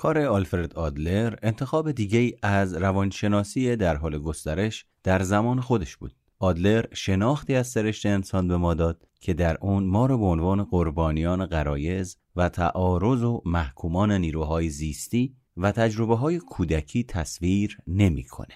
کار 0.00 0.18
آلفرد 0.18 0.74
آدلر 0.74 1.34
انتخاب 1.42 1.92
دیگه 1.92 2.38
از 2.42 2.74
روانشناسی 2.74 3.76
در 3.76 3.96
حال 3.96 4.18
گسترش 4.18 4.86
در 5.02 5.22
زمان 5.22 5.60
خودش 5.60 5.96
بود. 5.96 6.14
آدلر 6.38 6.84
شناختی 6.94 7.54
از 7.54 7.66
سرشت 7.66 8.06
انسان 8.06 8.48
به 8.48 8.56
ما 8.56 8.74
داد 8.74 9.08
که 9.20 9.34
در 9.34 9.58
اون 9.60 9.84
ما 9.84 10.06
رو 10.06 10.18
به 10.18 10.24
عنوان 10.24 10.64
قربانیان 10.64 11.46
قرایز 11.46 12.16
و 12.36 12.48
تعارض 12.48 13.22
و 13.22 13.42
محکومان 13.44 14.12
نیروهای 14.12 14.68
زیستی 14.68 15.36
و 15.56 15.72
تجربه 15.72 16.16
های 16.16 16.38
کودکی 16.38 17.04
تصویر 17.04 17.78
نمی‌کنه. 17.86 18.54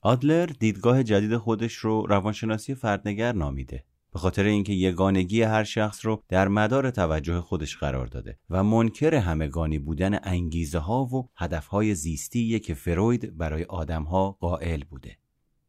آدلر 0.00 0.46
دیدگاه 0.46 1.02
جدید 1.02 1.36
خودش 1.36 1.74
رو 1.74 2.06
روانشناسی 2.06 2.74
فردنگر 2.74 3.32
نامیده 3.32 3.84
به 4.16 4.20
خاطر 4.20 4.44
اینکه 4.44 4.72
یگانگی 4.72 5.42
هر 5.42 5.64
شخص 5.64 6.06
رو 6.06 6.22
در 6.28 6.48
مدار 6.48 6.90
توجه 6.90 7.40
خودش 7.40 7.76
قرار 7.76 8.06
داده 8.06 8.38
و 8.50 8.64
منکر 8.64 9.14
همگانی 9.14 9.78
بودن 9.78 10.18
انگیزه 10.22 10.78
ها 10.78 11.04
و 11.04 11.28
هدف 11.36 11.66
های 11.66 11.94
زیستی 11.94 12.60
که 12.60 12.74
فروید 12.74 13.36
برای 13.36 13.64
آدم 13.64 14.02
ها 14.02 14.30
قائل 14.40 14.84
بوده. 14.90 15.16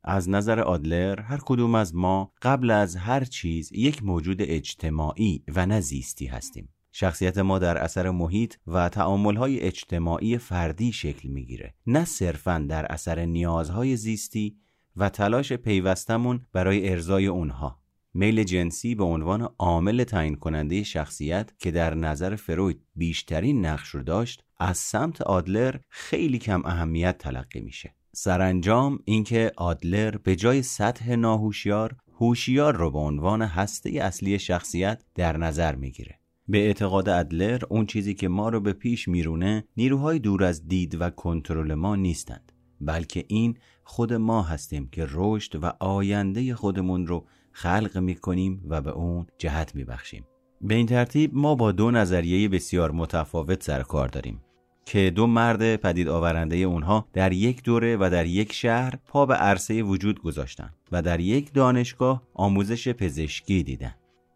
از 0.04 0.30
نظر 0.30 0.60
آدلر 0.60 1.22
هر 1.22 1.40
کدوم 1.46 1.76
از 1.76 1.96
ما 1.96 2.32
قبل 2.42 2.72
از 2.72 2.96
هر 2.96 3.24
چیز 3.24 3.72
یک 3.72 4.04
موجود 4.04 4.38
اجتماعی 4.42 5.44
و 5.56 5.66
نه 5.66 5.80
زیستی 5.80 6.26
هستیم. 6.26 6.70
شخصیت 6.92 7.38
ما 7.38 7.60
در 7.60 7.78
اثر 7.78 8.10
محیط 8.10 8.56
و 8.68 8.90
تعاملهای 8.90 9.60
اجتماعی 9.60 10.38
فردی 10.38 10.92
شکل 10.92 11.30
می‌گیره. 11.30 11.74
نه 11.88 12.06
صرفا 12.06 12.66
در 12.70 12.92
اثر 12.92 13.26
نیازهای 13.26 13.96
زیستی 13.96 14.58
و 14.96 15.10
تلاش 15.10 15.54
پیوستمون 15.54 16.46
برای 16.54 16.90
ارزای 16.90 17.28
اونها. 17.28 17.87
میل 18.18 18.44
جنسی 18.44 18.96
به 18.96 19.04
عنوان 19.04 19.50
عامل 19.60 20.04
تعیین 20.04 20.36
کننده 20.36 20.84
شخصیت 20.84 21.52
که 21.60 21.72
در 21.72 21.94
نظر 21.94 22.36
فروید 22.36 22.82
بیشترین 22.96 23.66
نقش 23.66 23.88
رو 23.88 24.04
داشت 24.04 24.44
از 24.60 24.78
سمت 24.78 25.22
آدلر 25.22 25.76
خیلی 25.90 26.38
کم 26.38 26.66
اهمیت 26.66 27.18
تلقی 27.18 27.60
میشه. 27.60 27.96
سرانجام 28.12 29.00
اینکه 29.06 29.52
آدلر 29.58 30.18
به 30.18 30.36
جای 30.36 30.62
سطح 30.62 31.16
ناهوشیار 31.16 31.96
هوشیار 32.20 32.76
رو 32.76 32.92
به 32.92 33.00
عنوان 33.00 33.42
هسته 33.42 33.90
اصلی 33.90 34.40
شخصیت 34.40 35.04
در 35.16 35.38
نظر 35.38 35.76
می‌گیره. 35.76 36.20
به 36.48 36.58
اعتقاد 36.58 37.10
ادلر 37.10 37.62
اون 37.70 37.86
چیزی 37.86 38.14
که 38.14 38.28
ما 38.28 38.50
رو 38.50 38.60
به 38.60 38.74
پیش 38.74 39.08
میرونه 39.08 39.64
نیروهای 39.78 40.20
دور 40.20 40.44
از 40.44 40.68
دید 40.68 41.02
و 41.02 41.10
کنترل 41.10 41.74
ما 41.74 41.96
نیستند 41.96 42.52
بلکه 42.82 43.26
این 43.28 43.58
خود 43.84 44.14
ما 44.14 44.42
هستیم 44.42 44.90
که 44.90 45.08
رشد 45.12 45.64
و 45.64 45.74
آینده 45.80 46.56
خودمون 46.56 47.08
رو 47.08 47.28
خلق 47.58 47.98
می‌کنیم 47.98 48.64
و 48.70 48.82
به 48.82 48.92
اون 48.92 49.28
جهت 49.38 49.76
میبخشیم. 49.76 50.26
به 50.62 50.76
این 50.76 50.86
ترتیب 50.86 51.32
ما 51.34 51.56
با 51.56 51.72
دو 51.72 51.92
نظریه 51.92 52.50
بسیار 52.50 52.92
متفاوت 52.92 53.64
سر 53.64 53.84
کار 53.84 54.08
داریم 54.08 54.42
که 54.86 55.12
دو 55.16 55.28
مرد 55.28 55.76
پدید 55.76 56.08
آورنده 56.08 56.56
اونها 56.56 57.08
در 57.14 57.34
یک 57.34 57.64
دوره 57.64 57.98
و 57.98 58.10
در 58.12 58.26
یک 58.26 58.54
شهر 58.54 58.94
پا 59.08 59.26
به 59.26 59.34
عرصه 59.34 59.84
وجود 59.84 60.22
گذاشتن 60.22 60.74
و 60.92 61.02
در 61.02 61.20
یک 61.20 61.54
دانشگاه 61.54 62.24
آموزش 62.34 62.90
پزشکی 62.90 63.64
دیدن. 63.64 63.96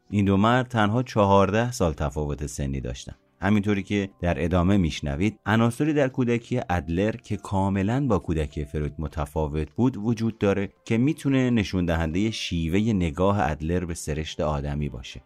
این 0.09 0.25
دو 0.25 0.37
مرد 0.37 0.67
تنها 0.67 1.03
چهارده 1.03 1.71
سال 1.71 1.93
تفاوت 1.93 2.45
سنی 2.45 2.81
داشتن. 2.81 3.15
همینطوری 3.41 3.83
که 3.83 4.09
در 4.21 4.43
ادامه 4.43 4.77
میشنوید 4.77 5.39
عناصری 5.45 5.93
در 5.93 6.07
کودکی 6.07 6.61
ادلر 6.69 7.11
که 7.11 7.37
کاملا 7.37 8.07
با 8.07 8.19
کودکی 8.19 8.65
فروید 8.65 8.93
متفاوت 8.99 9.71
بود 9.71 9.97
وجود 9.97 10.37
داره 10.37 10.69
که 10.85 10.97
می‌تونه 10.97 11.49
نشون 11.49 11.85
دهنده 11.85 12.31
شیوه 12.31 12.79
نگاه 12.79 13.39
ادلر 13.41 13.85
به 13.85 13.93
سرشت 13.93 14.41
آدمی 14.41 14.89
باشه. 14.89 15.21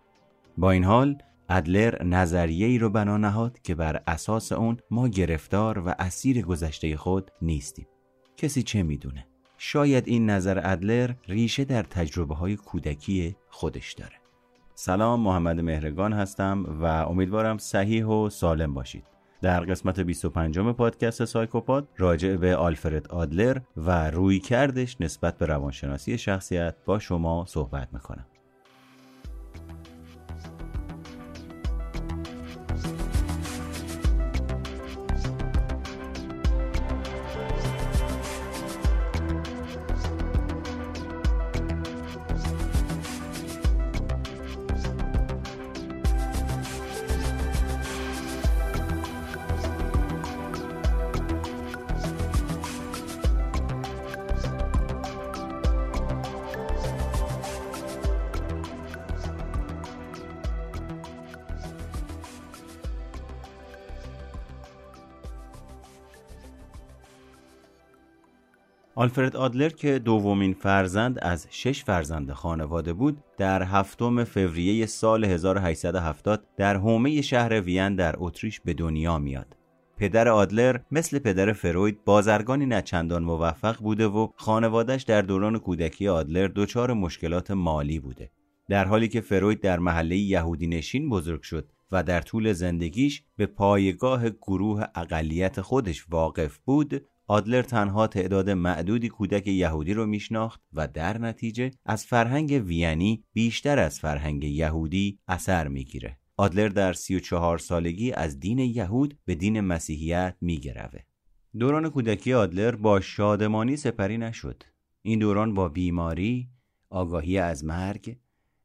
با 0.57 0.71
این 0.71 0.83
حال 0.83 1.17
ادلر 1.49 2.03
نظریه 2.03 2.67
ای 2.67 2.77
رو 2.77 2.89
بنا 2.89 3.17
نهاد 3.17 3.59
که 3.63 3.75
بر 3.75 4.01
اساس 4.07 4.51
اون 4.51 4.77
ما 4.91 5.07
گرفتار 5.07 5.79
و 5.79 5.95
اسیر 5.99 6.41
گذشته 6.41 6.97
خود 6.97 7.31
نیستیم. 7.41 7.87
کسی 8.37 8.63
چه 8.63 8.83
می‌دونه؟ 8.83 9.27
شاید 9.57 10.07
این 10.07 10.29
نظر 10.29 10.61
ادلر 10.63 11.13
ریشه 11.27 11.65
در 11.65 11.83
تجربه 11.83 12.35
های 12.35 12.55
کودکی 12.55 13.35
خودش 13.49 13.93
داره. 13.93 14.24
سلام 14.77 15.19
محمد 15.19 15.59
مهرگان 15.59 16.13
هستم 16.13 16.65
و 16.81 16.85
امیدوارم 16.85 17.57
صحیح 17.57 18.05
و 18.05 18.29
سالم 18.29 18.73
باشید. 18.73 19.03
در 19.41 19.59
قسمت 19.59 19.99
25 19.99 20.59
پادکست 20.59 21.25
سایکوپاد 21.25 21.87
راجع 21.97 22.35
به 22.35 22.55
آلفرد 22.55 23.07
آدلر 23.07 23.57
و 23.77 24.09
روی 24.09 24.39
کردش 24.39 25.01
نسبت 25.01 25.37
به 25.37 25.45
روانشناسی 25.45 26.17
شخصیت 26.17 26.75
با 26.85 26.99
شما 26.99 27.45
صحبت 27.47 27.87
می‌کنم. 27.93 28.25
آلفرد 69.05 69.35
آدلر 69.35 69.69
که 69.69 69.99
دومین 69.99 70.53
فرزند 70.53 71.19
از 71.21 71.47
شش 71.49 71.83
فرزند 71.83 72.31
خانواده 72.31 72.93
بود 72.93 73.17
در 73.37 73.63
هفتم 73.63 74.23
فوریه 74.23 74.85
سال 74.85 75.25
1870 75.25 76.45
در 76.57 76.77
حومه 76.77 77.21
شهر 77.21 77.61
وین 77.61 77.95
در 77.95 78.15
اتریش 78.17 78.59
به 78.59 78.73
دنیا 78.73 79.17
میاد. 79.17 79.57
پدر 79.97 80.27
آدلر 80.27 80.79
مثل 80.91 81.19
پدر 81.19 81.53
فروید 81.53 82.03
بازرگانی 82.05 82.65
نچندان 82.65 83.23
موفق 83.23 83.77
بوده 83.77 84.07
و 84.07 84.27
خانوادش 84.35 85.03
در 85.03 85.21
دوران 85.21 85.59
کودکی 85.59 86.07
آدلر 86.07 86.47
دچار 86.55 86.93
مشکلات 86.93 87.51
مالی 87.51 87.99
بوده. 87.99 88.31
در 88.69 88.85
حالی 88.85 89.07
که 89.07 89.21
فروید 89.21 89.61
در 89.61 89.79
محله 89.79 90.17
یهودی 90.17 90.67
نشین 90.67 91.09
بزرگ 91.09 91.41
شد 91.41 91.69
و 91.91 92.03
در 92.03 92.21
طول 92.21 92.53
زندگیش 92.53 93.23
به 93.37 93.45
پایگاه 93.45 94.29
گروه 94.29 94.83
اقلیت 94.95 95.61
خودش 95.61 96.05
واقف 96.09 96.57
بود 96.57 97.05
آدلر 97.27 97.61
تنها 97.61 98.07
تعداد 98.07 98.49
معدودی 98.49 99.09
کودک 99.09 99.47
یهودی 99.47 99.93
رو 99.93 100.05
میشناخت 100.05 100.61
و 100.73 100.87
در 100.87 101.17
نتیجه 101.17 101.71
از 101.85 102.05
فرهنگ 102.05 102.63
وینی 102.65 103.23
بیشتر 103.33 103.79
از 103.79 103.99
فرهنگ 103.99 104.43
یهودی 104.43 105.19
اثر 105.27 105.67
می‌گیره. 105.67 106.17
آدلر 106.37 106.67
در 106.67 106.93
34 106.93 107.57
سالگی 107.57 108.11
از 108.11 108.39
دین 108.39 108.59
یهود 108.59 109.17
به 109.25 109.35
دین 109.35 109.61
مسیحیت 109.61 110.35
میگروه. 110.41 110.99
دوران 111.59 111.89
کودکی 111.89 112.33
آدلر 112.33 112.75
با 112.75 113.01
شادمانی 113.01 113.77
سپری 113.77 114.17
نشد. 114.17 114.63
این 115.01 115.19
دوران 115.19 115.53
با 115.53 115.69
بیماری، 115.69 116.49
آگاهی 116.89 117.37
از 117.37 117.65
مرگ، 117.65 118.17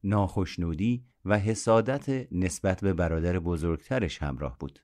ناخشنودی 0.05 1.05
و 1.25 1.39
حسادت 1.39 2.33
نسبت 2.33 2.81
به 2.81 2.93
برادر 2.93 3.39
بزرگترش 3.39 4.23
همراه 4.23 4.57
بود. 4.59 4.79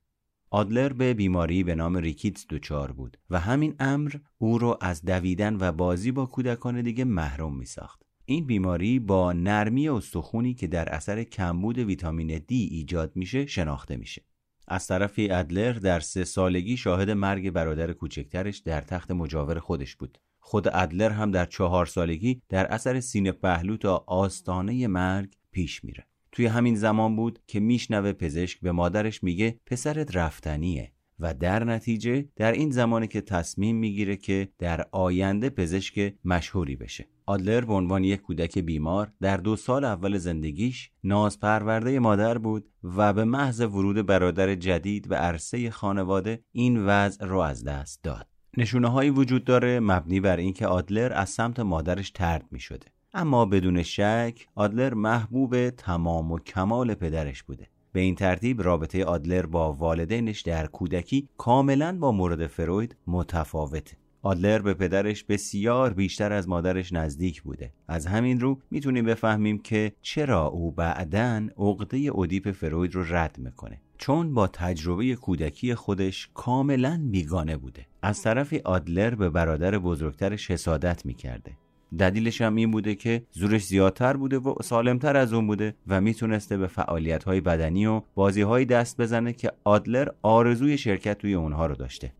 آدلر 0.50 0.92
به 0.92 1.14
بیماری 1.14 1.64
به 1.64 1.74
نام 1.74 1.96
ریکیتس 1.96 2.46
دچار 2.50 2.92
بود 2.92 3.18
و 3.30 3.40
همین 3.40 3.74
امر 3.78 4.14
او 4.38 4.58
را 4.58 4.78
از 4.80 5.04
دویدن 5.04 5.56
و 5.60 5.72
بازی 5.72 6.12
با 6.12 6.26
کودکان 6.26 6.82
دیگه 6.82 7.04
محروم 7.04 7.56
می 7.56 7.66
ساخت. 7.66 8.02
این 8.24 8.46
بیماری 8.46 8.98
با 8.98 9.32
نرمی 9.32 9.88
استخونی 9.88 10.54
که 10.54 10.66
در 10.66 10.88
اثر 10.88 11.24
کمبود 11.24 11.78
ویتامین 11.78 12.38
دی 12.38 12.68
ایجاد 12.70 13.12
میشه 13.14 13.46
شناخته 13.46 13.96
میشه. 13.96 14.22
از 14.68 14.86
طرفی 14.86 15.30
ادلر 15.30 15.72
در 15.72 16.00
سه 16.00 16.24
سالگی 16.24 16.76
شاهد 16.76 17.10
مرگ 17.10 17.50
برادر 17.50 17.92
کوچکترش 17.92 18.58
در 18.58 18.80
تخت 18.80 19.10
مجاور 19.10 19.58
خودش 19.58 19.96
بود. 19.96 20.18
خود 20.40 20.68
ادلر 20.68 21.10
هم 21.10 21.30
در 21.30 21.46
چهار 21.46 21.86
سالگی 21.86 22.42
در 22.48 22.66
اثر 22.66 23.00
سینه 23.00 23.32
پهلو 23.32 23.76
تا 23.76 24.04
آستانه 24.06 24.86
مرگ 24.86 25.34
پیش 25.52 25.84
میره. 25.84 26.06
توی 26.36 26.46
همین 26.46 26.74
زمان 26.74 27.16
بود 27.16 27.38
که 27.46 27.60
میشنوه 27.60 28.12
پزشک 28.12 28.60
به 28.60 28.72
مادرش 28.72 29.22
میگه 29.22 29.60
پسرت 29.66 30.16
رفتنیه 30.16 30.92
و 31.18 31.34
در 31.34 31.64
نتیجه 31.64 32.28
در 32.36 32.52
این 32.52 32.70
زمانی 32.70 33.06
که 33.06 33.20
تصمیم 33.20 33.76
می‌گیره 33.76 34.16
که 34.16 34.48
در 34.58 34.86
آینده 34.92 35.50
پزشک 35.50 36.14
مشهوری 36.24 36.76
بشه. 36.76 37.08
آدلر 37.26 37.60
به 37.60 37.72
عنوان 37.72 38.04
یک 38.04 38.20
کودک 38.20 38.58
بیمار 38.58 39.12
در 39.20 39.36
دو 39.36 39.56
سال 39.56 39.84
اول 39.84 40.18
زندگیش 40.18 40.90
ناز 41.04 41.40
پرورده 41.40 41.98
مادر 41.98 42.38
بود 42.38 42.68
و 42.84 43.12
به 43.12 43.24
محض 43.24 43.60
ورود 43.60 44.06
برادر 44.06 44.54
جدید 44.54 45.08
به 45.08 45.16
عرصه 45.16 45.70
خانواده 45.70 46.44
این 46.52 46.86
وضع 46.86 47.26
رو 47.26 47.38
از 47.38 47.64
دست 47.64 48.04
داد. 48.04 48.26
نشونه 48.56 48.88
هایی 48.88 49.10
وجود 49.10 49.44
داره 49.44 49.80
مبنی 49.80 50.20
بر 50.20 50.36
اینکه 50.36 50.66
آدلر 50.66 51.12
از 51.14 51.30
سمت 51.30 51.60
مادرش 51.60 52.10
ترد 52.10 52.44
می 52.50 52.60
شده 52.60 52.95
اما 53.18 53.44
بدون 53.44 53.82
شک 53.82 54.46
آدلر 54.54 54.94
محبوب 54.94 55.70
تمام 55.70 56.32
و 56.32 56.38
کمال 56.38 56.94
پدرش 56.94 57.42
بوده. 57.42 57.66
به 57.92 58.00
این 58.00 58.14
ترتیب 58.14 58.62
رابطه 58.62 59.04
آدلر 59.04 59.46
با 59.46 59.72
والدینش 59.72 60.40
در 60.40 60.66
کودکی 60.66 61.28
کاملا 61.38 61.98
با 61.98 62.12
مورد 62.12 62.46
فروید 62.46 62.96
متفاوته. 63.06 63.96
آدلر 64.22 64.58
به 64.58 64.74
پدرش 64.74 65.24
بسیار 65.24 65.92
بیشتر 65.92 66.32
از 66.32 66.48
مادرش 66.48 66.92
نزدیک 66.92 67.42
بوده. 67.42 67.72
از 67.88 68.06
همین 68.06 68.40
رو 68.40 68.60
می‌تونیم 68.70 69.04
بفهمیم 69.04 69.58
که 69.58 69.92
چرا 70.02 70.46
او 70.46 70.72
بعدا 70.72 71.48
عقده 71.58 71.96
اودیپ 71.96 72.50
فروید 72.50 72.94
رو 72.94 73.04
رد 73.08 73.38
می‌کنه. 73.38 73.80
چون 73.98 74.34
با 74.34 74.46
تجربه 74.46 75.14
کودکی 75.14 75.74
خودش 75.74 76.30
کاملا 76.34 77.08
بیگانه 77.10 77.56
بوده. 77.56 77.86
از 78.02 78.22
طرفی 78.22 78.58
آدلر 78.58 79.14
به 79.14 79.30
برادر 79.30 79.78
بزرگترش 79.78 80.50
حسادت 80.50 81.06
می‌کرده. 81.06 81.56
دلیلش 81.98 82.40
هم 82.40 82.56
این 82.56 82.70
بوده 82.70 82.94
که 82.94 83.22
زورش 83.30 83.64
زیادتر 83.64 84.16
بوده 84.16 84.38
و 84.38 84.54
سالمتر 84.62 85.16
از 85.16 85.32
اون 85.32 85.46
بوده 85.46 85.74
و 85.86 86.00
می‌تونسته 86.00 86.56
به 86.56 86.66
فعالیت 86.66 87.24
های 87.24 87.40
بدنی 87.40 87.86
و 87.86 88.02
بازی 88.14 88.42
های 88.42 88.64
دست 88.64 89.00
بزنه 89.00 89.32
که 89.32 89.52
آدلر 89.64 90.08
آرزوی 90.22 90.78
شرکت 90.78 91.18
توی 91.18 91.34
اونها 91.34 91.66
رو 91.66 91.74
داشته 91.74 92.12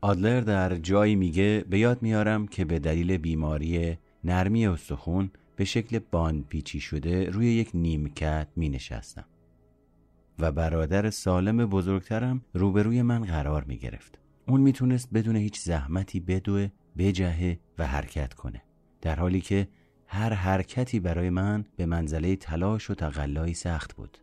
آدلر 0.00 0.40
در 0.40 0.76
جایی 0.76 1.16
میگه 1.16 1.64
به 1.70 1.78
یاد 1.78 2.02
میارم 2.02 2.46
که 2.46 2.64
به 2.64 2.78
دلیل 2.78 3.16
بیماری 3.16 3.98
نرمی 4.24 4.66
استخون 4.66 5.30
به 5.56 5.64
شکل 5.64 5.98
باند 6.10 6.46
پیچی 6.48 6.80
شده 6.80 7.30
روی 7.30 7.46
یک 7.46 7.70
نیمکت 7.74 8.48
می 8.56 8.68
نشستم 8.68 9.24
و 10.38 10.52
برادر 10.52 11.10
سالم 11.10 11.66
بزرگترم 11.66 12.42
روبروی 12.54 13.02
من 13.02 13.22
قرار 13.24 13.64
می 13.64 13.76
گرفت. 13.76 14.18
اون 14.48 14.60
می‌تونست 14.60 15.08
بدون 15.14 15.36
هیچ 15.36 15.58
زحمتی 15.58 16.20
بدوه، 16.20 16.68
بجهه 16.98 17.58
و 17.78 17.86
حرکت 17.86 18.34
کنه. 18.34 18.62
در 19.02 19.16
حالی 19.16 19.40
که 19.40 19.68
هر 20.06 20.32
حرکتی 20.32 21.00
برای 21.00 21.30
من 21.30 21.64
به 21.76 21.86
منزله 21.86 22.36
تلاش 22.36 22.90
و 22.90 22.94
تقلایی 22.94 23.54
سخت 23.54 23.94
بود. 23.96 24.18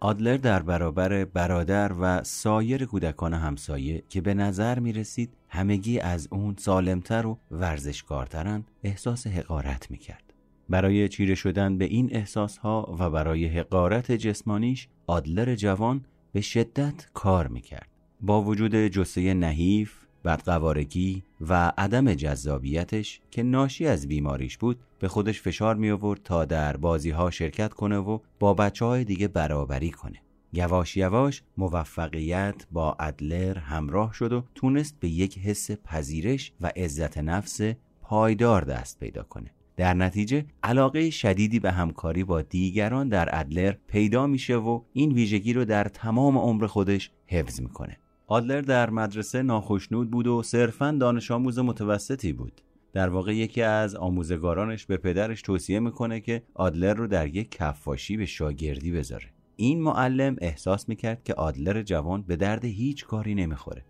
آدلر 0.00 0.36
در 0.36 0.62
برابر 0.62 1.24
برادر 1.24 1.92
و 2.00 2.22
سایر 2.22 2.84
کودکان 2.84 3.34
همسایه 3.34 4.02
که 4.08 4.20
به 4.20 4.34
نظر 4.34 4.78
می 4.78 4.92
رسید 4.92 5.36
همگی 5.48 5.98
از 5.98 6.28
اون 6.30 6.54
سالمتر 6.58 7.26
و 7.26 7.38
ورزشکارترن 7.50 8.64
احساس 8.82 9.26
حقارت 9.26 9.90
می 9.90 9.98
کرد. 9.98 10.32
برای 10.68 11.08
چیره 11.08 11.34
شدن 11.34 11.78
به 11.78 11.84
این 11.84 12.08
احساس 12.12 12.58
ها 12.58 12.96
و 12.98 13.10
برای 13.10 13.46
حقارت 13.46 14.12
جسمانیش 14.12 14.88
آدلر 15.06 15.54
جوان 15.54 16.04
به 16.32 16.40
شدت 16.40 17.06
کار 17.14 17.46
می 17.46 17.60
کرد. 17.60 17.88
با 18.20 18.42
وجود 18.42 18.74
جسه 18.74 19.34
نحیف 19.34 20.03
بدقوارگی 20.24 21.22
و 21.40 21.72
عدم 21.78 22.14
جذابیتش 22.14 23.20
که 23.30 23.42
ناشی 23.42 23.86
از 23.86 24.08
بیماریش 24.08 24.58
بود 24.58 24.80
به 24.98 25.08
خودش 25.08 25.40
فشار 25.42 25.76
می 25.76 25.90
آورد 25.90 26.20
تا 26.24 26.44
در 26.44 26.76
بازی 26.76 27.10
ها 27.10 27.30
شرکت 27.30 27.74
کنه 27.74 27.98
و 27.98 28.18
با 28.38 28.54
بچه 28.54 28.84
های 28.84 29.04
دیگه 29.04 29.28
برابری 29.28 29.90
کنه. 29.90 30.20
یواش 30.52 30.96
یواش 30.96 31.42
موفقیت 31.56 32.66
با 32.72 32.96
ادلر 33.00 33.58
همراه 33.58 34.12
شد 34.12 34.32
و 34.32 34.44
تونست 34.54 34.96
به 35.00 35.08
یک 35.08 35.38
حس 35.38 35.70
پذیرش 35.70 36.52
و 36.60 36.70
عزت 36.76 37.18
نفس 37.18 37.60
پایدار 38.02 38.64
دست 38.64 39.00
پیدا 39.00 39.22
کنه. 39.22 39.50
در 39.76 39.94
نتیجه 39.94 40.44
علاقه 40.62 41.10
شدیدی 41.10 41.60
به 41.60 41.72
همکاری 41.72 42.24
با 42.24 42.42
دیگران 42.42 43.08
در 43.08 43.38
ادلر 43.40 43.74
پیدا 43.86 44.26
میشه 44.26 44.56
و 44.56 44.80
این 44.92 45.12
ویژگی 45.12 45.52
رو 45.52 45.64
در 45.64 45.84
تمام 45.84 46.38
عمر 46.38 46.66
خودش 46.66 47.10
حفظ 47.26 47.60
می‌کنه. 47.60 47.98
آدلر 48.26 48.60
در 48.60 48.90
مدرسه 48.90 49.42
ناخشنود 49.42 50.10
بود 50.10 50.26
و 50.26 50.42
صرفا 50.42 50.96
دانش 51.00 51.30
آموز 51.30 51.58
متوسطی 51.58 52.32
بود. 52.32 52.60
در 52.92 53.08
واقع 53.08 53.34
یکی 53.34 53.62
از 53.62 53.94
آموزگارانش 53.94 54.86
به 54.86 54.96
پدرش 54.96 55.42
توصیه 55.42 55.80
می‌کنه 55.80 56.20
که 56.20 56.42
آدلر 56.54 56.94
رو 56.94 57.06
در 57.06 57.28
یک 57.28 57.50
کفاشی 57.50 58.16
به 58.16 58.26
شاگردی 58.26 58.92
بذاره. 58.92 59.26
این 59.56 59.82
معلم 59.82 60.36
احساس 60.40 60.88
می‌کرد 60.88 61.24
که 61.24 61.34
آدلر 61.34 61.82
جوان 61.82 62.22
به 62.22 62.36
درد 62.36 62.64
هیچ 62.64 63.04
کاری 63.06 63.34
نمی‌خوره. 63.34 63.84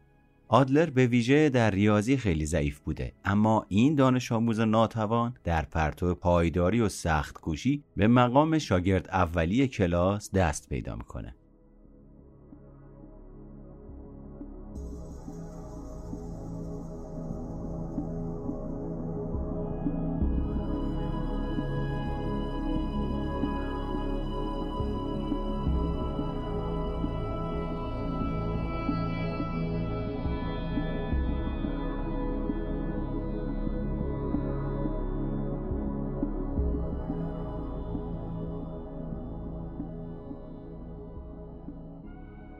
آدلر 0.48 0.90
به 0.90 1.06
ویژه 1.06 1.48
در 1.48 1.70
ریاضی 1.70 2.16
خیلی 2.16 2.46
ضعیف 2.46 2.78
بوده 2.78 3.12
اما 3.24 3.66
این 3.68 3.94
دانش 3.94 4.32
آموز 4.32 4.60
ناتوان 4.60 5.34
در 5.44 5.62
پرتو 5.62 6.14
پایداری 6.14 6.80
و 6.80 6.88
سخت 6.88 7.40
کوشی 7.40 7.82
به 7.96 8.08
مقام 8.08 8.58
شاگرد 8.58 9.08
اولی 9.08 9.68
کلاس 9.68 10.30
دست 10.30 10.68
پیدا 10.68 10.96
می‌کنه. 10.96 11.34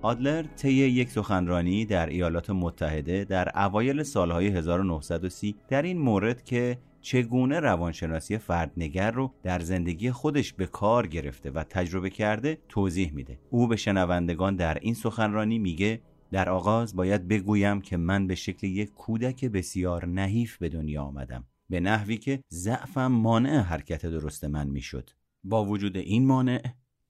آدلر 0.05 0.43
طی 0.43 0.73
یک 0.73 1.11
سخنرانی 1.11 1.85
در 1.85 2.07
ایالات 2.07 2.51
متحده 2.51 3.25
در 3.25 3.59
اوایل 3.59 4.03
سالهای 4.03 4.47
1930 4.47 5.55
در 5.69 5.83
این 5.83 5.99
مورد 5.99 6.45
که 6.45 6.79
چگونه 7.01 7.61
روانشناسی 7.61 8.39
فردنگر 8.39 9.11
رو 9.11 9.33
در 9.43 9.59
زندگی 9.59 10.11
خودش 10.11 10.53
به 10.53 10.67
کار 10.67 11.07
گرفته 11.07 11.51
و 11.51 11.65
تجربه 11.65 12.11
کرده 12.11 12.59
توضیح 12.69 13.13
میده. 13.13 13.39
او 13.51 13.69
به 13.69 13.77
شنوندگان 13.77 14.57
در 14.57 14.79
این 14.81 14.95
سخنرانی 14.95 15.59
میگه 15.59 16.01
در 16.33 16.49
آغاز 16.49 16.97
باید 16.97 17.29
بگویم 17.29 17.81
که 17.81 17.97
من 17.97 18.27
به 18.27 18.35
شکل 18.35 18.67
یک 18.67 18.91
کودک 18.95 19.45
بسیار 19.45 20.07
نحیف 20.07 20.57
به 20.57 20.69
دنیا 20.69 21.03
آمدم 21.03 21.45
به 21.71 21.81
نحوی 21.81 22.17
که 22.17 22.41
ضعفم 22.53 23.07
مانع 23.07 23.59
حرکت 23.59 24.07
درست 24.07 24.45
من 24.45 24.67
می‌شد. 24.67 25.11
با 25.45 25.65
وجود 25.65 25.97
این 25.97 26.27
مانع 26.27 26.63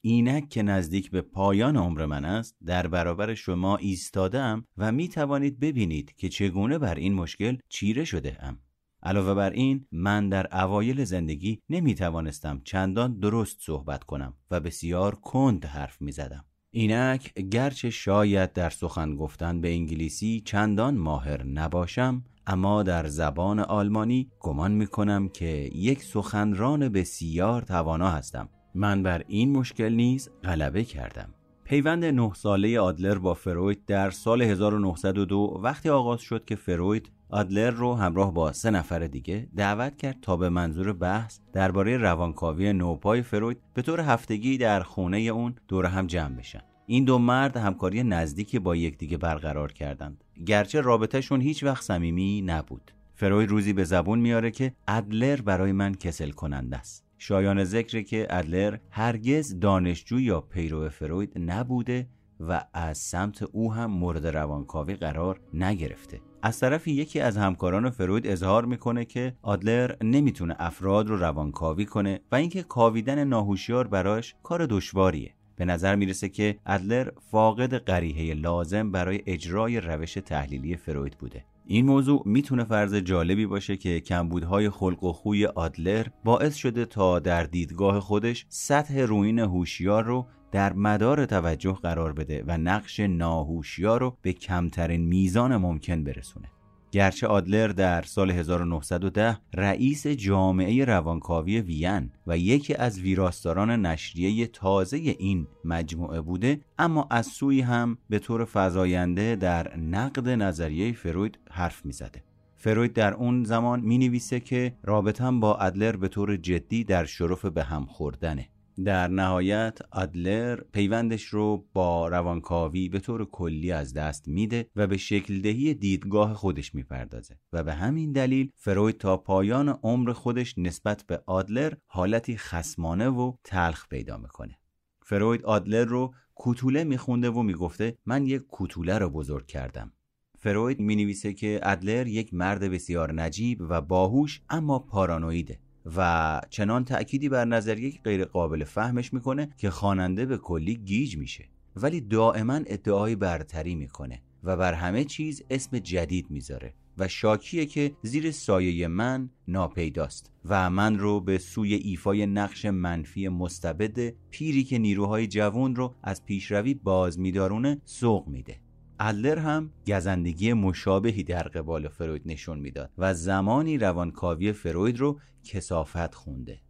اینک 0.07 0.49
که 0.49 0.63
نزدیک 0.63 1.11
به 1.11 1.21
پایان 1.21 1.77
عمر 1.77 2.07
من 2.07 2.25
است 2.25 2.57
در 2.67 2.87
برابر 2.87 3.35
شما 3.35 3.77
ایستادم 3.77 4.65
و 4.77 4.93
می 4.93 5.09
توانید 5.09 5.61
ببینید 5.61 6.15
که 6.17 6.29
چگونه 6.29 6.79
بر 6.79 6.95
این 6.95 7.15
مشکل 7.15 7.57
چیره 7.69 8.05
شده 8.05 8.37
ام. 8.41 8.59
علاوه 9.03 9.35
بر 9.35 9.51
این 9.51 9.87
من 9.93 10.29
در 10.29 10.63
اوایل 10.63 11.05
زندگی 11.05 11.63
نمی 11.71 11.95
توانستم 11.95 12.61
چندان 12.65 13.19
درست 13.19 13.57
صحبت 13.61 14.05
کنم 14.05 14.35
و 14.51 14.61
بسیار 14.61 15.15
کند 15.15 15.65
حرف 15.65 16.03
می 16.03 16.13
زدم. 16.13 16.45
اینک 16.71 17.35
گرچه 17.35 17.91
شاید 17.91 18.53
در 18.53 18.71
سخن 18.71 19.17
گفتن 19.17 19.61
به 19.61 19.73
انگلیسی 19.73 20.43
چندان 20.47 20.97
ماهر 20.97 21.43
نباشم 21.43 22.25
اما 22.47 22.83
در 22.83 23.07
زبان 23.07 23.61
آلمانی 23.61 24.31
گمان 24.41 24.73
می 24.73 24.87
کنم 24.87 25.29
که 25.29 25.71
یک 25.75 26.03
سخنران 26.03 26.89
بسیار 26.89 27.63
توانا 27.63 28.11
هستم 28.11 28.49
من 28.75 29.03
بر 29.03 29.23
این 29.29 29.53
مشکل 29.53 29.93
نیز 29.93 30.31
غلبه 30.45 30.85
کردم. 30.85 31.35
پیوند 31.65 32.05
نه 32.05 32.33
ساله 32.35 32.81
آدلر 32.81 33.19
با 33.19 33.35
فروید 33.35 33.85
در 33.87 34.11
سال 34.11 34.43
1902 34.43 35.61
وقتی 35.63 35.89
آغاز 35.89 36.21
شد 36.21 36.45
که 36.45 36.57
فروید 36.57 37.11
آدلر 37.29 37.71
رو 37.71 37.95
همراه 37.95 38.35
با 38.35 38.53
سه 38.53 38.71
نفر 38.71 38.99
دیگه 38.99 39.49
دعوت 39.57 39.97
کرد 39.97 40.21
تا 40.23 40.37
به 40.37 40.49
منظور 40.49 40.93
بحث 40.93 41.39
درباره 41.53 41.97
روانکاوی 41.97 42.73
نوپای 42.73 43.23
فروید 43.23 43.59
به 43.75 43.83
طور 43.83 44.01
هفتگی 44.01 44.59
در 44.59 44.83
خونه 44.83 45.19
اون 45.19 45.55
دور 45.69 45.87
هم 45.87 46.07
جمع 46.07 46.37
بشن. 46.37 46.63
این 46.87 47.05
دو 47.05 47.19
مرد 47.19 47.57
همکاری 47.57 48.03
نزدیکی 48.03 48.59
با 48.59 48.77
یکدیگه 48.77 49.17
برقرار 49.17 49.73
کردند. 49.73 50.25
گرچه 50.47 50.81
رابطهشون 50.81 51.41
هیچ 51.41 51.65
وقت 51.65 51.83
صمیمی 51.83 52.43
نبود. 52.43 52.91
فروید 53.15 53.51
روزی 53.51 53.73
به 53.73 53.85
زبون 53.85 54.19
میاره 54.19 54.51
که 54.51 54.75
ادلر 54.89 55.41
برای 55.41 55.73
من 55.73 55.95
کسل 55.95 56.31
کننده 56.31 56.77
است. 56.77 57.04
شایان 57.27 57.65
ذکر 57.65 58.03
که 58.03 58.27
ادلر 58.31 58.79
هرگز 58.91 59.61
دانشجو 59.61 60.21
یا 60.21 60.41
پیرو 60.41 60.89
فروید 60.89 61.33
نبوده 61.37 62.07
و 62.41 62.65
از 62.75 62.99
سمت 62.99 63.43
او 63.43 63.75
هم 63.75 63.91
مورد 63.91 64.27
روانکاوی 64.27 64.95
قرار 64.95 65.41
نگرفته. 65.55 66.21
از 66.43 66.61
طرفی 66.61 66.91
یکی 66.91 67.21
از 67.21 67.37
همکاران 67.37 67.91
فروید 67.91 68.27
اظهار 68.27 68.65
می‌کنه 68.65 69.05
که 69.05 69.37
آدلر 69.43 69.95
نمی‌تونه 70.03 70.57
افراد 70.59 71.09
رو 71.09 71.17
روانکاوی 71.17 71.85
کنه 71.85 72.21
و 72.33 72.35
اینکه 72.35 72.63
کاویدن 72.63 73.25
ناهوشیار 73.25 73.89
براش 73.89 74.35
کار 74.43 74.67
دشواریه. 74.67 75.35
به 75.57 75.65
نظر 75.65 75.97
می‌رسه 75.97 76.29
که 76.29 76.59
ادلر 76.67 77.09
فاقد 77.31 77.75
قریحه 77.75 78.35
لازم 78.35 78.91
برای 78.91 79.23
اجرای 79.27 79.81
روش 79.81 80.15
تحلیلی 80.15 80.77
فروید 80.77 81.19
بوده. 81.19 81.45
این 81.67 81.87
موضوع 81.87 82.23
می‌تونه 82.27 82.65
فرض 82.65 82.95
جالبی 82.95 83.47
باشه 83.47 83.77
که 83.77 84.01
کمبودهای 84.01 84.71
خلق 84.71 85.05
و 85.05 85.13
خوی 85.13 85.47
آدلر 85.47 86.07
باعث 86.25 86.55
شده 86.55 86.85
تا 86.85 87.19
در 87.19 87.45
دیدگاه 87.45 88.01
خودش 88.01 88.47
سطح 88.49 89.01
روین 89.01 89.39
هوشیار 89.39 90.05
رو 90.05 90.27
در 90.53 90.73
مدار 90.73 91.27
توجه 91.27 91.73
قرار 91.73 92.13
بده 92.13 92.45
و 92.47 92.59
نقش 92.59 93.01
ناهوشیار 93.01 94.01
رو 94.01 94.17
به 94.23 94.33
کمترین 94.33 95.01
میزان 95.07 95.57
ممکن 95.57 96.05
برسونه. 96.05 96.51
گرچه 96.95 97.27
آدلر 97.27 97.69
در 97.69 98.03
سال 98.03 98.31
1910 98.31 99.39
رئیس 99.55 100.07
جامعه 100.07 100.85
روانکاوی 100.85 101.61
وین 101.61 102.11
و 102.27 102.39
یکی 102.39 102.75
از 102.75 103.01
ویراستاران 103.01 103.87
نشریه 103.87 104.47
تازه 104.47 104.97
این 104.97 105.47
مجموعه 105.65 106.21
بوده 106.21 106.61
اما 106.79 107.07
از 107.11 107.27
سوی 107.27 107.61
هم 107.61 107.99
به 108.11 108.19
طور 108.19 108.45
فضاینده 108.45 109.37
در 109.37 109.77
نقد 109.77 110.29
نظریه 110.29 110.93
فروید 110.93 111.39
حرف 111.51 111.87
می‌زده. 111.87 112.23
فروید 112.57 112.93
در 112.93 113.15
اون 113.15 113.45
زمان 113.45 113.81
می 113.81 113.99
نویسه 113.99 114.41
که 114.41 114.77
رابطم 114.83 115.41
با 115.41 115.57
ادلر 115.57 115.97
به 115.97 116.09
طور 116.09 116.37
جدی 116.37 116.85
در 116.85 117.05
شرف 117.05 117.45
به 117.45 117.65
هم 117.65 117.87
خوردنه. 117.87 118.49
در 118.85 119.09
نهایت 119.09 119.79
ادلر 119.93 120.61
پیوندش 120.73 121.25
رو 121.25 121.67
با 121.73 122.09
روانکاوی 122.09 122.89
به 122.89 123.01
طور 123.01 123.25
کلی 123.25 123.73
از 123.73 123.95
دست 123.95 124.29
میده 124.29 124.71
و 124.77 124.87
به 124.87 124.97
شکل 124.97 125.41
دهی 125.41 125.75
دیدگاه 125.75 126.35
خودش 126.35 126.75
می‌پردازه 126.75 127.39
و 127.53 127.65
به 127.65 127.75
همین 127.75 128.13
دلیل 128.13 128.51
فروید 128.57 128.99
تا 128.99 129.17
پایان 129.17 129.69
عمر 129.69 130.13
خودش 130.13 130.59
نسبت 130.59 131.05
به 131.07 131.23
آدلر 131.27 131.73
حالتی 131.87 132.37
خسمانه 132.37 133.09
و 133.09 133.33
تلخ 133.45 133.89
پیدا 133.89 134.17
می‌کنه. 134.17 134.59
فروید 135.03 135.45
آدلر 135.45 135.85
رو 135.85 136.15
کوتوله 136.35 136.85
میخونده 136.85 137.31
و 137.31 137.43
می‌گفته 137.43 137.99
من 138.07 138.27
یک 138.27 138.43
کوتوله 138.43 138.99
رو 138.99 139.11
بزرگ 139.11 139.47
کردم. 139.47 139.93
فروید 140.39 140.81
می 140.81 140.97
نویسه 140.97 141.33
که 141.33 141.61
ادلر 141.63 142.07
یک 142.07 142.35
مرد 142.35 142.61
بسیار 142.61 143.13
نجیب 143.13 143.59
و 143.69 143.81
باهوش 143.81 144.43
اما 144.51 144.79
پارانویده. 144.79 145.61
و 145.97 146.41
چنان 146.51 146.85
تأکیدی 146.85 147.29
بر 147.29 147.45
نظریه 147.45 147.93
غیر 148.05 148.25
قابل 148.25 148.65
فهمش 148.65 149.13
می‌کنه 149.13 149.49
که 149.57 149.71
خواننده 149.71 150.27
به 150.27 150.39
کلی 150.39 150.75
گیج 150.75 151.17
میشه. 151.17 151.45
ولی 151.77 152.01
دائما 152.01 152.61
ادعای 152.67 153.17
برتری 153.17 153.75
می‌کنه 153.75 154.23
و 154.45 154.57
بر 154.57 154.75
همه 154.75 155.05
چیز 155.05 155.43
اسم 155.51 155.79
جدید 155.79 156.31
می‌ذاره 156.31 156.75
و 156.99 157.09
شاکیه 157.09 157.67
که 157.67 157.93
زیر 158.03 158.31
سایه 158.31 158.89
من 158.89 159.31
ناپیداست 159.49 160.33
و 160.45 160.71
من 160.71 160.99
رو 160.99 161.21
به 161.21 161.39
سوی 161.39 161.75
ایفای 161.75 162.27
نقش 162.27 162.65
منفی 162.65 163.29
مستبد 163.29 164.15
پیری 164.31 164.65
که 164.65 164.79
نیروهای 164.79 165.27
جوان 165.27 165.77
رو 165.77 165.95
از 166.03 166.25
پیشروی 166.25 166.75
باز 166.75 167.19
میدارونه 167.19 167.81
سوق 167.85 168.29
میده. 168.29 168.64
ادلر 169.01 169.39
هم 169.39 169.71
گزندگی 169.87 170.53
مشابهی 170.53 171.23
در 171.23 171.43
قبال 171.43 171.89
فروید 171.89 172.23
نشون 172.27 172.59
می‌داد 172.59 172.91
و 172.99 173.15
زمانی 173.15 173.79
روانکاوی 173.79 174.53
فروید 174.53 175.01
رو 175.01 175.21
کسافت 175.45 176.15
خونده. 176.15 176.61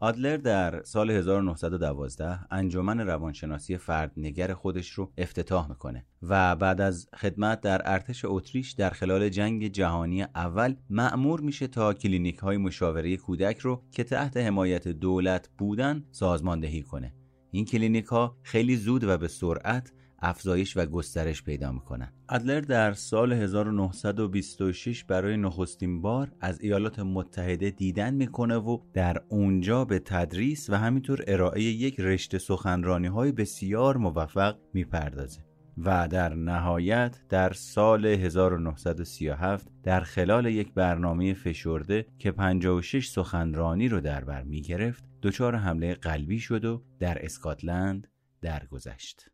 آدلر 0.00 0.36
در 0.36 0.82
سال 0.82 1.10
1912 1.10 2.38
انجمن 2.50 3.00
روانشناسی 3.00 3.76
فردنگر 3.76 4.54
خودش 4.54 4.90
رو 4.90 5.12
افتتاح 5.18 5.68
می‌کنه 5.68 6.06
و 6.22 6.56
بعد 6.56 6.80
از 6.80 7.08
خدمت 7.16 7.60
در 7.60 7.82
ارتش 7.84 8.24
اتریش 8.24 8.72
در 8.72 8.90
خلال 8.90 9.28
جنگ 9.28 9.66
جهانی 9.66 10.22
اول 10.22 10.74
مأمور 10.90 11.40
میشه 11.40 11.66
تا 11.66 11.94
کلینیک 11.94 12.38
های 12.38 12.56
مشاوره 12.56 13.16
کودک 13.16 13.58
رو 13.58 13.82
که 13.90 14.04
تحت 14.04 14.36
حمایت 14.36 14.88
دولت 14.88 15.48
بودن 15.58 16.04
سازماندهی 16.10 16.82
کنه. 16.82 17.14
این 17.50 17.64
کلینیک 17.64 18.04
ها 18.04 18.36
خیلی 18.42 18.76
زود 18.76 19.04
و 19.04 19.18
به 19.18 19.28
سرعت 19.28 19.92
افزایش 20.24 20.76
و 20.76 20.86
گسترش 20.86 21.42
پیدا 21.42 21.72
می‌کنن 21.72 22.12
ادلر 22.28 22.60
در 22.60 22.92
سال 22.92 23.32
1926 23.32 25.04
برای 25.04 25.36
نخستین 25.36 26.02
بار 26.02 26.32
از 26.40 26.60
ایالات 26.60 26.98
متحده 26.98 27.70
دیدن 27.70 28.14
می‌کنه 28.14 28.56
و 28.56 28.78
در 28.92 29.22
اونجا 29.28 29.84
به 29.84 29.98
تدریس 29.98 30.70
و 30.70 30.74
همینطور 30.74 31.24
ارائه 31.26 31.62
یک 31.62 32.00
رشته 32.00 32.38
سخنرانی 32.38 33.06
های 33.06 33.32
بسیار 33.32 33.96
موفق 33.96 34.56
می‌پردازه 34.72 35.44
و 35.78 36.08
در 36.08 36.34
نهایت 36.34 37.20
در 37.28 37.52
سال 37.52 38.06
1937 38.06 39.68
در 39.82 40.00
خلال 40.00 40.46
یک 40.46 40.74
برنامه 40.74 41.34
فشرده 41.34 42.06
که 42.18 42.30
56 42.32 43.08
سخنرانی 43.08 43.88
رو 43.88 44.00
در 44.00 44.24
بر 44.24 44.42
می 44.42 44.62
گرفت 44.62 45.04
دچار 45.22 45.56
حمله 45.56 45.94
قلبی 45.94 46.38
شد 46.38 46.64
و 46.64 46.82
در 46.98 47.24
اسکاتلند 47.24 48.08
درگذشت. 48.40 49.28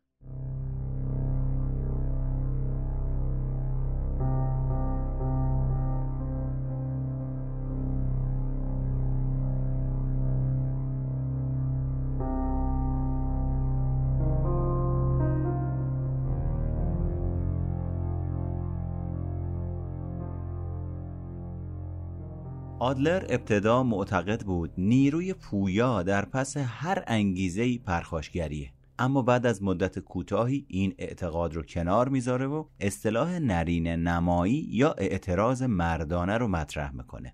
آدلر 22.91 23.25
ابتدا 23.29 23.83
معتقد 23.83 24.43
بود 24.43 24.71
نیروی 24.77 25.33
پویا 25.33 26.03
در 26.03 26.25
پس 26.25 26.57
هر 26.57 27.03
انگیزه 27.07 27.77
پرخاشگریه. 27.77 28.71
اما 28.99 29.21
بعد 29.21 29.45
از 29.45 29.63
مدت 29.63 29.99
کوتاهی 29.99 30.65
این 30.67 30.93
اعتقاد 30.97 31.53
رو 31.53 31.63
کنار 31.63 32.09
می‌ذاره 32.09 32.47
و 32.47 32.65
اصطلاح 32.79 33.39
نرین 33.39 33.87
نمایی 33.87 34.67
یا 34.69 34.95
اعتراض 34.97 35.63
مردانه 35.63 36.37
رو 36.37 36.47
مطرح 36.47 36.95
می‌کنه. 36.95 37.33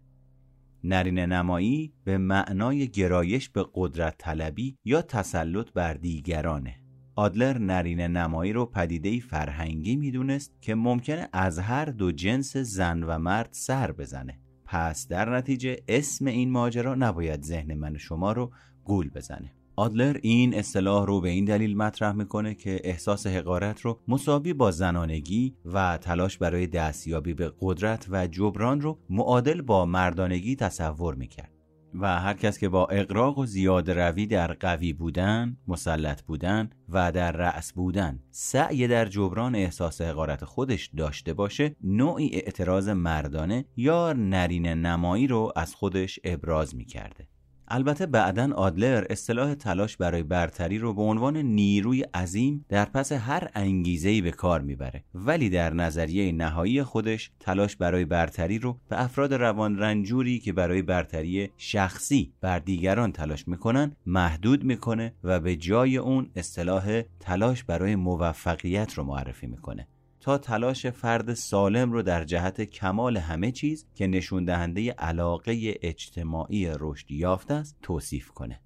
نرین 0.84 1.20
نمایی 1.20 1.94
به 2.04 2.18
معنای 2.18 2.88
گرایش 2.88 3.50
به 3.50 3.66
قدرت 3.74 4.16
طلبی 4.18 4.78
یا 4.86 5.02
تسلط 5.02 5.72
بر 5.72 5.94
دیگرانه. 5.94 6.76
آدلر 7.16 7.58
نرین 7.58 8.02
نمایی 8.02 8.54
رو 8.54 8.66
پدیده 8.66 9.20
فرهنگی 9.20 9.96
می‌دونست 9.96 10.62
که 10.62 10.76
ممکنه 10.76 11.30
از 11.34 11.60
هر 11.60 11.86
دو 11.86 12.12
جنس 12.12 12.58
زن 12.58 13.04
و 13.04 13.18
مرد 13.18 13.50
سر 13.52 13.92
بزنه. 13.92 14.40
پس 14.68 15.08
در 15.08 15.38
نتیجه 15.38 15.78
اسم 15.88 16.26
این 16.26 16.52
ماجرا 16.52 16.96
نباید 16.96 17.44
ذهن 17.44 17.74
من 17.74 17.96
و 17.96 18.00
شما 18.00 18.32
رو 18.32 18.52
گول 18.84 19.10
بزنه. 19.10 19.54
آدلر 19.76 20.18
این 20.22 20.54
اصطلاح 20.54 21.06
رو 21.06 21.22
به 21.22 21.30
این 21.30 21.46
دلیل 21.46 21.78
مطرح 21.78 22.12
می‌کنه 22.12 22.56
که 22.56 22.82
احساس 22.84 23.28
حقارت 23.28 23.82
رو 23.82 24.00
مساوی 24.08 24.54
با 24.54 24.72
زنانگی 24.72 25.56
و 25.66 25.98
تلاش 25.98 26.38
برای 26.38 26.68
دستیابی 26.68 27.34
به 27.34 27.52
قدرت 27.62 28.08
و 28.10 28.28
جبران 28.28 28.82
رو 28.82 29.00
معادل 29.10 29.62
با 29.62 29.86
مردانگی 29.86 30.56
تصور 30.56 31.16
می‌کرد. 31.16 31.57
و 32.00 32.20
هر 32.20 32.34
کس 32.34 32.58
که 32.58 32.70
با 32.70 32.86
اقراق 32.86 33.38
و 33.38 33.46
زیاد 33.46 33.92
روی 33.92 34.26
در 34.26 34.54
قوی 34.54 34.94
بودن، 34.94 35.58
مسلط 35.68 36.22
بودن 36.22 36.70
و 36.90 37.12
در 37.12 37.32
رأس 37.32 37.74
بودن 37.74 38.20
سعی 38.32 38.88
در 38.88 39.06
جبران 39.06 39.56
احساس 39.56 40.02
حقارت 40.02 40.46
خودش 40.46 40.90
داشته 40.98 41.34
باشه 41.34 41.76
نوعی 41.84 42.30
اعتراض 42.34 42.90
مردانه 42.90 43.66
یا 43.76 44.14
نرین 44.14 44.68
نمایی 44.68 45.28
رو 45.28 45.54
از 45.56 45.76
خودش 45.76 46.20
ابراز 46.24 46.76
می‌کرده. 46.76 47.28
البته 47.68 48.06
بعدا 48.06 48.54
آدلر 48.56 49.06
اصطلاح 49.10 49.54
تلاش 49.54 49.98
برای 49.98 50.24
برتری 50.24 50.78
رو 50.78 50.94
به 50.94 51.02
عنوان 51.02 51.38
نیروی 51.38 52.02
عظیم 52.02 52.66
در 52.70 52.86
پس 52.86 53.12
هر 53.12 53.50
انگیزه‌ای 53.56 54.22
به 54.22 54.32
کار 54.32 54.62
می‌بره. 54.62 55.04
ولی 55.14 55.50
در 55.50 55.74
نظریه 55.74 56.32
نهایی 56.32 56.84
خودش 56.84 57.32
تلاش 57.40 57.76
برای 57.76 58.06
برتری 58.06 58.60
رو 58.60 58.80
به 58.90 59.04
افراد 59.04 59.34
روان 59.34 59.80
رنجوری 59.80 60.40
که 60.40 60.54
برای 60.54 60.82
برتری 60.82 61.50
شخصی 61.58 62.34
بر 62.42 62.60
دیگران 62.60 63.12
تلاش 63.12 63.48
می‌کنن 63.48 63.96
محدود 64.06 64.64
می‌کنه 64.64 65.14
و 65.24 65.40
به 65.40 65.56
جای 65.56 65.98
اون 65.98 66.30
اصطلاح 66.36 67.02
تلاش 67.20 67.64
برای 67.64 67.96
موفقیت 67.96 68.94
رو 68.94 69.04
معرفی 69.04 69.48
می‌کنه. 69.48 69.88
تا 70.28 70.38
تلاش 70.38 70.88
فرد 70.88 71.34
سالم 71.34 71.92
رو 71.92 72.02
در 72.02 72.24
جهت 72.24 72.62
کمال 72.62 73.18
همه 73.18 73.52
چیز 73.52 73.86
که 73.96 74.08
نشون 74.08 74.46
دهنده 74.46 74.92
علاقه 74.92 75.76
اجتماعی 75.82 76.72
رشد 76.80 77.12
یافته 77.12 77.54
است 77.54 77.78
توصیف 77.82 78.32
کنه. 78.32 78.62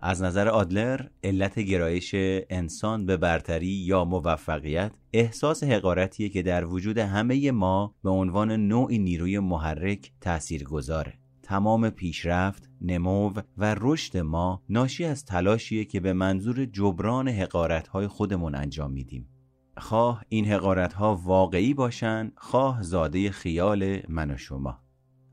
از 0.00 0.22
نظر 0.22 0.48
آدلر 0.48 1.00
علت 1.24 1.58
گرایش 1.58 2.10
انسان 2.50 3.06
به 3.06 3.16
برتری 3.16 3.66
یا 3.66 4.04
موفقیت 4.04 4.92
احساس 5.12 5.64
حقارتیه 5.64 6.28
که 6.28 6.42
در 6.42 6.64
وجود 6.64 6.98
همه 6.98 7.50
ما 7.50 7.94
به 8.04 8.10
عنوان 8.10 8.52
نوعی 8.52 8.98
نیروی 8.98 9.38
محرک 9.38 10.12
تأثیر 10.20 10.64
گذاره 10.64 11.14
تمام 11.42 11.90
پیشرفت، 11.90 12.70
نمو 12.80 13.32
و 13.58 13.76
رشد 13.80 14.16
ما 14.16 14.62
ناشی 14.68 15.04
از 15.04 15.24
تلاشیه 15.24 15.84
که 15.84 16.00
به 16.00 16.12
منظور 16.12 16.64
جبران 16.64 17.28
حقارتهای 17.28 18.06
خودمون 18.06 18.54
انجام 18.54 18.92
میدیم. 18.92 19.33
خواه 19.78 20.24
این 20.28 20.46
حقارت 20.46 20.92
ها 20.92 21.16
واقعی 21.16 21.74
باشند 21.74 22.32
خواه 22.36 22.82
زاده 22.82 23.30
خیال 23.30 23.98
من 24.08 24.30
و 24.30 24.36
شما. 24.36 24.78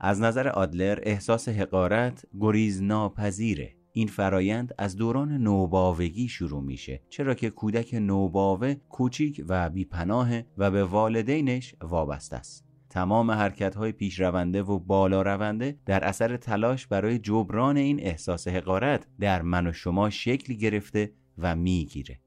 از 0.00 0.20
نظر 0.20 0.48
آدلر 0.48 0.98
احساس 1.02 1.48
حقارت 1.48 2.24
گریز 2.40 2.82
ناپذیره 2.82 3.76
این 3.92 4.06
فرایند 4.06 4.74
از 4.78 4.96
دوران 4.96 5.32
نوباوگی 5.32 6.28
شروع 6.28 6.62
میشه 6.62 7.02
چرا 7.10 7.34
که 7.34 7.50
کودک 7.50 7.94
نوباوه 7.94 8.74
کوچیک 8.74 9.44
و 9.48 9.70
بیپناه 9.70 10.28
و 10.58 10.70
به 10.70 10.84
والدینش 10.84 11.74
وابسته 11.80 12.36
است. 12.36 12.64
تمام 12.90 13.30
حرکت 13.30 13.74
های 13.74 13.92
پیشرونده 13.92 14.62
و 14.62 14.78
بالا 14.78 15.22
رونده 15.22 15.78
در 15.86 16.04
اثر 16.04 16.36
تلاش 16.36 16.86
برای 16.86 17.18
جبران 17.18 17.76
این 17.76 18.00
احساس 18.00 18.48
حقارت 18.48 19.06
در 19.20 19.42
من 19.42 19.66
و 19.66 19.72
شما 19.72 20.10
شکل 20.10 20.54
گرفته 20.54 21.12
و 21.38 21.56
می‌گیره. 21.56 22.20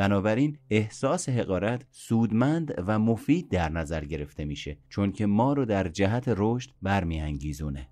بنابراین 0.00 0.58
احساس 0.70 1.28
حقارت 1.28 1.86
سودمند 1.90 2.74
و 2.86 2.98
مفید 2.98 3.48
در 3.48 3.68
نظر 3.68 4.04
گرفته 4.04 4.44
میشه 4.44 4.78
چون 4.88 5.12
که 5.12 5.26
ما 5.26 5.52
رو 5.52 5.64
در 5.64 5.88
جهت 5.88 6.24
رشد 6.36 6.70
برمیانگیزونه. 6.82 7.88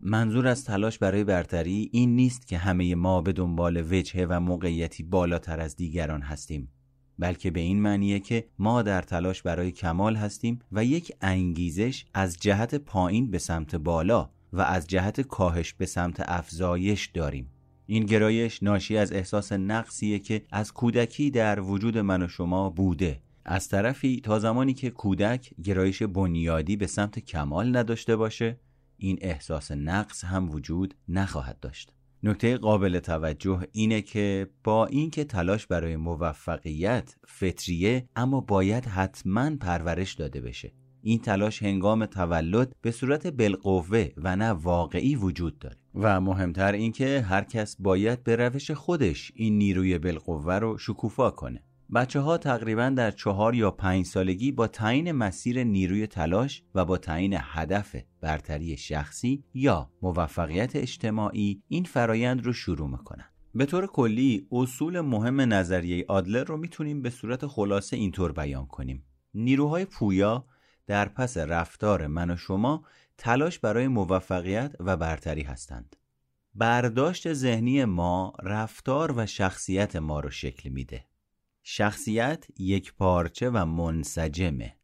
منظور 0.00 0.48
از 0.48 0.64
تلاش 0.64 0.98
برای 0.98 1.24
برتری 1.24 1.88
این 1.92 2.16
نیست 2.16 2.46
که 2.46 2.58
همه 2.58 2.94
ما 2.94 3.20
به 3.20 3.32
دنبال 3.32 3.76
وجهه 3.76 4.26
و 4.30 4.40
موقعیتی 4.40 5.02
بالاتر 5.02 5.60
از 5.60 5.76
دیگران 5.76 6.22
هستیم 6.22 6.68
بلکه 7.18 7.50
به 7.50 7.60
این 7.60 7.80
معنیه 7.80 8.20
که 8.20 8.44
ما 8.58 8.82
در 8.82 9.02
تلاش 9.02 9.42
برای 9.42 9.70
کمال 9.70 10.16
هستیم 10.16 10.58
و 10.72 10.84
یک 10.84 11.12
انگیزش 11.20 12.04
از 12.14 12.36
جهت 12.36 12.74
پایین 12.74 13.30
به 13.30 13.38
سمت 13.38 13.76
بالا 13.76 14.30
و 14.52 14.60
از 14.60 14.86
جهت 14.86 15.20
کاهش 15.20 15.72
به 15.72 15.86
سمت 15.86 16.20
افزایش 16.20 17.06
داریم. 17.06 17.50
این 17.90 18.06
گرایش 18.06 18.62
ناشی 18.62 18.96
از 18.96 19.12
احساس 19.12 19.52
نقصیه 19.52 20.18
که 20.18 20.42
از 20.50 20.72
کودکی 20.72 21.30
در 21.30 21.60
وجود 21.60 21.98
من 21.98 22.22
و 22.22 22.28
شما 22.28 22.70
بوده. 22.70 23.20
از 23.44 23.68
طرفی 23.68 24.20
تا 24.20 24.38
زمانی 24.38 24.74
که 24.74 24.90
کودک 24.90 25.50
گرایش 25.64 26.02
بنیادی 26.02 26.76
به 26.76 26.86
سمت 26.86 27.18
کمال 27.18 27.76
نداشته 27.76 28.16
باشه 28.16 28.60
این 28.96 29.18
احساس 29.20 29.70
نقص 29.70 30.24
هم 30.24 30.50
وجود 30.50 30.94
نخواهد 31.08 31.60
داشت. 31.60 31.92
نکته 32.22 32.56
قابل 32.56 32.98
توجه 32.98 33.60
اینه 33.72 34.02
که 34.02 34.50
با 34.64 34.86
اینکه 34.86 35.24
تلاش 35.24 35.66
برای 35.66 35.96
موفقیت 35.96 37.16
فطریه 37.26 38.08
اما 38.16 38.40
باید 38.40 38.84
حتما 38.84 39.56
پرورش 39.56 40.14
داده 40.14 40.40
بشه. 40.40 40.72
این 41.02 41.18
تلاش 41.18 41.62
هنگام 41.62 42.06
تولد 42.06 42.76
به 42.82 42.90
صورت 42.90 43.26
بالقوه 43.26 44.08
و 44.16 44.36
نه 44.36 44.50
واقعی 44.50 45.16
وجود 45.16 45.58
داره. 45.58 45.76
و 45.94 46.20
مهمتر 46.20 46.72
اینکه 46.72 47.20
هر 47.20 47.44
کس 47.44 47.76
باید 47.78 48.24
به 48.24 48.36
روش 48.36 48.70
خودش 48.70 49.32
این 49.34 49.58
نیروی 49.58 49.98
بالقوه 49.98 50.54
رو 50.54 50.78
شکوفا 50.78 51.30
کنه. 51.30 51.62
بچه 51.94 52.20
ها 52.20 52.38
تقریبا 52.38 52.88
در 52.88 53.10
چهار 53.10 53.54
یا 53.54 53.70
پنج 53.70 54.06
سالگی 54.06 54.52
با 54.52 54.66
تعیین 54.66 55.12
مسیر 55.12 55.64
نیروی 55.64 56.06
تلاش 56.06 56.62
و 56.74 56.84
با 56.84 56.98
تعیین 56.98 57.36
هدف 57.36 57.96
برتری 58.20 58.76
شخصی 58.76 59.44
یا 59.54 59.90
موفقیت 60.02 60.76
اجتماعی 60.76 61.62
این 61.68 61.84
فرایند 61.84 62.46
رو 62.46 62.52
شروع 62.52 62.90
می‌کنن. 62.90 63.24
به 63.54 63.66
طور 63.66 63.86
کلی 63.86 64.46
اصول 64.52 65.00
مهم 65.00 65.40
نظریه 65.40 66.04
آدلر 66.08 66.44
رو 66.44 66.56
می‌تونیم 66.56 67.02
به 67.02 67.10
صورت 67.10 67.46
خلاصه 67.46 67.96
اینطور 67.96 68.32
بیان 68.32 68.66
کنیم. 68.66 69.04
نیروهای 69.34 69.84
پویا 69.84 70.44
در 70.90 71.08
پس 71.08 71.36
رفتار 71.36 72.06
من 72.06 72.30
و 72.30 72.36
شما 72.36 72.84
تلاش 73.18 73.58
برای 73.58 73.88
موفقیت 73.88 74.74
و 74.80 74.96
برتری 74.96 75.42
هستند. 75.42 75.96
برداشت 76.54 77.32
ذهنی 77.32 77.84
ما 77.84 78.32
رفتار 78.42 79.12
و 79.16 79.26
شخصیت 79.26 79.96
ما 79.96 80.20
رو 80.20 80.30
شکل 80.30 80.68
میده. 80.68 81.04
شخصیت 81.62 82.46
یک 82.58 82.94
پارچه 82.94 83.50
و 83.50 83.64
منسجمه. 83.64 84.76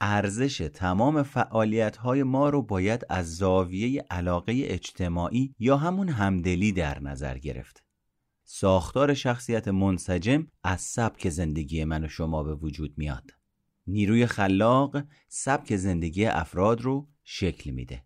ارزش 0.00 0.70
تمام 0.74 1.22
فعالیت 1.22 1.96
های 1.96 2.22
ما 2.22 2.48
رو 2.48 2.62
باید 2.62 3.06
از 3.08 3.36
زاویه 3.36 4.04
علاقه 4.10 4.62
اجتماعی 4.64 5.54
یا 5.58 5.76
همون 5.76 6.08
همدلی 6.08 6.72
در 6.72 7.00
نظر 7.00 7.38
گرفت. 7.38 7.84
ساختار 8.44 9.14
شخصیت 9.14 9.68
منسجم 9.68 10.46
از 10.64 10.80
سبک 10.80 11.28
زندگی 11.28 11.84
من 11.84 12.04
و 12.04 12.08
شما 12.08 12.42
به 12.42 12.54
وجود 12.54 12.94
میاد. 12.98 13.41
نیروی 13.86 14.26
خلاق 14.26 15.02
سبک 15.28 15.76
زندگی 15.76 16.26
افراد 16.26 16.80
رو 16.80 17.08
شکل 17.24 17.70
میده. 17.70 18.02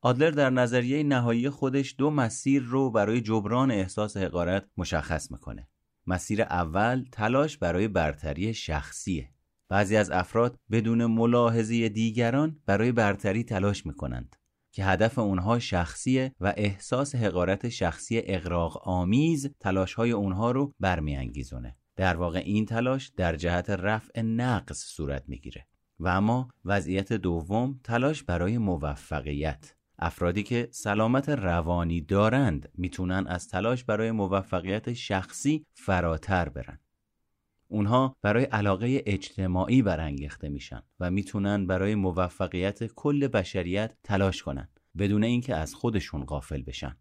آدلر 0.00 0.30
در 0.30 0.50
نظریه 0.50 1.02
نهایی 1.02 1.50
خودش 1.50 1.94
دو 1.98 2.10
مسیر 2.10 2.62
رو 2.62 2.90
برای 2.90 3.20
جبران 3.20 3.70
احساس 3.70 4.16
حقارت 4.16 4.64
مشخص 4.76 5.30
می‌کنه. 5.30 5.68
مسیر 6.06 6.42
اول 6.42 7.04
تلاش 7.12 7.58
برای 7.58 7.88
برتری 7.88 8.54
شخصیه. 8.54 9.30
بعضی 9.68 9.96
از 9.96 10.10
افراد 10.10 10.58
بدون 10.70 11.06
ملاحظه 11.06 11.88
دیگران 11.88 12.60
برای 12.66 12.92
برتری 12.92 13.44
تلاش 13.44 13.86
می‌کنند 13.86 14.36
که 14.72 14.84
هدف 14.84 15.18
اونها 15.18 15.58
شخصیه 15.58 16.34
و 16.40 16.54
احساس 16.56 17.14
حقارت 17.14 17.68
شخصی 17.68 18.22
اقراق 18.24 18.88
آمیز 18.88 19.50
تلاش 19.60 19.94
های 19.94 20.10
اونها 20.10 20.50
رو 20.50 20.74
برمیانگیزونه. 20.80 21.76
در 21.96 22.16
واقع 22.16 22.38
این 22.38 22.66
تلاش 22.66 23.08
در 23.08 23.36
جهت 23.36 23.70
رفع 23.70 24.20
نقص 24.20 24.84
صورت 24.84 25.24
می‌گیره. 25.28 25.66
و 26.00 26.08
اما 26.08 26.48
وضعیت 26.64 27.12
دوم 27.12 27.80
تلاش 27.84 28.22
برای 28.22 28.58
موفقیت. 28.58 29.74
افرادی 29.98 30.42
که 30.42 30.68
سلامت 30.70 31.28
روانی 31.28 32.00
دارند 32.00 32.68
می‌تونن 32.74 33.26
از 33.26 33.48
تلاش 33.48 33.84
برای 33.84 34.10
موفقیت 34.10 34.92
شخصی 34.92 35.66
فراتر 35.74 36.48
برن. 36.48 36.78
اونها 37.68 38.16
برای 38.22 38.44
علاقه 38.44 39.02
اجتماعی 39.06 39.82
برانگیخته 39.82 40.48
میشن 40.48 40.82
و 41.00 41.10
می‌تونن 41.10 41.66
برای 41.66 41.94
موفقیت 41.94 42.84
کل 42.86 43.28
بشریت 43.28 43.96
تلاش 44.02 44.42
کنن 44.42 44.68
بدون 44.98 45.24
اینکه 45.24 45.54
از 45.54 45.74
خودشون 45.74 46.24
غافل 46.24 46.62
بشن. 46.62 46.96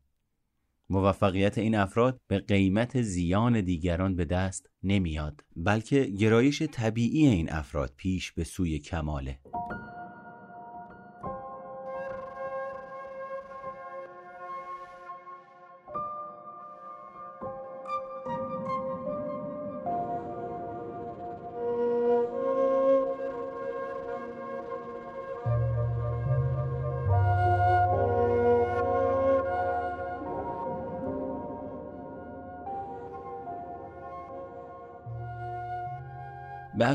موفقیت 0.89 1.57
این 1.57 1.75
افراد 1.75 2.19
به 2.27 2.39
قیمت 2.39 3.01
زیان 3.01 3.61
دیگران 3.61 4.15
به 4.15 4.25
دست 4.25 4.69
نمیاد 4.83 5.41
بلکه 5.55 6.03
گرایش 6.03 6.61
طبیعی 6.61 7.27
این 7.27 7.51
افراد 7.51 7.93
پیش 7.97 8.31
به 8.31 8.43
سوی 8.43 8.79
کماله. 8.79 9.39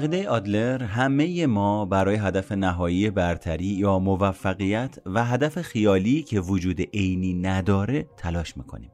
به 0.07 0.29
آدلر 0.29 0.83
همه 0.83 1.47
ما 1.47 1.85
برای 1.85 2.17
هدف 2.17 2.53
نهایی 2.53 3.11
برتری 3.11 3.65
یا 3.65 3.99
موفقیت 3.99 4.99
و 5.07 5.25
هدف 5.25 5.63
خیالی 5.63 6.23
که 6.23 6.41
وجود 6.41 6.81
عینی 6.81 7.35
نداره 7.35 8.07
تلاش 8.17 8.57
می‌کنیم. 8.57 8.91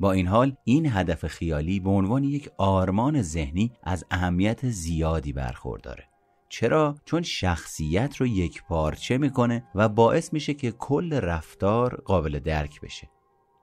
با 0.00 0.12
این 0.12 0.26
حال 0.26 0.56
این 0.64 0.86
هدف 0.86 1.26
خیالی 1.26 1.80
به 1.80 1.90
عنوان 1.90 2.24
یک 2.24 2.50
آرمان 2.58 3.22
ذهنی 3.22 3.72
از 3.82 4.04
اهمیت 4.10 4.68
زیادی 4.68 5.32
برخورداره 5.32 6.04
چرا؟ 6.48 6.94
چون 7.04 7.22
شخصیت 7.22 8.16
رو 8.16 8.26
یک 8.26 8.62
پارچه 8.68 9.18
می‌کنه 9.18 9.64
و 9.74 9.88
باعث 9.88 10.32
میشه 10.32 10.54
که 10.54 10.70
کل 10.70 11.12
رفتار 11.12 12.02
قابل 12.04 12.38
درک 12.38 12.80
بشه. 12.80 13.08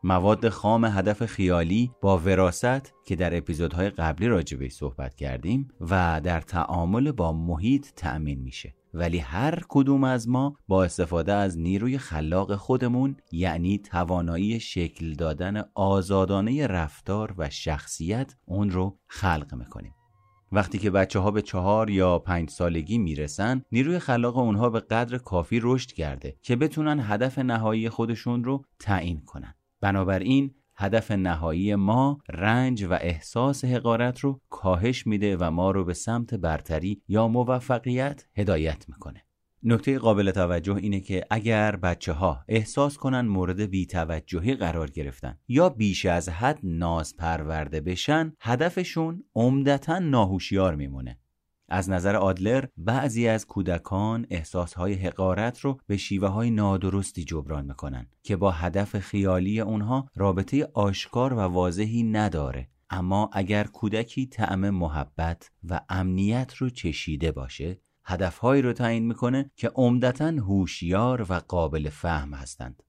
مواد 0.07 0.49
خام 0.49 0.85
هدف 0.85 1.25
خیالی 1.25 1.91
با 2.01 2.17
وراست 2.17 2.93
که 3.05 3.15
در 3.15 3.37
اپیزودهای 3.37 3.89
قبلی 3.89 4.27
راجبه 4.27 4.69
صحبت 4.69 5.15
کردیم 5.15 5.67
و 5.81 6.21
در 6.23 6.41
تعامل 6.41 7.11
با 7.11 7.33
محیط 7.33 7.87
تأمین 7.95 8.39
میشه. 8.39 8.75
ولی 8.93 9.17
هر 9.17 9.59
کدوم 9.69 10.03
از 10.03 10.29
ما 10.29 10.57
با 10.67 10.83
استفاده 10.83 11.33
از 11.33 11.59
نیروی 11.59 11.97
خلاق 11.97 12.55
خودمون 12.55 13.15
یعنی 13.31 13.77
توانایی 13.77 14.59
شکل 14.59 15.13
دادن 15.13 15.63
آزادانه 15.75 16.67
رفتار 16.67 17.35
و 17.37 17.49
شخصیت 17.49 18.35
اون 18.45 18.69
رو 18.69 18.97
خلق 19.07 19.55
می‌کنیم. 19.55 19.95
وقتی 20.51 20.77
که 20.77 20.91
بچه 20.91 21.19
ها 21.19 21.31
به 21.31 21.41
چهار 21.41 21.89
یا 21.89 22.19
پنج 22.19 22.49
سالگی 22.49 22.97
می‌رسن 22.97 23.61
نیروی 23.71 23.99
خلاق 23.99 24.37
اونها 24.37 24.69
به 24.69 24.79
قدر 24.79 25.17
کافی 25.17 25.59
رشد 25.63 25.91
کرده 25.91 26.35
که 26.41 26.55
بتونن 26.55 26.99
هدف 26.99 27.39
نهایی 27.39 27.89
خودشون 27.89 28.43
رو 28.43 28.65
تعیین 28.79 29.21
کنن. 29.21 29.55
بنابراین 29.81 30.55
هدف 30.77 31.11
نهایی 31.11 31.75
ما 31.75 32.19
رنج 32.29 32.83
و 32.83 32.93
احساس 32.93 33.65
حقارت 33.65 34.19
رو 34.19 34.41
کاهش 34.49 35.07
میده 35.07 35.37
و 35.37 35.51
ما 35.51 35.71
رو 35.71 35.85
به 35.85 35.93
سمت 35.93 36.33
برتری 36.33 37.01
یا 37.07 37.27
موفقیت 37.27 38.25
هدایت 38.35 38.89
می‌کنه. 38.89 39.25
نکته 39.67 39.99
قابل 39.99 40.31
توجه 40.31 40.75
اینه 40.75 40.99
که 40.99 41.25
اگر 41.29 41.75
بچه 41.75 42.13
ها 42.13 42.43
احساس 42.47 42.97
کنن 42.97 43.21
مورد 43.21 43.61
بیتوجهی 43.61 44.55
قرار 44.55 44.89
گرفتن 44.89 45.37
یا 45.47 45.69
بیش 45.69 46.05
از 46.05 46.29
حد 46.29 46.59
ناز 46.63 47.15
پرورده 47.15 47.81
بشن 47.81 48.33
هدفشون 48.41 49.23
عمدتا 49.35 49.99
ناهوشیار 49.99 50.75
میمونه. 50.75 51.19
از 51.69 51.89
نظر 51.89 52.15
آدلر 52.15 52.65
بعضی 52.77 53.27
از 53.27 53.47
کودکان 53.47 54.25
احساسهای 54.29 54.93
حقارت 54.93 55.59
رو 55.59 55.79
به 55.87 55.97
شیوه 55.97 56.27
های 56.27 56.51
نادرستی 56.51 57.23
جبران 57.23 57.65
می‌کنن 57.65 58.07
که 58.23 58.35
با 58.35 58.51
هدف 58.51 58.99
خیالی 58.99 59.59
اونها 59.59 60.09
رابطه 60.15 60.69
آشکار 60.73 61.33
و 61.33 61.39
واضحی 61.39 62.03
نداره. 62.03 62.69
اما 62.89 63.29
اگر 63.33 63.63
کودکی 63.63 64.25
طعم 64.25 64.69
محبت 64.69 65.51
و 65.69 65.81
امنیت 65.89 66.55
رو 66.55 66.69
چشیده 66.69 67.31
باشه 67.31 67.79
هدفهایی 68.05 68.61
رو 68.61 68.73
تعیین 68.73 69.07
می‌کنه 69.07 69.51
که 69.55 69.71
عمدتا 69.75 70.25
هوشیار 70.25 71.25
و 71.29 71.33
قابل 71.33 71.89
فهم 71.89 72.33
هستند. 72.33 72.83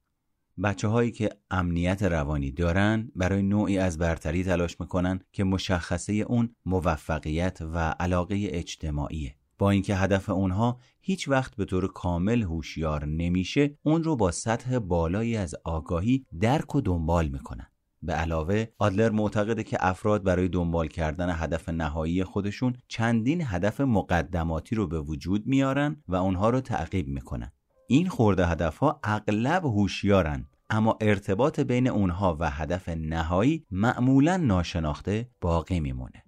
بچه 0.62 0.88
هایی 0.88 1.10
که 1.10 1.28
امنیت 1.50 2.02
روانی 2.02 2.50
دارن 2.50 3.12
برای 3.16 3.42
نوعی 3.42 3.78
از 3.78 3.98
برتری 3.98 4.44
تلاش 4.44 4.80
می‌کنن 4.80 5.20
که 5.32 5.44
مشخصه 5.44 6.12
اون 6.12 6.54
موفقیت 6.64 7.58
و 7.60 7.78
علاقه 7.78 8.48
اجتماعیه. 8.50 9.34
با 9.58 9.70
اینکه 9.70 9.96
هدف 9.96 10.30
اونها 10.30 10.78
هیچ 11.00 11.28
وقت 11.28 11.56
به 11.56 11.64
طور 11.64 11.92
کامل 11.92 12.42
هوشیار 12.42 13.04
نمیشه 13.04 13.78
اون 13.82 14.04
رو 14.04 14.16
با 14.16 14.30
سطح 14.30 14.78
بالایی 14.78 15.36
از 15.36 15.54
آگاهی 15.64 16.26
درک 16.40 16.74
و 16.74 16.80
دنبال 16.80 17.28
می‌کنن. 17.28 17.66
به 18.02 18.12
علاوه 18.12 18.66
آدلر 18.78 19.10
معتقده 19.10 19.64
که 19.64 19.76
افراد 19.80 20.22
برای 20.22 20.48
دنبال 20.48 20.88
کردن 20.88 21.30
هدف 21.30 21.68
نهایی 21.68 22.24
خودشون 22.24 22.76
چندین 22.88 23.42
هدف 23.44 23.80
مقدماتی 23.80 24.76
رو 24.76 24.86
به 24.86 25.00
وجود 25.00 25.46
میارن 25.46 26.02
و 26.08 26.16
اونها 26.16 26.50
رو 26.50 26.60
تعقیب 26.60 27.08
می‌کنن. 27.08 27.52
این 27.88 28.08
خورده 28.08 28.46
هدفها 28.46 29.00
اغلب 29.04 29.64
هوشیارن 29.64 30.46
اما 30.70 30.98
ارتباط 31.00 31.60
بین 31.60 31.88
اونها 31.88 32.36
و 32.40 32.50
هدف 32.50 32.88
نهایی 32.88 33.66
معمولا 33.70 34.36
ناشناخته 34.36 35.28
باقی 35.40 35.80
میمونه. 35.80 36.25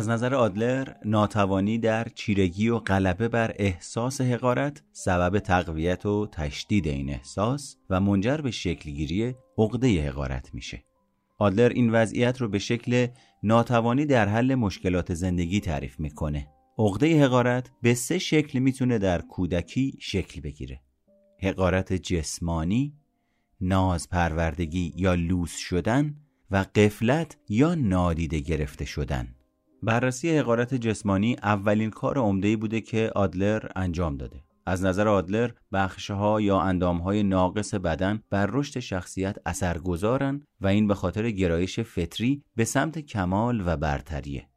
از 0.00 0.08
نظر 0.08 0.34
آدلر 0.34 0.88
ناتوانی 1.04 1.78
در 1.78 2.08
چیرگی 2.14 2.68
و 2.68 2.78
غلبه 2.78 3.28
بر 3.28 3.54
احساس 3.58 4.20
حقارت 4.20 4.82
سبب 4.92 5.38
تقویت 5.38 6.06
و 6.06 6.26
تشدید 6.26 6.88
این 6.88 7.10
احساس 7.10 7.76
و 7.90 8.00
منجر 8.00 8.36
به 8.36 8.50
شکلگیری 8.50 9.34
عقده 9.58 10.08
حقارت 10.08 10.54
میشه. 10.54 10.84
آدلر 11.38 11.68
این 11.68 11.90
وضعیت 11.90 12.40
رو 12.40 12.48
به 12.48 12.58
شکل 12.58 13.06
ناتوانی 13.42 14.06
در 14.06 14.28
حل 14.28 14.54
مشکلات 14.54 15.14
زندگی 15.14 15.60
تعریف 15.60 16.00
می‌کنه. 16.00 16.48
عقده 16.78 17.24
حقارت 17.24 17.70
به 17.82 17.94
سه 17.94 18.18
شکل 18.18 18.58
می‌تونه 18.58 18.98
در 18.98 19.20
کودکی 19.20 19.98
شکل 20.00 20.40
بگیره. 20.40 20.80
حقارت 21.42 21.92
جسمانی 21.92 22.94
ناز 23.60 24.08
پروردگی 24.08 24.92
یا 24.96 25.14
لوس 25.14 25.56
شدن 25.56 26.16
و 26.50 26.64
قفلت 26.74 27.36
یا 27.48 27.74
نادیده 27.74 28.38
گرفته 28.38 28.84
شدن. 28.84 29.34
بررسی 29.82 30.38
حقارت 30.38 30.74
جسمانی 30.74 31.36
اولین 31.42 31.90
کار 31.90 32.18
عمده‌ای 32.18 32.56
بوده 32.56 32.80
که 32.80 33.10
آدلر 33.14 33.64
انجام 33.76 34.16
داده. 34.16 34.42
از 34.66 34.84
نظر 34.84 35.08
آدلر 35.08 35.50
بخشها 35.72 36.40
یا 36.40 36.60
اندامهای 36.60 37.22
ناقص 37.22 37.74
بدن 37.74 38.22
بر 38.30 38.46
رشد 38.46 38.80
شخصیت 38.80 39.36
اثرگذارن 39.46 40.42
و 40.60 40.66
این 40.66 40.86
به 40.86 40.94
خاطر 40.94 41.30
گرایش 41.30 41.80
فطری 41.80 42.42
به 42.56 42.64
سمت 42.64 42.98
کمال 42.98 43.62
و 43.66 43.76
برتریه. 43.76 44.48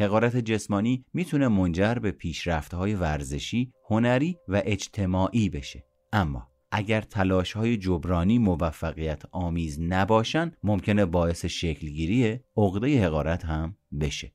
حقارت 0.00 0.36
جسمانی 0.36 1.04
می‌تونه 1.14 1.48
منجر 1.48 1.94
به 1.94 2.10
پیشرفتهای 2.10 2.94
ورزشی، 2.94 3.72
هنری 3.90 4.36
و 4.48 4.62
اجتماعی 4.64 5.48
بشه. 5.48 5.84
اما 6.12 6.48
اگر 6.70 7.00
تلاش 7.00 7.52
های 7.52 7.76
جبرانی 7.76 8.38
موفقیت 8.38 9.22
آمیز 9.32 9.80
نباشن 9.80 10.52
ممکنه 10.64 11.04
باعث 11.04 11.44
شکلگیری 11.44 12.40
عقده 12.56 13.04
حقارت 13.04 13.44
هم 13.44 13.76
بشه. 14.00 14.32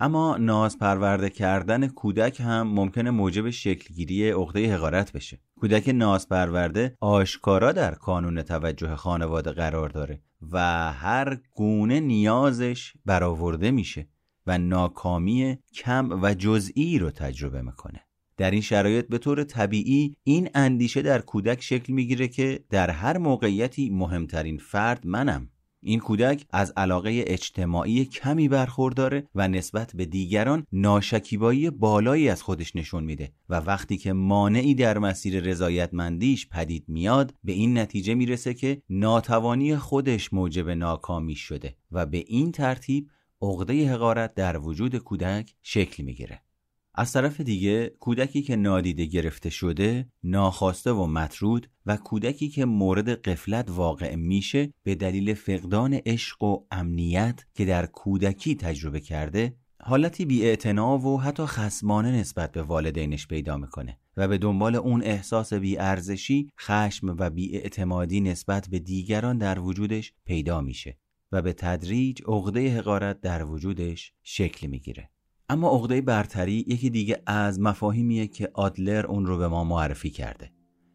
اما 0.00 0.36
ناز 0.36 0.78
پرورده 0.78 1.30
کردن 1.30 1.88
کودک 1.88 2.40
هم 2.40 2.62
ممکنه 2.62 3.10
موجب 3.10 3.50
شکلگیری 3.50 4.30
عقده 4.30 4.74
حقارت 4.74 5.12
بشه. 5.12 5.40
کودک 5.60 5.88
ناز 5.88 6.28
پرورده 6.28 6.96
آشکارا 7.00 7.72
در 7.72 7.94
کانون 7.94 8.42
توجه 8.42 8.96
خانواده 8.96 9.52
قرار 9.52 9.88
داره 9.88 10.22
و 10.52 10.58
هر 10.92 11.38
گونه 11.54 12.00
نیازش 12.00 12.92
برآورده 13.06 13.70
میشه 13.70 14.08
و 14.46 14.58
ناکامی 14.58 15.58
کم 15.74 16.22
و 16.22 16.34
جزئی 16.34 16.98
رو 16.98 17.10
تجربه 17.10 17.62
می‌کنه. 17.62 18.00
در 18.36 18.50
این 18.50 18.60
شرایط 18.60 19.08
به 19.08 19.18
طور 19.18 19.44
طبیعی 19.44 20.16
این 20.24 20.48
اندیشه 20.54 21.02
در 21.02 21.20
کودک 21.20 21.62
شکل 21.62 21.92
می‌گیره 21.92 22.28
که 22.28 22.64
در 22.70 22.90
هر 22.90 23.18
موقعیتی 23.18 23.90
مهمترین 23.90 24.58
فرد 24.58 25.06
منم. 25.06 25.48
این 25.82 26.00
کودک 26.00 26.46
از 26.50 26.72
علاقه 26.76 27.24
اجتماعی 27.26 28.04
کمی 28.04 28.48
برخورداره 28.48 29.28
و 29.34 29.48
نسبت 29.48 29.92
به 29.94 30.04
دیگران 30.04 30.66
ناشکیبایی 30.72 31.70
بالایی 31.70 32.28
از 32.28 32.42
خودش 32.42 32.76
نشون 32.76 33.04
میده 33.04 33.32
و 33.48 33.54
وقتی 33.54 33.96
که 33.96 34.12
مانعی 34.12 34.74
در 34.74 34.98
مسیر 34.98 35.40
رضایتمندیش 35.40 36.48
پدید 36.48 36.84
میاد 36.88 37.34
به 37.44 37.52
این 37.52 37.78
نتیجه 37.78 38.14
می‌رسه 38.14 38.54
که 38.54 38.82
ناتوانی 38.90 39.76
خودش 39.76 40.32
موجب 40.32 40.70
ناکامی 40.70 41.36
شده 41.36 41.76
و 41.92 42.06
به 42.06 42.24
این 42.26 42.52
ترتیب 42.52 43.10
عقده 43.42 43.92
حقارت 43.92 44.34
در 44.34 44.58
وجود 44.58 44.96
کودک 44.96 45.54
شکل 45.62 46.02
می‌گیره. 46.02 46.42
از 46.98 47.12
طرف 47.12 47.40
دیگه 47.40 47.88
کودکی 48.00 48.42
که 48.42 48.56
نادیده 48.56 49.04
گرفته 49.04 49.50
شده 49.50 50.06
ناخواسته 50.22 50.92
و 50.92 51.06
مطرود 51.06 51.70
و 51.86 51.96
کودکی 51.96 52.48
که 52.48 52.64
مورد 52.64 53.08
قفلت 53.08 53.70
واقع 53.70 54.14
میشه 54.14 54.72
به 54.82 54.94
دلیل 54.94 55.34
فقدان 55.34 56.00
عشق 56.06 56.42
و 56.42 56.64
امنیت 56.70 57.44
که 57.54 57.64
در 57.64 57.86
کودکی 57.86 58.54
تجربه 58.54 59.00
کرده 59.00 59.56
حالتی 59.82 60.24
بی 60.24 60.56
و 60.76 61.16
حتی 61.16 61.46
خسمانه 61.46 62.10
نسبت 62.10 62.52
به 62.52 62.62
والدینش 62.62 63.26
پیدا 63.26 63.56
می‌کنه 63.56 63.98
و 64.16 64.28
به 64.28 64.38
دنبال 64.38 64.76
اون 64.76 65.02
احساس 65.02 65.52
بی 65.52 65.78
ارزشی، 65.78 66.50
خشم 66.60 67.16
و 67.18 67.30
بی 67.30 68.20
نسبت 68.20 68.68
به 68.68 68.78
دیگران 68.78 69.38
در 69.38 69.58
وجودش 69.58 70.12
پیدا 70.24 70.60
میشه 70.60 70.98
و 71.32 71.42
به 71.42 71.52
تدریج 71.52 72.22
عقده 72.26 72.78
حقارت 72.78 73.20
در 73.20 73.44
وجودش 73.44 74.12
شکل 74.22 74.66
می‌گیره. 74.66 75.10
اما 75.50 75.70
عقده 75.70 76.00
برتری 76.00 76.64
یکی 76.68 76.90
دیگه 76.90 77.22
از 77.26 77.60
مفاهیمیه 77.60 78.26
که 78.26 78.50
آدلر 78.54 79.06
اون 79.06 79.26
رو 79.26 79.38
به 79.38 79.48
ما 79.48 79.64
معرفی 79.64 80.10
کرده. 80.10 80.50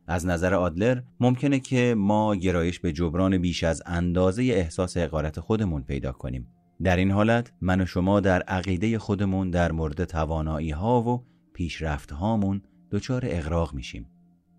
از 0.07 0.25
نظر 0.25 0.53
آدلر 0.53 1.01
ممکنه 1.19 1.59
که 1.59 1.95
ما 1.97 2.35
گرایش 2.35 2.79
به 2.79 2.91
جبران 2.91 3.37
بیش 3.37 3.63
از 3.63 3.83
اندازه 3.85 4.43
احساس 4.43 4.97
حقارت 4.97 5.39
خودمون 5.39 5.83
پیدا 5.83 6.11
کنیم. 6.11 6.47
در 6.83 6.97
این 6.97 7.11
حالت 7.11 7.51
من 7.61 7.81
و 7.81 7.85
شما 7.85 8.19
در 8.19 8.41
عقیده 8.41 8.99
خودمون 8.99 9.49
در 9.49 9.71
مورد 9.71 10.03
توانایی 10.03 10.71
ها 10.71 11.01
و 11.01 11.23
پیشرفت 11.53 12.11
هامون 12.11 12.61
دچار 12.91 13.23
اغراق 13.25 13.73
میشیم. 13.73 14.09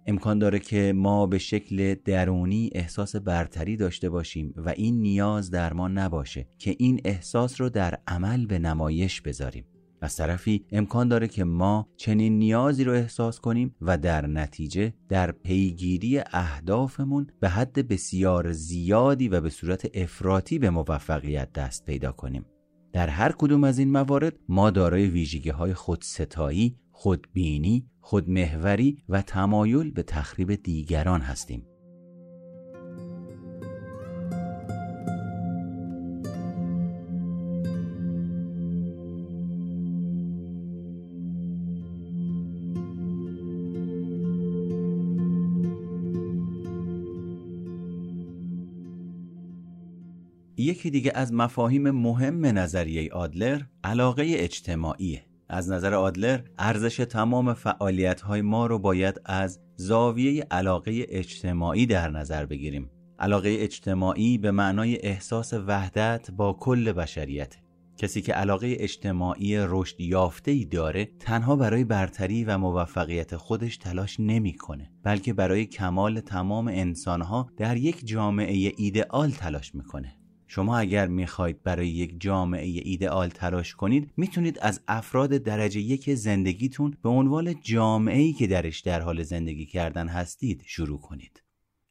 امکان 0.06 0.38
داره 0.38 0.58
که 0.58 0.92
ما 0.96 1.26
به 1.26 1.38
شکل 1.38 1.94
درونی 2.04 2.70
احساس 2.74 3.16
برتری 3.16 3.76
داشته 3.76 4.10
باشیم 4.10 4.54
و 4.56 4.68
این 4.68 5.00
نیاز 5.00 5.50
در 5.50 5.72
ما 5.72 5.88
نباشه 5.88 6.46
که 6.58 6.76
این 6.78 7.00
احساس 7.04 7.60
رو 7.60 7.68
در 7.68 7.98
عمل 8.06 8.46
به 8.46 8.58
نمایش 8.58 9.20
بذاریم. 9.20 9.64
از 10.04 10.16
طرفی 10.16 10.64
امکان 10.72 11.08
داره 11.08 11.28
که 11.28 11.44
ما 11.44 11.88
چنین 11.96 12.38
نیازی 12.38 12.84
رو 12.84 12.92
احساس 12.92 13.40
کنیم 13.40 13.74
و 13.80 13.98
در 13.98 14.26
نتیجه 14.26 14.94
در 15.08 15.32
پیگیری 15.32 16.18
اهدافمون 16.18 17.26
به 17.40 17.48
حد 17.48 17.88
بسیار 17.88 18.52
زیادی 18.52 19.28
و 19.28 19.40
به 19.40 19.50
صورت 19.50 19.90
افراطی 19.94 20.58
به 20.58 20.70
موفقیت 20.70 21.52
دست 21.52 21.84
پیدا 21.84 22.12
کنیم. 22.12 22.46
در 22.92 23.08
هر 23.08 23.32
کدوم 23.32 23.64
از 23.64 23.78
این 23.78 23.90
موارد 23.90 24.38
ما 24.48 24.70
دارای 24.70 25.06
ویژگی 25.06 25.50
های 25.50 25.74
خودستایی، 25.74 26.76
خودبینی، 26.92 27.86
خودمهوری 28.00 28.98
و 29.08 29.22
تمایل 29.22 29.90
به 29.90 30.02
تخریب 30.02 30.54
دیگران 30.54 31.20
هستیم. 31.20 31.66
یکی 50.64 50.90
دیگه 50.90 51.12
از 51.14 51.32
مفاهیم 51.32 51.90
مهم 51.90 52.46
نظریه 52.46 53.12
آدلر 53.12 53.62
علاقه 53.84 54.24
اجتماعیه. 54.36 55.26
از 55.48 55.70
نظر 55.70 55.94
آدلر 55.94 56.40
ارزش 56.58 56.96
تمام 56.96 57.54
فعالیت 57.54 58.20
های 58.20 58.42
ما 58.42 58.66
رو 58.66 58.78
باید 58.78 59.20
از 59.24 59.60
زاویه 59.76 60.46
علاقه 60.50 61.06
اجتماعی 61.08 61.86
در 61.86 62.10
نظر 62.10 62.46
بگیریم. 62.46 62.90
علاقه 63.18 63.56
اجتماعی 63.58 64.38
به 64.38 64.50
معنای 64.50 65.06
احساس 65.06 65.52
وحدت 65.52 66.30
با 66.30 66.52
کل 66.52 66.92
بشریت. 66.92 67.56
کسی 67.96 68.22
که 68.22 68.32
علاقه 68.32 68.76
اجتماعی 68.78 69.56
رشد 69.58 70.00
یافته 70.00 70.50
ای 70.50 70.64
داره 70.64 71.08
تنها 71.20 71.56
برای 71.56 71.84
برتری 71.84 72.44
و 72.44 72.58
موفقیت 72.58 73.36
خودش 73.36 73.76
تلاش 73.76 74.20
نمی‌کنه 74.20 74.90
بلکه 75.02 75.32
برای 75.32 75.66
کمال 75.66 76.20
تمام 76.20 76.68
انسانها 76.68 77.50
در 77.56 77.76
یک 77.76 78.06
جامعه 78.06 78.72
ایدئال 78.76 79.30
تلاش 79.30 79.74
می‌کنه. 79.74 80.23
شما 80.46 80.78
اگر 80.78 81.06
می‌خواید 81.06 81.62
برای 81.62 81.88
یک 81.88 82.20
جامعه 82.20 82.82
ایدئال 82.84 83.28
تلاش 83.28 83.74
کنید 83.74 84.10
می‌تونید 84.16 84.58
از 84.58 84.80
افراد 84.88 85.30
درجه 85.30 85.80
یک 85.80 86.14
زندگیتون 86.14 86.96
به 87.02 87.08
عنوان 87.08 87.54
جامعه 87.62 88.18
ای 88.18 88.32
که 88.32 88.46
درش 88.46 88.80
در 88.80 89.00
حال 89.00 89.22
زندگی 89.22 89.66
کردن 89.66 90.08
هستید 90.08 90.62
شروع 90.66 91.00
کنید. 91.00 91.43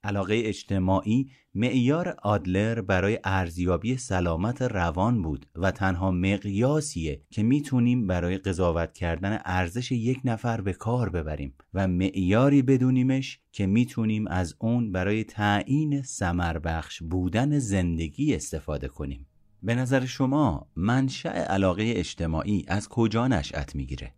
علاقه 0.03 0.41
اجتماعی 0.45 1.29
معیار 1.55 2.15
آدلر 2.23 2.81
برای 2.81 3.19
ارزیابی 3.23 3.97
سلامت 3.97 4.61
روان 4.61 5.21
بود 5.21 5.45
و 5.55 5.71
تنها 5.71 6.11
مقیاسیه 6.11 7.21
که 7.29 7.43
می‌تونیم 7.43 8.07
برای 8.07 8.37
قضاوت 8.37 8.93
کردن 8.93 9.39
ارزش 9.45 9.91
یک 9.91 10.21
نفر 10.25 10.61
به 10.61 10.73
کار 10.73 11.09
ببریم 11.09 11.53
و 11.73 11.87
معیاری 11.87 12.61
بدونیمش 12.61 13.39
که 13.51 13.65
می‌تونیم 13.65 14.27
از 14.27 14.55
اون 14.59 14.91
برای 14.91 15.23
تعیین 15.23 16.01
سمربخش 16.01 17.03
بودن 17.03 17.59
زندگی 17.59 18.35
استفاده 18.35 18.87
کنیم 18.87 19.27
به 19.63 19.75
نظر 19.75 20.05
شما 20.05 20.67
منشأ 20.75 21.29
علاقه 21.29 21.93
اجتماعی 21.95 22.65
از 22.67 22.89
کجا 22.89 23.27
نشأت 23.27 23.75
می‌گیره؟ 23.75 24.13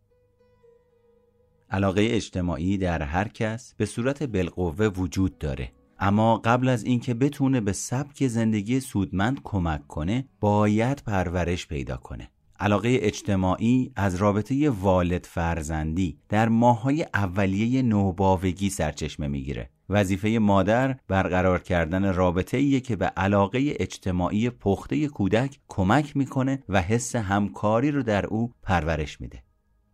علاقه 1.76 2.08
اجتماعی 2.12 2.78
در 2.78 3.02
هر 3.02 3.28
کس 3.28 3.74
به 3.78 3.86
صورت 3.86 4.24
بالقوه 4.24 4.86
وجود 4.86 5.38
داره. 5.38 5.72
اما 6.00 6.38
قبل 6.38 6.68
از 6.68 6.84
اینکه 6.84 7.14
بتونه 7.14 7.62
به 7.62 7.74
سبک 7.74 8.28
زندگی 8.28 8.80
سودمند 8.80 9.40
کمک 9.44 9.88
کنه 9.88 10.26
باید 10.40 11.04
پرورش 11.06 11.68
پیدا 11.68 11.98
کنه. 11.98 12.30
علاقه 12.60 12.98
اجتماعی 13.02 13.92
از 13.96 14.16
رابطه 14.16 14.70
والد 14.70 15.26
فرزندی 15.26 16.18
در 16.30 16.50
ماهای 16.50 17.06
اولیه 17.14 17.82
نوباوگی 17.82 18.70
سرچشمه 18.70 19.28
می‌گیره. 19.28 19.70
وظیفه 19.90 20.30
مادر 20.30 20.96
برقرار 21.08 21.60
کردن 21.60 22.14
رابطه 22.14 22.58
ایه 22.58 22.80
که 22.80 22.96
به 22.96 23.06
علاقه 23.06 23.74
اجتماعی 23.80 24.50
پخته 24.50 25.08
کودک 25.08 25.60
کمک 25.68 26.18
می‌کنه 26.18 26.64
و 26.70 26.82
حس 26.82 27.16
همکاری 27.16 27.92
رو 27.92 28.04
در 28.04 28.26
او 28.26 28.54
پرورش 28.64 29.22
میده. 29.22 29.44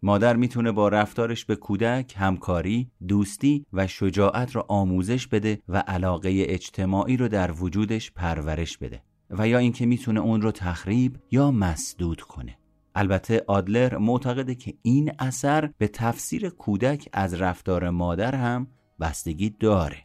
مادر 0.04 0.36
می‌تونه 0.36 0.72
با 0.72 0.88
رفتارش 0.88 1.46
به 1.46 1.56
کودک 1.56 2.14
همکاری، 2.18 2.92
دوستی 3.08 3.66
و 3.74 3.88
شجاعت 3.88 4.56
را 4.56 4.66
آموزش 4.68 5.28
بده 5.28 5.62
و 5.68 5.78
علاقه 5.78 6.46
اجتماعی 6.48 7.18
رو 7.18 7.28
در 7.28 7.52
وجودش 7.52 8.12
پرورش 8.12 8.78
بده 8.78 9.04
و 9.30 9.48
یا 9.48 9.58
اینکه 9.58 9.86
می‌تونه 9.86 10.20
اون 10.20 10.42
رو 10.42 10.52
تخریب 10.52 11.18
یا 11.32 11.52
مسدود 11.52 12.22
کنه. 12.22 12.58
البته 12.96 13.44
آدلر 13.48 13.98
معتقده 13.98 14.56
که 14.56 14.74
این 14.82 15.12
اثر 15.20 15.70
به 15.78 15.88
تفسیر 15.88 16.50
کودک 16.50 17.10
از 17.14 17.34
رفتار 17.34 17.90
مادر 17.90 18.36
هم 18.36 18.68
بستگی 19.00 19.50
داره. 19.50 19.98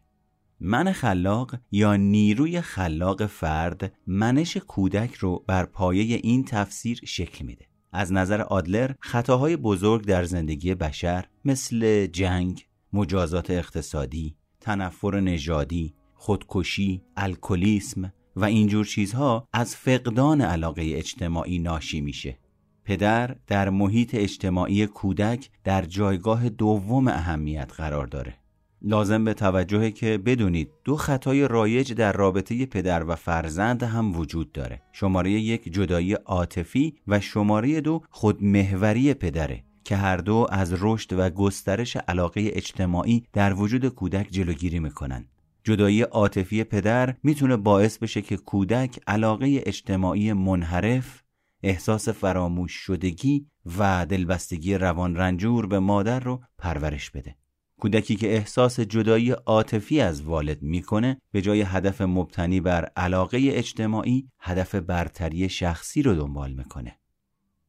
من 0.61 0.93
خلاق 0.93 1.57
یا 1.71 1.97
نیروی 1.97 2.61
خلاق 2.61 3.27
فرد 3.27 3.93
منش 4.07 4.57
کودک 4.57 5.15
رو 5.15 5.45
بر 5.47 5.65
پایه 5.65 6.21
این 6.23 6.45
تفسیر 6.45 7.01
شکل 7.05 7.45
میده. 7.45 7.67
از 7.97 8.13
نظر 8.13 8.41
آدلر 8.41 8.91
خطاهای 9.01 9.57
بزرگ 9.57 10.05
در 10.05 10.25
زندگی 10.25 10.75
بشر 10.75 11.25
مثل 11.45 12.07
جنگ، 12.07 12.67
مجازات 12.93 13.51
اقتصادی، 13.51 14.37
تنفر 14.61 15.21
نژادی، 15.21 15.95
خودکشی، 16.15 17.03
الکلیسم 17.17 18.13
و 18.37 18.45
اینجور 18.45 18.85
چیزها 18.87 19.49
از 19.53 19.77
فقدان 19.77 20.41
علاقه 20.41 20.83
اجتماعی 20.95 21.59
ناشی 21.59 22.01
میشه. 22.01 22.39
پدر 22.85 23.37
در 23.47 23.71
محیط 23.71 24.15
اجتماعی 24.15 24.87
کودک 24.87 25.51
در 25.65 25.83
جایگاه 25.83 26.49
دوم 26.49 27.09
اهمیت 27.09 27.73
قرار 27.77 28.07
داره. 28.07 28.35
لازم 28.83 29.25
به 29.25 29.35
توجهه 29.35 29.91
که 29.91 30.19
بدونید 30.19 30.71
دو 30.85 30.97
خطای 30.97 31.49
رایج 31.49 31.93
در 31.93 32.12
رابطه 32.12 32.67
پدر 32.67 33.05
و 33.05 33.15
فرزند 33.15 33.83
هم 33.83 34.17
وجود 34.17 34.53
داره. 34.53 34.83
شماره 34.93 35.31
یک 35.31 35.73
جدایی 35.73 36.12
عاطفی 36.12 36.95
و 37.09 37.21
شماره 37.21 37.81
دو 37.81 38.03
خودمهوری 38.11 39.15
پدره 39.15 39.65
که 39.85 39.97
هر 39.97 40.17
دو 40.17 40.47
از 40.51 40.75
رشد 40.81 41.12
و 41.19 41.31
گسترش 41.31 41.97
علاقه 41.97 42.51
اجتماعی 42.53 43.27
در 43.33 43.55
وجود 43.55 43.89
کودک 43.89 44.29
جلوگیری 44.31 44.79
می‌کنن. 44.79 45.29
جدایی 45.65 46.03
عاطفی 46.03 46.65
پدر 46.65 47.15
می‌تونه 47.23 47.57
باعث 47.57 47.99
بشه 47.99 48.23
که 48.23 48.37
کودک 48.37 49.01
علاقه 49.07 49.62
اجتماعی 49.67 50.33
منحرف 50.33 51.23
احساس 51.62 52.09
فراموش 52.09 52.73
شدگی 52.73 53.47
و 53.79 54.07
دلبستگی 54.07 54.75
روان 54.75 55.17
رنجور 55.17 55.67
به 55.67 55.79
مادر 55.79 56.21
رو 56.21 56.43
پرورش 56.59 57.11
بده. 57.11 57.37
کودکی 57.81 58.17
که 58.17 58.35
احساس 58.35 58.81
جدایی 58.81 59.31
عاطفی 59.31 60.01
از 60.01 60.23
والد 60.23 60.62
می‌کنه 60.62 61.21
به 61.33 61.43
جای 61.43 61.62
هدف 61.62 62.01
مبتنی 62.01 62.61
بر 62.61 62.85
علاقه 62.85 63.39
اجتماعی 63.53 64.29
هدف 64.41 64.75
برتری 64.75 65.49
شخصی 65.49 66.03
رو 66.03 66.15
دنبال 66.15 66.53
می‌کنه. 66.53 66.99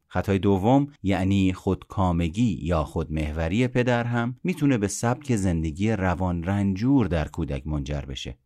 خطای 0.08 0.40
دوم 0.40 0.88
یعنی 1.04 1.54
خودکامگی 1.54 2.60
یا 2.62 2.84
خودمهوری 2.84 3.68
پدر 3.68 4.04
هم 4.04 4.40
می‌تونه 4.44 4.78
به 4.78 4.88
سبک 4.88 5.36
زندگی 5.36 5.92
روان 5.92 6.44
رنجور 6.44 7.08
در 7.08 7.28
کودک 7.28 7.68
منجر 7.68 8.02
بشه. 8.02 8.38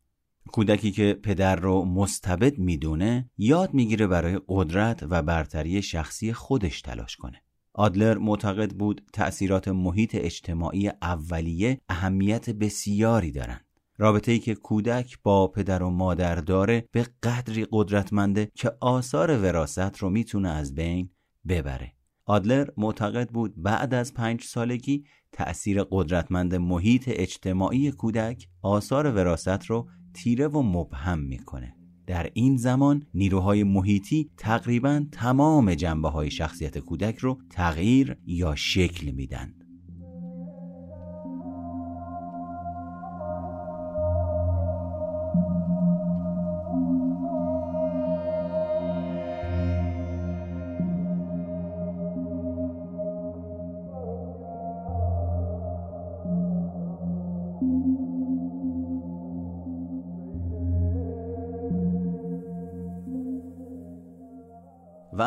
کودکی 0.47 0.91
که 0.91 1.19
پدر 1.23 1.55
رو 1.55 1.85
مستبد 1.85 2.57
می‌دونه 2.57 3.29
یاد 3.37 3.73
می‌گیره 3.73 4.07
برای 4.07 4.39
قدرت 4.47 5.03
و 5.09 5.21
برتری 5.21 5.81
شخصی 5.81 6.33
خودش 6.33 6.81
تلاش 6.81 7.15
کنه. 7.15 7.41
آدلر 7.73 8.17
معتقد 8.17 8.71
بود 8.71 9.01
تأثیرات 9.13 9.67
محیط 9.67 10.15
اجتماعی 10.15 10.87
اولیه 11.01 11.81
اهمیت 11.89 12.49
بسیاری 12.49 13.31
دارند. 13.31 13.65
رابطه 13.97 14.31
ای 14.31 14.39
که 14.39 14.55
کودک 14.55 15.17
با 15.23 15.47
پدر 15.47 15.83
و 15.83 15.89
مادر 15.89 16.35
داره 16.35 16.85
به 16.91 17.07
قدری 17.23 17.67
قدرتمنده 17.71 18.51
که 18.55 18.71
آثار 18.79 19.41
وراست 19.41 19.97
رو 19.97 20.09
می‌تونه 20.09 20.49
از 20.49 20.75
بین 20.75 21.09
ببره. 21.47 21.93
آدلر 22.25 22.69
معتقد 22.77 23.29
بود 23.29 23.53
بعد 23.57 23.93
از 23.93 24.13
پنج 24.13 24.43
سالگی 24.43 25.03
تأثیر 25.31 25.83
قدرتمند 25.83 26.55
محیط 26.55 27.03
اجتماعی 27.07 27.91
کودک 27.91 28.47
آثار 28.61 29.15
وراست 29.15 29.65
رو 29.65 29.89
تیره 30.13 30.47
و 30.47 30.61
مبهم 30.61 31.19
می‌کنه. 31.19 31.80
در 32.11 32.29
این 32.33 32.57
زمان 32.57 33.05
نیروهای 33.13 33.63
محیطی 33.63 34.29
تقریبا 34.37 35.05
تمام 35.11 35.73
جنبه 35.73 36.09
های 36.09 36.31
شخصیت 36.31 36.77
کودک 36.77 37.17
رو 37.17 37.37
تغییر 37.49 38.17
یا 38.25 38.55
شکل 38.55 39.11
میدن. 39.11 39.60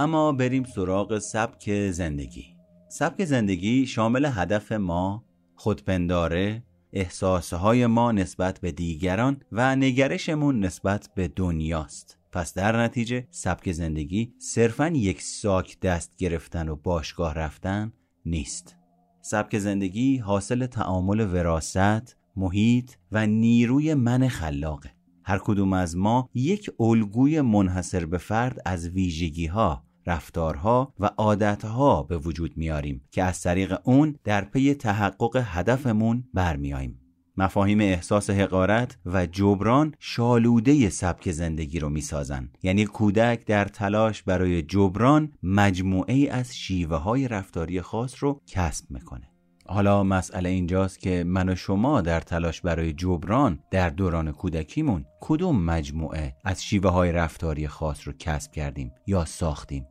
اما 0.04 0.32
بریم 0.32 0.64
سراغ 0.64 1.18
سبک 1.18 1.90
زندگی. 1.90 2.44
سبک 2.88 3.24
زندگی 3.24 3.86
شامل 3.86 4.24
هدف 4.32 4.72
ما 4.72 5.24
خودپنداره 5.54 6.62
احساسهای 6.92 7.86
ما 7.86 8.12
نسبت 8.12 8.60
به 8.60 8.72
دیگران 8.72 9.40
و 9.52 9.76
نگرشمون 9.76 10.64
نسبت 10.64 11.10
به 11.14 11.28
دنیاست. 11.28 12.18
پس 12.32 12.54
در 12.54 12.82
نتیجه 12.82 13.26
سبک 13.30 13.72
زندگی 13.72 14.34
صرفا 14.38 14.88
یک 14.88 15.22
ساک 15.22 15.80
دست 15.80 16.16
گرفتن 16.16 16.68
و 16.68 16.76
باشگاه 16.76 17.34
رفتن 17.34 17.92
نیست. 18.26 18.76
سبک 19.22 19.58
زندگی 19.58 20.16
حاصل 20.16 20.66
تعامل 20.66 21.20
وراست، 21.20 22.16
محیط 22.36 22.92
و 23.12 23.26
نیروی 23.26 23.94
من 23.94 24.28
خلاقه. 24.28 24.90
هر 25.26 25.38
کدوم 25.38 25.72
از 25.72 25.96
ما 25.96 26.30
یک 26.34 26.70
الگوی 26.80 27.40
منحصر 27.40 28.06
به 28.06 28.18
فرد 28.18 28.62
از 28.64 28.88
ویژگی 28.88 29.46
ها 29.46 29.84
رفتارها 30.06 30.94
و 31.00 31.10
عادتها 31.16 32.02
به 32.02 32.18
وجود 32.18 32.56
میاریم 32.56 33.04
که 33.10 33.22
از 33.22 33.42
طریق 33.42 33.78
اون 33.84 34.18
در 34.24 34.44
پی 34.44 34.74
تحقق 34.74 35.42
هدفمون 35.44 36.24
برمیاییم. 36.34 37.00
مفاهیم 37.36 37.80
احساس 37.80 38.30
حقارت 38.30 38.98
و 39.06 39.26
جبران 39.26 39.94
شالوده 39.98 40.88
سبک 40.90 41.30
زندگی 41.30 41.78
رو 41.78 41.88
می‌سازن. 41.88 42.48
یعنی 42.62 42.84
کودک 42.84 43.46
در 43.46 43.64
تلاش 43.64 44.22
برای 44.22 44.62
جبران 44.62 45.32
مجموعه 45.42 46.28
از 46.30 46.56
شیوه 46.56 46.96
های 46.96 47.28
رفتاری 47.28 47.80
خاص 47.80 48.14
رو 48.18 48.40
کسب 48.46 48.90
می‌کنه. 48.90 49.28
حالا 49.66 50.02
مسئله 50.02 50.48
اینجاست 50.48 51.00
که 51.00 51.24
من 51.26 51.48
و 51.48 51.54
شما 51.54 52.00
در 52.00 52.20
تلاش 52.20 52.60
برای 52.60 52.92
جبران 52.92 53.58
در 53.70 53.90
دوران 53.90 54.32
کودکیمون 54.32 55.04
کدوم 55.20 55.64
مجموعه 55.64 56.36
از 56.44 56.64
شیوه 56.64 56.90
های 56.90 57.12
رفتاری 57.12 57.68
خاص 57.68 58.06
رو 58.06 58.12
کسب 58.18 58.52
کردیم 58.52 58.92
یا 59.06 59.24
ساختیم؟ 59.24 59.86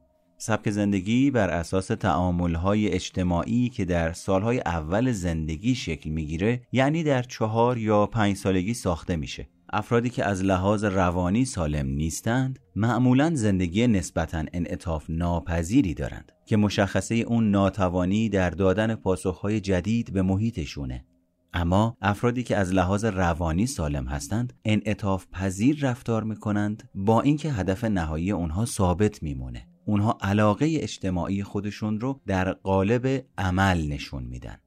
سبک 0.45 0.69
زندگی 0.69 1.31
بر 1.31 1.49
اساس 1.49 1.87
تعاملهای 1.87 2.89
اجتماعی 2.89 3.69
که 3.69 3.85
در 3.85 4.13
سالهای 4.13 4.59
اول 4.59 5.11
زندگی 5.11 5.75
شکل 5.75 6.09
می‌گیره 6.09 6.61
یعنی 6.71 7.03
در 7.03 7.23
چهار 7.23 7.77
یا 7.77 8.05
پنج 8.05 8.35
سالگی 8.35 8.73
ساخته 8.73 9.15
میشه. 9.15 9.49
افرادی 9.73 10.09
که 10.09 10.25
از 10.25 10.43
لحاظ 10.43 10.83
روانی 10.83 11.45
سالم 11.45 11.87
نیستند 11.87 12.59
معمولا 12.75 13.31
زندگی 13.35 13.87
نسبتا 13.87 14.43
انعطاف 14.53 15.05
ناپذیری 15.09 15.93
دارند 15.93 16.31
که 16.45 16.57
مشخصه 16.57 17.15
اون 17.15 17.51
ناتوانی 17.51 18.29
در 18.29 18.49
دادن 18.49 18.95
پاسخهای 18.95 19.59
جدید 19.59 20.13
به 20.13 20.21
محیطشونه. 20.21 21.05
اما 21.53 21.97
افرادی 22.01 22.43
که 22.43 22.57
از 22.57 22.73
لحاظ 22.73 23.05
روانی 23.05 23.67
سالم 23.67 24.05
هستند 24.07 24.53
انعطاف 24.65 25.25
پذیر 25.31 25.77
رفتار 25.81 26.23
می‌کنند 26.23 26.89
با 26.95 27.21
اینکه 27.21 27.51
هدف 27.51 27.83
نهایی 27.83 28.31
اونها 28.31 28.65
ثابت 28.65 29.23
میمونه. 29.23 29.72
اونها 29.85 30.17
علاقه 30.21 30.77
اجتماعی 30.81 31.43
خودشون 31.43 31.99
رو 31.99 32.21
در 32.27 32.51
قالب 32.51 33.25
عمل 33.37 33.87
نشون 33.87 34.23
میدن. 34.23 34.57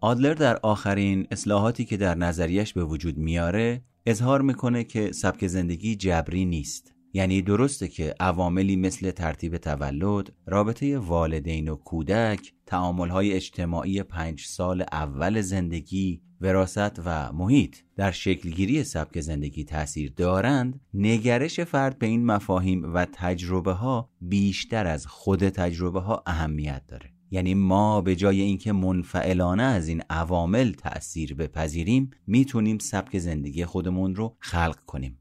آدلر 0.00 0.34
در 0.34 0.56
آخرین 0.56 1.26
اصلاحاتی 1.30 1.84
که 1.84 1.96
در 1.96 2.14
نظریش 2.14 2.72
به 2.72 2.84
وجود 2.84 3.18
میاره 3.18 3.82
اظهار 4.06 4.42
می‌کنه 4.42 4.84
که 4.84 5.12
سبک 5.12 5.46
زندگی 5.46 5.96
جبری 5.96 6.44
نیست. 6.44 6.94
یعنی 7.18 7.42
درسته 7.42 7.88
که 7.88 8.14
عواملی 8.20 8.76
مثل 8.76 9.10
ترتیب 9.10 9.56
تولد، 9.56 10.32
رابطه 10.46 10.98
والدین 10.98 11.68
و 11.68 11.76
کودک، 11.76 12.52
تعاملهای 12.66 13.32
اجتماعی 13.32 14.02
پنج 14.02 14.44
سال 14.44 14.84
اول 14.92 15.40
زندگی، 15.40 16.22
وراست 16.40 17.00
و 17.04 17.32
محیط 17.32 17.76
در 17.96 18.10
شکلگیری 18.10 18.84
سبک 18.84 19.20
زندگی 19.20 19.64
تاثیر 19.64 20.12
دارند 20.16 20.80
نگرش 20.94 21.60
فرد 21.60 21.98
به 21.98 22.06
این 22.06 22.26
مفاهیم 22.26 22.94
و 22.94 23.06
تجربه 23.12 23.72
ها 23.72 24.10
بیشتر 24.20 24.86
از 24.86 25.06
خود 25.06 25.48
تجربه 25.48 26.00
ها 26.00 26.22
اهمیت 26.26 26.82
داره. 26.88 27.10
یعنی 27.30 27.54
ما 27.54 28.00
به 28.00 28.16
جای 28.16 28.40
اینکه 28.40 28.72
منفعلانه 28.72 29.62
از 29.62 29.88
این 29.88 30.02
عوامل 30.10 30.72
تأثیر 30.72 31.34
بپذیریم 31.34 32.10
می‌تونیم 32.26 32.78
سبک 32.78 33.18
زندگی 33.18 33.64
خودمون 33.64 34.14
رو 34.14 34.36
خلق 34.40 34.78
کنیم. 34.86 35.17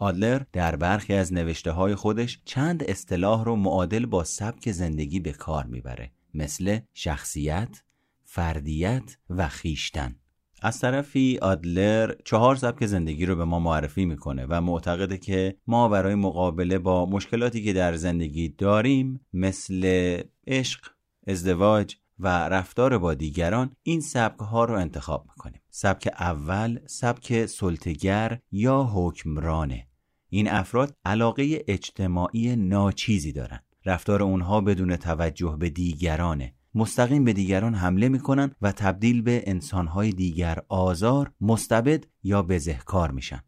آدلر 0.00 0.42
در 0.52 0.76
برخی 0.76 1.14
از 1.14 1.32
نوشته 1.32 1.70
های 1.70 1.94
خودش 1.94 2.40
چند 2.44 2.82
اصطلاح 2.90 3.44
رو 3.44 3.56
معادل 3.56 4.06
با 4.06 4.24
سبک 4.24 4.72
زندگی 4.72 5.20
به 5.20 5.32
کار 5.32 5.66
می‌بره. 5.66 6.10
مثل 6.34 6.78
شخصیت، 6.94 7.82
فردیت 8.24 9.16
و 9.30 9.48
خیشتن. 9.48 10.16
از 10.62 10.80
طرفی 10.80 11.38
آدلر 11.42 12.14
چهار 12.24 12.56
سبک 12.56 12.86
زندگی 12.86 13.26
رو 13.26 13.36
به 13.36 13.44
ما 13.44 13.58
معرفی 13.58 14.04
می‌کنه 14.04 14.46
و 14.48 14.60
معتقده 14.60 15.18
که 15.18 15.56
ما 15.66 15.88
برای 15.88 16.14
مقابله 16.14 16.78
با 16.78 17.06
مشکلاتی 17.06 17.64
که 17.64 17.72
در 17.72 17.96
زندگی 17.96 18.48
داریم 18.48 19.20
مثل 19.32 20.20
عشق، 20.46 20.80
ازدواج 21.26 21.96
و 22.18 22.28
رفتار 22.48 22.98
با 22.98 23.14
دیگران 23.14 23.72
این 23.82 24.00
سبک 24.00 24.40
ها 24.40 24.64
رو 24.64 24.74
انتخاب 24.74 25.26
می‌کنیم. 25.28 25.60
سبک 25.70 26.08
اول 26.18 26.78
سبک 26.86 27.46
سلطگر 27.46 28.38
یا 28.52 28.90
حکمرانه. 28.94 29.86
این 30.30 30.48
افراد 30.48 30.96
علاقه 31.04 31.64
اجتماعی 31.68 32.56
ناچیزی 32.56 33.32
دارند 33.32 33.64
رفتار 33.84 34.22
اونها 34.22 34.60
بدون 34.60 34.96
توجه 34.96 35.56
به 35.58 35.70
دیگرانه. 35.70 36.54
مستقیم 36.74 37.24
به 37.24 37.32
دیگران 37.32 37.74
حمله 37.74 38.08
می‌کنن 38.08 38.54
و 38.62 38.72
تبدیل 38.72 39.22
به 39.22 39.44
انسانهای 39.46 40.10
دیگر 40.10 40.58
آزار 40.68 41.32
مستبد 41.40 42.04
یا 42.22 42.42
بزهکار 42.42 43.10
میشن. 43.10 43.42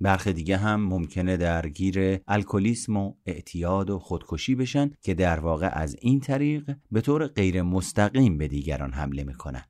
برخی 0.00 0.32
دیگه 0.32 0.56
هم 0.56 0.80
ممکنه 0.80 1.36
درگیر 1.36 2.20
الکلیسم 2.28 2.96
و 2.96 3.14
اعتیاد 3.26 3.90
و 3.90 3.98
خودکشی 3.98 4.54
بشن 4.54 4.90
که 5.02 5.14
در 5.14 5.40
واقع 5.40 5.68
از 5.72 5.96
این 6.00 6.20
طریق 6.20 6.76
به 6.90 7.00
طور 7.00 7.26
غیر 7.26 7.62
مستقیم 7.62 8.38
به 8.38 8.48
دیگران 8.48 8.92
حمله 8.92 9.24
می‌کنن. 9.24 9.64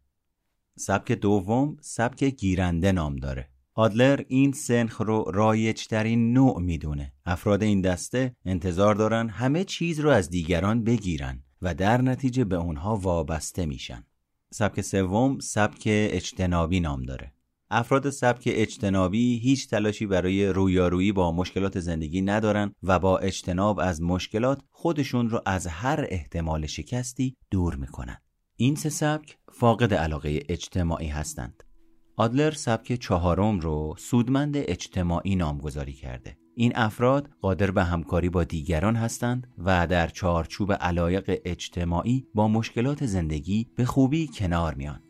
سبک 0.76 1.12
دوم 1.12 1.76
سبک 1.80 2.24
گیرنده 2.24 2.92
نام 2.92 3.16
داره. 3.16 3.48
آدلر 3.80 4.22
این 4.28 4.52
سنخ 4.52 5.00
رو 5.00 5.24
رایجترین 5.34 6.32
نوع 6.32 6.60
می‌دونه. 6.60 7.12
افراد 7.26 7.62
این 7.62 7.80
دسته 7.80 8.36
انتظار 8.44 8.94
دارن 8.94 9.28
همه 9.28 9.64
چیز 9.64 10.00
رو 10.00 10.10
از 10.10 10.30
دیگران 10.30 10.84
بگیرن 10.84 11.42
و 11.62 11.74
در 11.74 12.02
نتیجه 12.02 12.44
به 12.44 12.56
اونها 12.56 12.96
وابسته 12.96 13.66
میشن. 13.66 14.04
سبک 14.50 14.80
سوم 14.80 15.38
سبک 15.38 15.82
اجتنابی 15.86 16.80
نام 16.80 17.02
داره. 17.02 17.32
افراد 17.70 18.10
سبک 18.10 18.42
اجتنابی 18.46 19.38
هیچ 19.38 19.68
تلاشی 19.68 20.06
برای 20.06 20.46
رویارویی 20.46 21.12
با 21.12 21.32
مشکلات 21.32 21.80
زندگی 21.80 22.22
ندارن 22.22 22.74
و 22.82 22.98
با 22.98 23.18
اجتناب 23.18 23.78
از 23.78 24.02
مشکلات 24.02 24.62
خودشون 24.70 25.30
رو 25.30 25.40
از 25.46 25.66
هر 25.66 26.06
احتمال 26.08 26.66
شکستی 26.66 27.36
دور 27.50 27.76
می‌کنن. 27.76 28.18
این 28.56 28.74
سه 28.74 28.88
سبک 28.88 29.38
فاقد 29.52 29.94
علاقه 29.94 30.42
اجتماعی 30.48 31.08
هستند. 31.08 31.62
آدلر 32.16 32.50
سبک 32.50 32.92
چهارم 32.92 33.60
رو 33.60 33.94
سودمند 33.98 34.54
اجتماعی 34.56 35.36
نامگذاری 35.36 35.92
کرده. 35.92 36.36
این 36.54 36.72
افراد 36.74 37.28
قادر 37.40 37.70
به 37.70 37.84
همکاری 37.84 38.28
با 38.28 38.44
دیگران 38.44 38.96
هستند 38.96 39.46
و 39.58 39.86
در 39.86 40.08
چارچوب 40.08 40.72
علایق 40.72 41.40
اجتماعی 41.44 42.26
با 42.34 42.48
مشکلات 42.48 43.06
زندگی 43.06 43.66
به 43.76 43.84
خوبی 43.84 44.30
کنار 44.34 44.74
میان. 44.74 45.00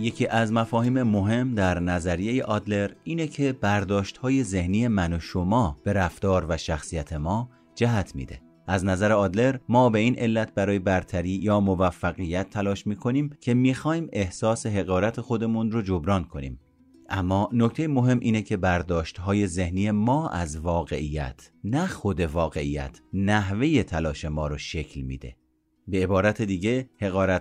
یکی 0.00 0.26
از 0.26 0.52
مفاهیم 0.52 1.02
مهم 1.02 1.54
در 1.54 1.80
نظریه 1.80 2.44
آدلر 2.44 2.90
اینه 3.04 3.26
که 3.26 3.52
برداشت 3.52 4.16
های 4.16 4.44
ذهنی 4.44 4.88
من 4.88 5.12
و 5.12 5.18
شما 5.18 5.76
به 5.84 5.92
رفتار 5.92 6.46
و 6.48 6.56
شخصیت 6.56 7.12
ما 7.12 7.50
جهت 7.74 8.14
میده. 8.14 8.40
از 8.66 8.84
نظر 8.84 9.12
آدلر 9.12 9.58
ما 9.68 9.90
به 9.90 9.98
این 9.98 10.18
علت 10.18 10.54
برای 10.54 10.78
برتری 10.78 11.30
یا 11.30 11.60
موفقیت 11.60 12.50
تلاش 12.50 12.86
می‌کنیم 12.86 13.30
که 13.40 13.54
می‌خوایم 13.54 14.08
احساس 14.12 14.66
حقارت 14.66 15.20
خودمون 15.20 15.70
رو 15.70 15.82
جبران 15.82 16.24
کنیم. 16.24 16.60
اما 17.08 17.48
نکته 17.52 17.88
مهم 17.88 18.18
اینه 18.20 18.42
که 18.42 18.56
برداشت 18.56 19.18
های 19.18 19.46
ذهنی 19.46 19.90
ما 19.90 20.28
از 20.28 20.56
واقعیت 20.56 21.50
نه 21.64 21.86
خود 21.86 22.20
واقعیت 22.20 23.00
نحوه 23.12 23.82
تلاش 23.82 24.24
ما 24.24 24.46
رو 24.46 24.58
شکل 24.58 25.00
میده. 25.00 25.36
به 25.90 26.02
عبارت 26.02 26.42
دیگه 26.42 26.90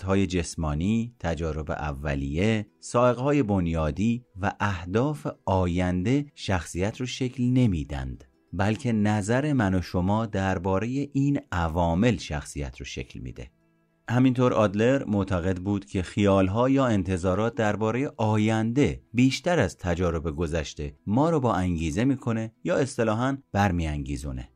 های 0.06 0.28
جسمانی، 0.28 1.16
تجارب 1.20 1.72
اولیه، 1.72 2.68
های 2.96 3.44
بنیادی 3.44 4.26
و 4.42 4.52
اهداف 4.60 5.28
آینده 5.46 6.26
شخصیت 6.36 7.00
رو 7.00 7.06
شکل 7.06 7.44
نمیدند 7.44 8.24
بلکه 8.54 8.92
نظر 8.92 9.54
من 9.54 9.76
و 9.76 9.82
شما 9.82 10.26
درباره 10.26 10.88
این 10.88 11.40
عوامل 11.52 12.18
شخصیت 12.18 12.78
رو 12.78 12.86
شکل 12.86 13.20
میده. 13.20 13.52
همینطور 14.10 14.54
آدلر 14.54 15.04
معتقد 15.04 15.58
بود 15.58 15.86
که 15.86 16.02
خیالها 16.02 16.70
یا 16.70 16.86
انتظارات 16.86 17.56
درباره 17.56 18.12
آینده 18.18 19.02
بیشتر 19.14 19.60
از 19.60 19.78
تجارب 19.78 20.36
گذشته 20.36 20.96
ما 21.08 21.30
رو 21.30 21.40
با 21.40 21.54
انگیزه 21.54 22.06
می‌کنه 22.06 22.52
یا 22.64 22.78
اصطلاحا 22.78 23.38
برمیانگیزونه. 23.52 24.50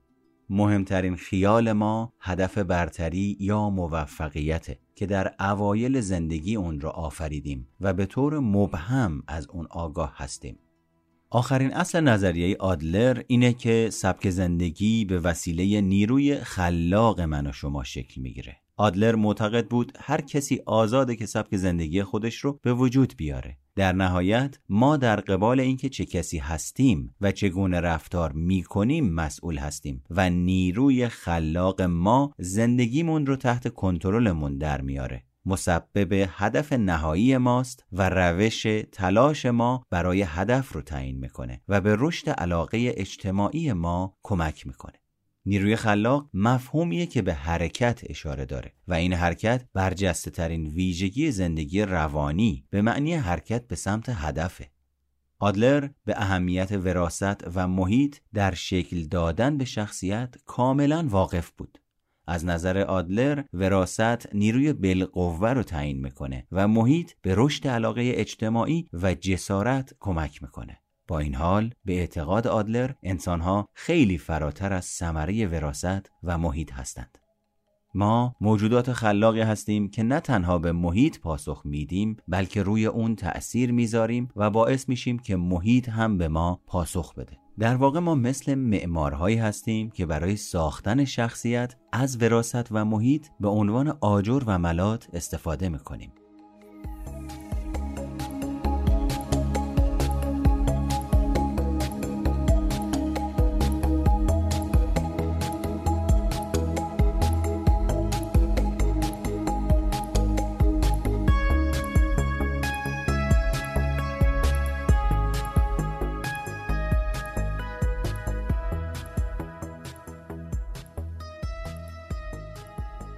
مهمترین 0.53 1.15
خیال 1.15 1.71
ما 1.71 2.13
هدف 2.19 2.57
برتری 2.57 3.37
یا 3.39 3.69
موفقیته 3.69 4.79
که 4.95 5.05
در 5.05 5.35
اوایل 5.39 6.01
زندگی 6.01 6.55
اون 6.55 6.79
را 6.79 6.91
آفریدیم 6.91 7.67
و 7.81 7.93
به 7.93 8.05
طور 8.05 8.39
مبهم 8.39 9.23
از 9.27 9.47
اون 9.49 9.67
آگاه 9.69 10.13
هستیم 10.15 10.59
آخرین 11.29 11.73
اصل 11.73 11.99
نظریه 11.99 12.57
آدلر 12.59 13.21
اینه 13.27 13.53
که 13.53 13.89
سبک 13.91 14.29
زندگی 14.29 15.05
به 15.05 15.19
وسیله 15.19 15.81
نیروی 15.81 16.35
خلاق 16.35 17.21
من 17.21 17.47
و 17.47 17.51
شما 17.51 17.83
شکل 17.83 18.21
می‌گیره. 18.21 18.57
آدلر 18.77 19.15
معتقد 19.15 19.67
بود 19.67 19.97
هر 19.99 20.21
کسی 20.21 20.61
آزاده 20.65 21.15
که 21.15 21.25
سبک 21.25 21.55
زندگی 21.55 22.03
خودش 22.03 22.37
رو 22.37 22.59
به 22.61 22.73
وجود 22.73 23.13
بیاره. 23.17 23.57
در 23.75 23.91
نهایت 23.91 24.55
ما 24.69 24.97
در 24.97 25.15
قبال 25.15 25.59
اینکه 25.59 25.89
چه 25.89 26.05
کسی 26.05 26.37
هستیم 26.37 27.15
و 27.21 27.31
چگونه 27.31 27.79
رفتار 27.79 28.31
می‌کنیم 28.31 29.13
مسئول 29.13 29.57
هستیم 29.57 30.03
و 30.09 30.29
نیروی 30.29 31.07
خلاق 31.07 31.81
ما 31.81 32.33
زندگیمون 32.37 33.25
رو 33.25 33.35
تحت 33.35 33.67
کنترلمون 33.67 34.57
در 34.57 34.81
میاره. 34.81 35.23
مسبب 35.45 36.27
هدف 36.29 36.73
نهایی 36.73 37.37
ماست 37.37 37.85
و 37.91 38.09
روش 38.09 38.67
تلاش 38.91 39.45
ما 39.45 39.85
برای 39.89 40.21
هدف 40.21 40.73
رو 40.73 40.81
تعیین 40.81 41.17
می‌کنه 41.17 41.61
و 41.67 41.81
به 41.81 41.95
رشد 41.99 42.29
علاقه 42.29 42.93
اجتماعی 42.97 43.73
ما 43.73 44.17
کمک 44.23 44.67
می‌کنه. 44.67 45.02
نیروی 45.45 45.75
خلاق 45.75 46.29
مفهومیه 46.33 47.05
که 47.05 47.21
به 47.21 47.33
حرکت 47.33 48.01
اشاره 48.03 48.45
داره 48.45 48.73
و 48.87 48.93
این 48.93 49.13
حرکت 49.13 49.65
برجسته 49.73 50.31
ترین 50.31 50.67
ویژگی 50.67 51.31
زندگی 51.31 51.81
روانی 51.81 52.65
به 52.69 52.81
معنی 52.81 53.13
حرکت 53.13 53.67
به 53.67 53.75
سمت 53.75 54.09
هدفه. 54.09 54.69
آدلر 55.39 55.89
به 56.05 56.13
اهمیت 56.17 56.71
وراست 56.71 57.55
و 57.55 57.67
محیط 57.67 58.17
در 58.33 58.53
شکل 58.53 59.03
دادن 59.03 59.57
به 59.57 59.65
شخصیت 59.65 60.35
کاملا 60.45 61.07
واقف 61.09 61.51
بود. 61.51 61.79
از 62.27 62.45
نظر 62.45 62.77
آدلر 62.77 63.43
وراست 63.53 64.35
نیروی 64.35 64.73
بالقوه 64.73 65.49
رو 65.49 65.63
تعیین 65.63 66.01
می‌کنه 66.01 66.47
و 66.51 66.67
محیط 66.67 67.11
به 67.21 67.33
رشد 67.37 67.67
علاقه 67.67 68.11
اجتماعی 68.15 68.89
و 68.93 69.13
جسارت 69.13 69.93
کمک 69.99 70.43
می‌کنه 70.43 70.82
با 71.07 71.19
این 71.19 71.35
حال 71.35 71.73
به 71.85 71.93
اعتقاد 71.93 72.47
آدلر 72.47 72.91
انسانها 73.03 73.69
خیلی 73.73 74.17
فراتر 74.17 74.73
از 74.73 74.85
ثمره 74.85 75.47
وراست 75.47 76.11
و 76.23 76.37
محیط 76.37 76.73
هستند. 76.73 77.17
ما 77.95 78.35
موجودات 78.41 78.93
خلاقی 78.93 79.41
هستیم 79.41 79.89
که 79.89 80.03
نه 80.03 80.19
تنها 80.19 80.59
به 80.59 80.71
محیط 80.71 81.19
پاسخ 81.19 81.61
میدیم 81.65 82.17
بلکه 82.27 82.63
روی 82.63 82.85
اون 82.85 83.15
تأثیر 83.15 83.71
می‌ذاریم 83.71 84.27
و 84.35 84.49
باعث 84.49 84.89
میشیم 84.89 85.19
که 85.19 85.35
محیط 85.35 85.89
هم 85.89 86.17
به 86.17 86.27
ما 86.27 86.61
پاسخ 86.67 87.15
بده. 87.15 87.37
در 87.59 87.75
واقع 87.75 87.99
ما 87.99 88.15
مثل 88.15 88.55
معمارهایی 88.55 89.37
هستیم 89.37 89.89
که 89.89 90.05
برای 90.05 90.35
ساختن 90.35 91.05
شخصیت 91.05 91.75
از 91.91 92.21
وراست 92.21 92.67
و 92.71 92.85
محیط 92.85 93.27
به 93.39 93.47
عنوان 93.47 93.97
آجر 94.01 94.43
و 94.45 94.59
ملات 94.59 95.07
استفاده 95.13 95.69
می‌کنیم. 95.69 96.11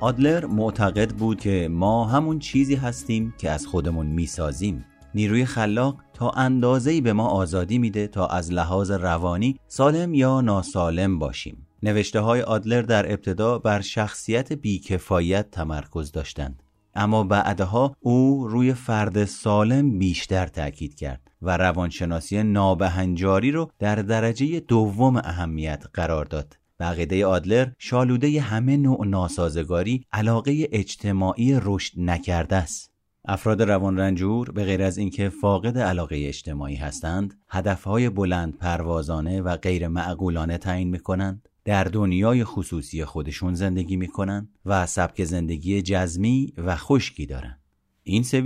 آدلر 0.06 0.46
معتقد 0.46 1.12
بود 1.12 1.40
که 1.40 1.68
ما 1.72 2.06
همون 2.06 2.40
چیزی 2.40 2.76
هستیم 2.76 3.34
که 3.38 3.52
از 3.52 3.68
خودمون 3.68 4.06
می‌سازیم. 4.06 4.86
نیروی 5.16 5.46
خلاق 5.46 6.02
تا 6.14 6.30
اندازه‌ای 6.30 7.02
به 7.02 7.14
ما 7.14 7.28
آزادی 7.28 7.78
میده 7.78 8.08
تا 8.08 8.28
از 8.28 8.52
لحاظ 8.52 8.92
روانی 8.92 9.60
سالم 9.68 10.14
یا 10.14 10.42
ناسالم 10.42 11.20
باشیم. 11.20 11.68
نوشته 11.84 12.20
های 12.20 12.42
آدلر 12.42 12.82
در 12.82 13.12
ابتدا 13.12 13.60
بر 13.60 13.82
شخصیت 13.82 14.54
بیکفایت 14.54 15.52
تمرکز 15.52 16.12
داشتند. 16.12 16.64
اما 16.96 17.24
بعدها 17.24 17.96
او 18.00 18.48
روی 18.48 18.74
فرد 18.74 19.26
سالم 19.26 20.00
بیشتر 20.00 20.48
تاکید 20.48 20.96
کرد 20.96 21.32
و 21.42 21.58
روانشناسی 21.58 22.44
نابهنجاری 22.44 23.52
رو 23.52 23.72
در 23.80 23.96
درجه 23.96 24.60
دوم 24.60 25.16
اهمیت 25.16 25.84
قرار 25.94 26.26
داد. 26.26 26.58
به 26.78 27.26
آدلر 27.26 27.68
شالوده 27.78 28.42
همه 28.42 28.78
نوع 28.78 29.08
ناسازگاری 29.08 30.06
علاقه 30.12 30.68
اجتماعی 30.72 31.60
رشد 31.62 31.94
نکرده 31.98 32.56
است. 32.56 32.92
افراد 33.28 33.62
روان 33.62 33.98
رنجور 33.98 34.52
به 34.52 34.64
غیر 34.64 34.84
از 34.84 34.98
اینکه 34.98 35.30
فاقد 35.30 35.78
علاقه 35.78 36.16
اجتماعی 36.28 36.76
هستند 36.76 37.40
هدفهای 37.50 38.10
بلند 38.10 38.58
پروازانه 38.58 39.42
و 39.42 39.58
غیر 39.58 39.88
معقولانه 39.88 40.58
تعیین 40.58 40.90
می 40.90 41.00
کنند 41.00 41.50
در 41.66 41.84
دنیای 41.84 42.44
خصوصی 42.44 43.06
خودشون 43.06 43.54
زندگی 43.54 43.96
می 43.96 44.08
کنند 44.08 44.50
و 44.66 44.86
سبک 44.86 45.24
زندگی 45.24 45.82
جزمی 45.82 46.54
و 46.58 46.76
خشکی 46.76 47.26
دارند. 47.26 47.62
این 48.04 48.24
سه 48.24 48.42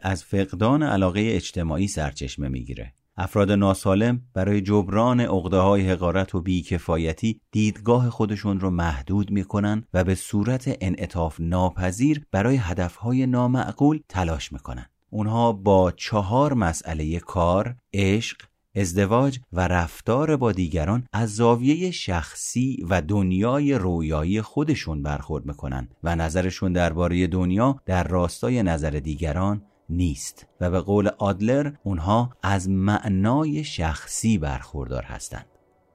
از 0.00 0.24
فقدان 0.24 0.82
علاقه 0.82 1.20
اجتماعی 1.34 1.88
سرچشمه 1.88 2.48
می‌گیره. 2.48 2.94
افراد 3.22 3.52
ناسالم 3.52 4.20
برای 4.34 4.60
جبران 4.60 5.20
عقده 5.20 5.56
های 5.56 5.90
حقارت 5.90 6.34
و 6.34 6.40
بیکفایتی 6.40 7.40
دیدگاه 7.50 8.10
خودشون 8.10 8.60
رو 8.60 8.70
محدود 8.70 9.30
می‌کنن 9.30 9.84
و 9.94 10.04
به 10.04 10.14
صورت 10.14 10.76
انعطاف 10.80 11.36
ناپذیر 11.40 12.24
برای 12.32 12.56
هدفهای 12.56 13.26
نامعقول 13.26 14.00
تلاش 14.08 14.52
می‌کنن. 14.52 14.86
اونها 15.10 15.52
با 15.52 15.90
چهار 15.90 16.54
مسئله 16.54 17.18
کار، 17.18 17.76
عشق، 17.92 18.36
ازدواج 18.74 19.38
و 19.52 19.68
رفتار 19.68 20.36
با 20.36 20.52
دیگران 20.52 21.06
از 21.12 21.36
زاویه 21.36 21.90
شخصی 21.90 22.84
و 22.88 23.02
دنیای 23.02 23.74
رویایی 23.74 24.42
خودشون 24.42 25.02
برخورد 25.02 25.46
می‌کنن 25.46 25.88
و 26.02 26.16
نظرشون 26.16 26.72
درباره 26.72 27.26
دنیا 27.26 27.80
در 27.86 28.04
راستای 28.04 28.62
نظر 28.62 28.90
دیگران 28.90 29.62
نیست 29.90 30.46
و 30.60 30.70
به 30.70 30.80
قول 30.80 31.08
آدلر 31.18 31.72
اونها 31.82 32.30
از 32.42 32.68
معنای 32.68 33.64
شخصی 33.64 34.38
برخوردار 34.38 35.02
هستند. 35.02 35.46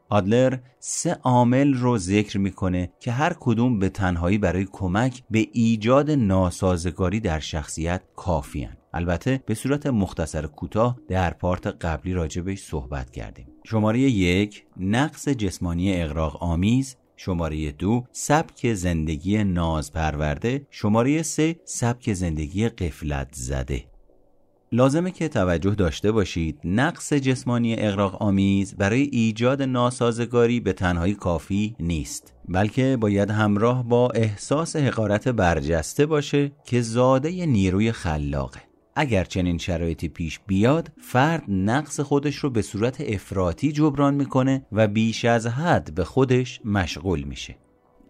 آدلر 0.10 0.58
سه 0.80 1.14
عامل 1.24 1.74
رو 1.74 1.98
ذکر 1.98 2.38
می‌کنه 2.38 2.92
که 3.00 3.12
هر 3.12 3.36
کدوم 3.40 3.80
به 3.80 3.90
تنهایی 3.90 4.38
برای 4.38 4.68
کمک 4.72 5.24
به 5.30 5.48
ایجاد 5.54 6.12
ناسازگاری 6.12 7.20
در 7.20 7.40
شخصیت 7.40 8.02
کافیان 8.16 8.78
البته 8.94 9.44
به 9.46 9.54
صورت 9.54 9.88
مختصر 9.88 10.48
کوتاه 10.48 11.00
در 11.08 11.34
پارت 11.34 11.68
قبلی 11.68 12.14
راجبش 12.14 12.64
صحبت 12.64 13.12
کردیم. 13.12 13.48
شماره 13.64 14.00
یک 14.00 14.64
نقص 14.78 15.30
جسمانی 15.30 16.02
اقراق 16.02 16.44
آمیز 16.44 16.96
شماره 17.18 17.72
دو 17.72 18.04
سبک 18.12 18.74
زندگی 18.74 19.44
ناز 19.44 19.92
پرورده 19.92 20.68
شماره 20.70 21.22
سه 21.22 21.56
سبک 21.66 22.14
زندگی 22.14 22.70
قفلت 22.70 23.28
زده. 23.32 23.86
لازمه 24.72 25.12
که 25.12 25.28
توجه 25.28 25.76
داشته 25.76 26.12
باشید 26.12 26.60
نقص 26.64 27.14
جسمانی 27.14 27.76
اقراق 27.78 28.22
آمیز 28.22 28.76
برای 28.76 29.02
ایجاد 29.02 29.62
ناسازگاری 29.62 30.60
به 30.60 30.74
تنهایی 30.74 31.14
کافی 31.14 31.76
نیست 31.80 32.34
بلکه 32.50 32.98
باید 33.02 33.30
همراه 33.32 33.84
با 33.84 34.10
احساس 34.10 34.76
حقارت 34.76 35.28
برجسته 35.28 36.06
باشه 36.06 36.52
که 36.66 36.82
زاده 36.82 37.46
نیروی 37.46 37.92
خلاقه. 37.92 38.65
اگر 38.96 39.24
چنین 39.24 39.58
شرایطی 39.58 40.08
پیش 40.08 40.40
بیاد 40.48 40.92
فرد 41.02 41.44
نقص 41.48 42.00
خودش 42.00 42.36
رو 42.36 42.50
به 42.50 42.62
صورت 42.62 43.02
افراطی 43.02 43.72
جبران 43.72 44.14
می‌کنه 44.14 44.66
و 44.72 44.88
بیش 44.88 45.26
از 45.26 45.48
حد 45.48 45.96
به 45.96 46.04
خودش 46.04 46.62
مشغول 46.66 47.22
میشه. 47.22 47.56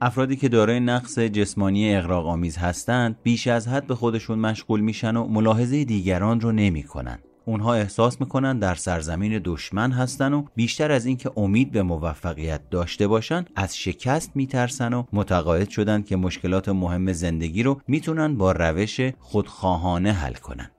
افرادی 0.01 0.35
که 0.35 0.49
دارای 0.49 0.79
نقص 0.79 1.19
جسمانی 1.19 1.95
اغراق 1.95 2.27
آمیز 2.27 2.57
هستند 2.57 3.15
بیش 3.23 3.47
از 3.47 3.67
حد 3.67 3.87
به 3.87 3.95
خودشون 3.95 4.39
مشغول 4.39 4.79
میشن 4.79 5.15
و 5.15 5.27
ملاحظه 5.27 5.83
دیگران 5.83 6.41
رو 6.41 6.51
نمی‌کنن. 6.51 7.19
اونها 7.45 7.73
احساس 7.73 8.21
می‌کنن 8.21 8.59
در 8.59 8.75
سرزمین 8.75 9.41
دشمن 9.43 9.91
هستن 9.91 10.33
و 10.33 10.45
بیشتر 10.55 10.91
از 10.91 11.05
اینکه 11.05 11.31
امید 11.37 11.71
به 11.71 11.83
موفقیت 11.83 12.69
داشته 12.69 13.07
باشن 13.07 13.45
از 13.55 13.77
شکست 13.77 14.31
میترسن 14.35 14.93
و 14.93 15.03
متقاعد 15.13 15.69
شدن 15.69 16.01
که 16.01 16.15
مشکلات 16.15 16.69
مهم 16.69 17.13
زندگی 17.13 17.63
رو 17.63 17.81
می‌تونن 17.87 18.37
با 18.37 18.51
روش 18.51 18.99
خودخواهانه 19.19 20.11
حل 20.11 20.33
کنن. 20.33 20.71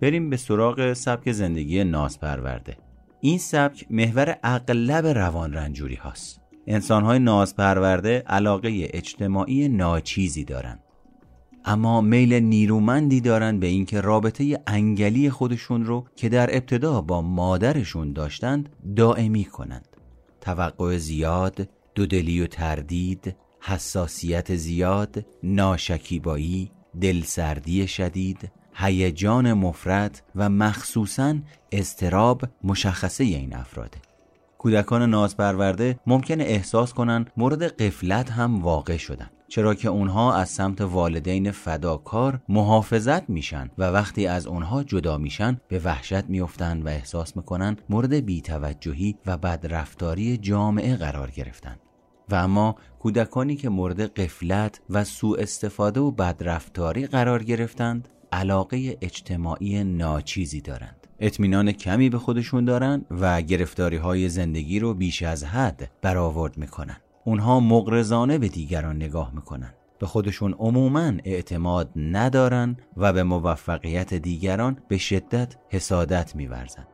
بریم 0.00 0.30
به 0.30 0.36
سراغ 0.36 0.92
سبک 0.92 1.32
زندگی 1.32 1.84
ناز 1.84 2.20
پرورده 2.20 2.76
این 3.20 3.38
سبک 3.38 3.86
محور 3.90 4.36
اغلب 4.42 5.06
روان 5.06 5.52
رنجوری 5.52 5.94
هاست. 5.94 6.40
انسان 6.66 7.04
های 7.04 7.18
ناز 7.18 7.56
پرورده 7.56 8.18
علاقه 8.18 8.88
اجتماعی 8.92 9.68
ناچیزی 9.68 10.44
دارند. 10.44 10.80
اما 11.64 12.00
میل 12.00 12.34
نیرومندی 12.34 13.20
دارند 13.20 13.60
به 13.60 13.66
اینکه 13.66 14.00
رابطه 14.00 14.62
انگلی 14.66 15.30
خودشون 15.30 15.84
رو 15.84 16.06
که 16.16 16.28
در 16.28 16.56
ابتدا 16.56 17.00
با 17.00 17.22
مادرشون 17.22 18.12
داشتند 18.12 18.68
دائمی 18.96 19.44
کنند. 19.44 19.96
توقع 20.40 20.96
زیاد 20.96 21.68
دودلی 21.94 22.40
و 22.40 22.46
تردید 22.46 23.36
حساسیت 23.60 24.56
زیاد 24.56 25.26
ناشکیبایی 25.42 26.70
دلسردی 27.00 27.86
شدید 27.86 28.50
هیجان 28.74 29.52
مفرد 29.52 30.22
و 30.36 30.48
مخصوصا 30.50 31.34
استراب 31.72 32.42
مشخصه 32.64 33.24
این 33.24 33.54
افراده 33.54 33.98
کودکان 34.58 35.10
نازپرورده 35.10 36.00
ممکن 36.06 36.40
احساس 36.40 36.94
کنند 36.94 37.30
مورد 37.36 37.62
قفلت 37.62 38.30
هم 38.30 38.62
واقع 38.62 38.96
شدن 38.96 39.30
چرا 39.48 39.74
که 39.74 39.88
اونها 39.88 40.34
از 40.34 40.48
سمت 40.48 40.80
والدین 40.80 41.50
فداکار 41.50 42.40
محافظت 42.48 43.30
میشن 43.30 43.70
و 43.78 43.90
وقتی 43.90 44.26
از 44.26 44.46
اونها 44.46 44.82
جدا 44.82 45.18
میشن 45.18 45.60
به 45.68 45.78
وحشت 45.78 46.24
میفتن 46.24 46.82
و 46.82 46.88
احساس 46.88 47.36
می‌کنن 47.36 47.76
مورد 47.88 48.14
بیتوجهی 48.14 49.16
و 49.26 49.36
بدرفتاری 49.36 50.36
جامعه 50.36 50.96
قرار 50.96 51.30
گرفتن. 51.30 51.76
و 52.28 52.34
اما 52.34 52.76
کودکانی 52.98 53.56
که 53.56 53.68
مورد 53.68 54.00
قفلت 54.00 54.80
و 54.90 55.04
سوء 55.04 55.38
استفاده 55.38 56.00
و 56.00 56.10
بدرفتاری 56.10 57.06
قرار 57.06 57.42
گرفتند 57.42 58.08
علاقه 58.32 58.98
اجتماعی 59.00 59.84
ناچیزی 59.84 60.60
دارند. 60.60 61.06
اطمینان 61.20 61.72
کمی 61.72 62.10
به 62.10 62.18
خودشون 62.18 62.64
دارن 62.64 63.04
و 63.10 63.42
گرفتاری 63.42 63.96
های 63.96 64.28
زندگی 64.28 64.78
رو 64.78 64.94
بیش 64.94 65.22
از 65.22 65.44
حد 65.44 65.90
برآورد 66.02 66.58
می‌کنن. 66.58 66.96
اونها 67.24 67.60
مغرضانه 67.60 68.38
به 68.38 68.48
دیگران 68.48 68.96
نگاه 68.96 69.34
می‌کنن. 69.34 69.74
به 69.98 70.06
خودشون 70.06 70.52
عموما 70.52 71.12
اعتماد 71.24 71.90
ندارن 71.96 72.76
و 72.96 73.12
به 73.12 73.22
موفقیت 73.22 74.14
دیگران 74.14 74.78
به 74.88 74.98
شدت 74.98 75.56
حسادت 75.68 76.36
میورزند 76.36 76.86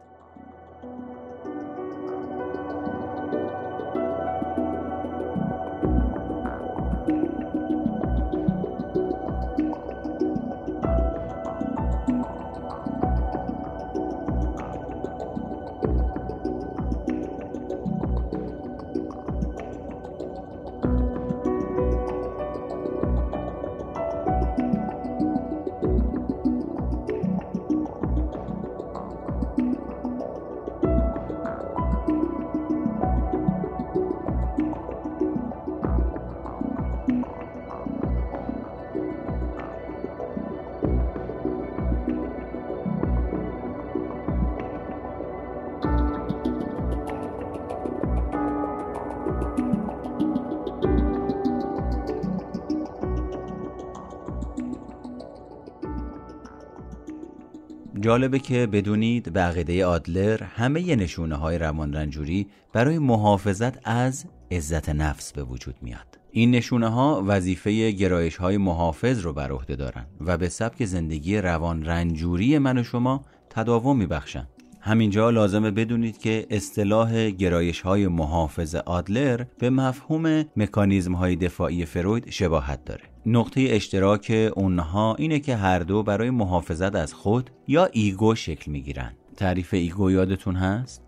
جالبه 58.17 58.39
که 58.39 58.67
بدونید 58.67 59.33
به 59.33 59.41
عقیده 59.41 59.87
آدلر 59.87 60.43
همه 60.43 60.97
نشونه 60.97 61.35
های 61.35 61.59
روان 61.59 61.93
رنجوری 61.93 62.47
برای 62.73 62.99
محافظت 62.99 63.89
از 63.89 64.25
عزت 64.51 64.89
نفس 64.89 65.33
به 65.33 65.43
وجود 65.43 65.75
میاد. 65.83 66.19
این 66.31 66.51
نشونه 66.51 66.89
ها 66.89 67.25
وظیفه 67.27 67.91
گرایش 67.91 68.37
های 68.37 68.57
محافظ 68.57 69.21
رو 69.21 69.33
بر 69.33 69.51
عهده 69.51 69.77
دارن 69.77 70.07
و 70.21 70.39
به 70.39 70.49
سبک 70.49 70.85
زندگی 70.85 71.39
روان 71.39 71.85
رنجوری 71.85 72.59
من 72.59 72.79
و 72.79 72.83
شما 72.83 73.25
تداوم 73.51 73.97
میبخشن. 73.97 74.47
همینجا 74.87 75.31
لازمه 75.31 75.71
بدونید 75.71 76.19
که 76.19 76.47
اصطلاح 76.51 77.31
گرایش 77.31 77.81
های 77.81 78.09
محافظ 78.09 78.75
آدلر 78.75 79.45
به 79.59 79.71
مفهوم 79.71 80.45
مکانیزم 80.57 81.13
های 81.13 81.37
دفاعی 81.37 81.87
فروید 81.87 82.31
شباهت 82.31 82.85
داره. 82.85 83.03
نقطه 83.27 83.67
اشتراک 83.71 84.53
اونها 84.57 85.15
اینه 85.15 85.39
که 85.39 85.57
هر 85.57 85.79
دو 85.79 86.03
برای 86.03 86.31
محافظت 86.31 86.95
از 86.95 87.15
خود 87.15 87.51
یا 87.69 87.89
ego 87.93 88.35
شکل 88.35 88.71
می‌گیرن. 88.71 89.13
تعریف 89.37 89.75
ego 89.75 90.11
یادتون 90.11 90.57
هست؟ 90.57 91.03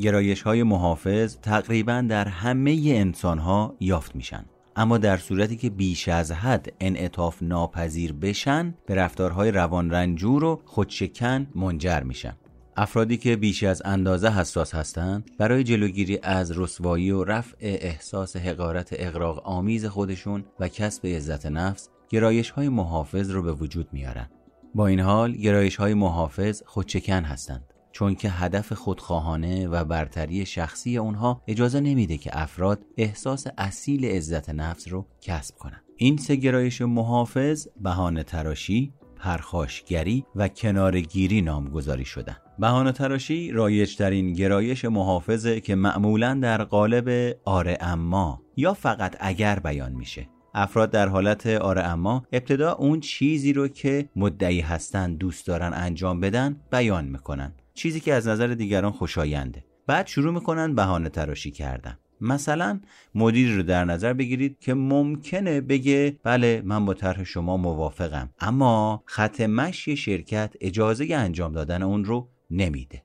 گرایش 0.00 0.42
های 0.42 0.62
محافظ 0.62 1.36
تقریبا 1.36 2.06
در 2.08 2.28
همه 2.28 2.82
انسان 2.86 3.38
ها 3.38 3.74
یافت 3.80 4.16
میشن. 4.16 4.44
اما 4.76 4.98
در 4.98 5.16
صورتی 5.16 5.56
که 5.56 5.70
بیش 5.70 6.08
از 6.08 6.32
حد 6.32 6.72
انعطاف 6.80 7.42
ناپذیر 7.42 8.12
بشن 8.12 8.74
به 8.86 8.94
رفتارهای 8.94 9.50
روان 9.50 9.90
رنجور 9.90 10.44
و 10.44 10.62
خودشکن 10.64 11.46
منجر 11.54 12.00
میشن. 12.00 12.36
افرادی 12.76 13.16
که 13.16 13.36
بیش 13.36 13.62
از 13.62 13.82
اندازه 13.84 14.28
حساس 14.28 14.74
هستند 14.74 15.30
برای 15.38 15.64
جلوگیری 15.64 16.18
از 16.22 16.58
رسوایی 16.58 17.10
و 17.10 17.24
رفع 17.24 17.56
احساس 17.60 18.36
حقارت 18.36 18.88
اقراق 18.92 19.46
آمیز 19.46 19.86
خودشون 19.86 20.44
و 20.60 20.68
کسب 20.68 21.06
عزت 21.06 21.46
نفس 21.46 21.88
گرایش 22.08 22.50
های 22.50 22.68
محافظ 22.68 23.30
رو 23.30 23.42
به 23.42 23.52
وجود 23.52 23.88
میارن 23.92 24.30
با 24.74 24.86
این 24.86 25.00
حال 25.00 25.32
گرایش 25.32 25.76
های 25.76 25.94
محافظ 25.94 26.62
خودچکن 26.66 27.22
هستند 27.24 27.64
چون 27.92 28.14
که 28.14 28.30
هدف 28.30 28.72
خودخواهانه 28.72 29.68
و 29.68 29.84
برتری 29.84 30.46
شخصی 30.46 30.96
اونها 30.96 31.42
اجازه 31.46 31.80
نمیده 31.80 32.16
که 32.16 32.30
افراد 32.32 32.84
احساس 32.96 33.46
اصیل 33.58 34.04
عزت 34.04 34.50
نفس 34.50 34.88
رو 34.88 35.06
کسب 35.20 35.54
کنند. 35.56 35.82
این 35.96 36.16
سه 36.16 36.36
گرایش 36.36 36.82
محافظ 36.82 37.66
بهانه 37.80 38.22
تراشی، 38.22 38.92
پرخاشگری 39.16 40.24
و 40.36 40.48
کنارگیری 40.48 41.42
نامگذاری 41.42 42.04
شدن 42.04 42.36
بهانه 42.58 42.92
تراشی 42.92 43.50
رایجترین 43.50 44.32
گرایش 44.32 44.84
محافظه 44.84 45.60
که 45.60 45.74
معمولا 45.74 46.38
در 46.42 46.64
قالب 46.64 47.36
آره 47.44 47.78
اما 47.80 48.42
یا 48.56 48.74
فقط 48.74 49.16
اگر 49.20 49.58
بیان 49.58 49.92
میشه. 49.92 50.28
افراد 50.54 50.90
در 50.90 51.08
حالت 51.08 51.46
آره 51.46 51.82
اما 51.82 52.26
ابتدا 52.32 52.72
اون 52.72 53.00
چیزی 53.00 53.52
رو 53.52 53.68
که 53.68 54.08
مدعی 54.16 54.60
هستن 54.60 55.14
دوست 55.14 55.46
دارن 55.46 55.72
انجام 55.74 56.20
بدن 56.20 56.56
بیان 56.70 57.04
می‌کنن. 57.04 57.52
چیزی 57.74 58.00
که 58.00 58.14
از 58.14 58.28
نظر 58.28 58.46
دیگران 58.46 58.92
خوشاینده. 58.92 59.64
بعد 59.86 60.06
شروع 60.06 60.34
می‌کنن 60.34 60.74
بهانه 60.74 61.08
تراشی 61.08 61.50
کردن. 61.50 61.98
مثلا 62.20 62.80
مدیر 63.14 63.56
رو 63.56 63.62
در 63.62 63.84
نظر 63.84 64.12
بگیرید 64.12 64.58
که 64.58 64.74
ممکنه 64.74 65.60
بگه 65.60 66.18
بله 66.22 66.62
من 66.64 66.86
با 66.86 66.94
طرح 66.94 67.24
شما 67.24 67.56
موافقم. 67.56 68.30
اما 68.40 69.02
خط 69.06 69.40
مشی 69.40 69.96
شرکت 69.96 70.54
اجازه 70.60 71.08
انجام 71.14 71.52
دادن 71.52 71.82
اون 71.82 72.04
رو 72.04 72.28
نمیده. 72.56 73.02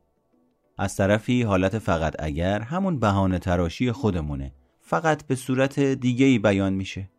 از 0.78 0.96
طرفی 0.96 1.42
حالت 1.42 1.80
فقط 1.80 2.16
اگر 2.20 2.60
همون 2.60 3.00
بهانه 3.00 3.40
تراشی 3.40 3.92
خودمونه. 3.92 4.54
فقط 4.82 5.28
به 5.28 5.36
صورت 5.36 5.80
دیگه 5.80 6.26
ای 6.26 6.40
بیان 6.40 6.74
میشه. 6.74 7.10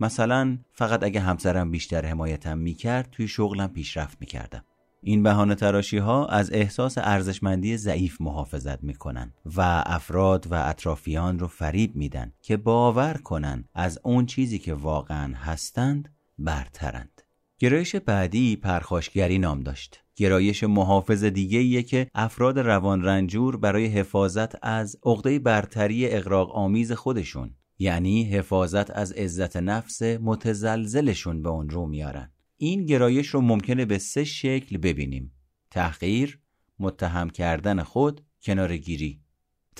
مثلا 0.00 0.58
فقط 0.72 1.02
اگه 1.02 1.20
همسرم 1.20 1.70
بیشتر 1.70 2.06
حمایتم 2.06 2.58
می‌کرد 2.58 3.08
توی 3.12 3.28
شغلم 3.28 3.68
پیشرفت 3.68 4.16
می‌کردم. 4.20 4.64
این 5.02 5.22
بهانه 5.22 5.54
تراشی 5.54 5.98
ها 5.98 6.26
از 6.26 6.52
احساس 6.52 6.98
ارزشمندی 6.98 7.76
ضعیف 7.76 8.20
محافظت 8.20 8.84
می‌کنن 8.84 9.32
و 9.56 9.82
افراد 9.86 10.46
و 10.50 10.54
اطرافیان 10.68 11.38
رو 11.38 11.46
فریب 11.46 11.96
میدن 11.96 12.32
که 12.42 12.56
باور 12.56 13.14
کنن 13.14 13.64
از 13.74 14.00
اون 14.02 14.26
چیزی 14.26 14.58
که 14.58 14.74
واقعا 14.74 15.34
هستند 15.36 16.08
برترند. 16.38 17.22
گرایش 17.62 17.96
بعدی 17.96 18.56
پرخاشگری 18.56 19.38
نام 19.38 19.60
داشت. 19.60 20.04
گرایش 20.16 20.64
محافظ 20.64 21.24
دیگه 21.24 21.82
که 21.82 22.10
افراد 22.14 22.58
روان 22.58 23.02
رنجور 23.02 23.56
برای 23.56 23.86
حفاظت 23.86 24.64
از 24.64 24.96
عقده 25.04 25.38
برتری 25.38 26.08
اقراق 26.08 26.56
آمیز 26.56 26.92
خودشون 26.92 27.54
یعنی 27.78 28.24
حفاظت 28.24 28.90
از 28.90 29.12
عزت 29.12 29.56
نفس 29.56 30.02
متزلزلشون 30.02 31.42
به 31.42 31.48
اون 31.48 31.70
رو 31.70 31.86
میارن. 31.86 32.32
این 32.56 32.86
گرایش 32.86 33.26
رو 33.26 33.40
ممکنه 33.40 33.84
به 33.84 33.98
سه 33.98 34.24
شکل 34.24 34.78
ببینیم. 34.78 35.32
تحقیر 35.70 36.38
متهم 36.78 37.30
کردن 37.30 37.82
خود 37.82 38.20
کنارگیری. 38.42 39.20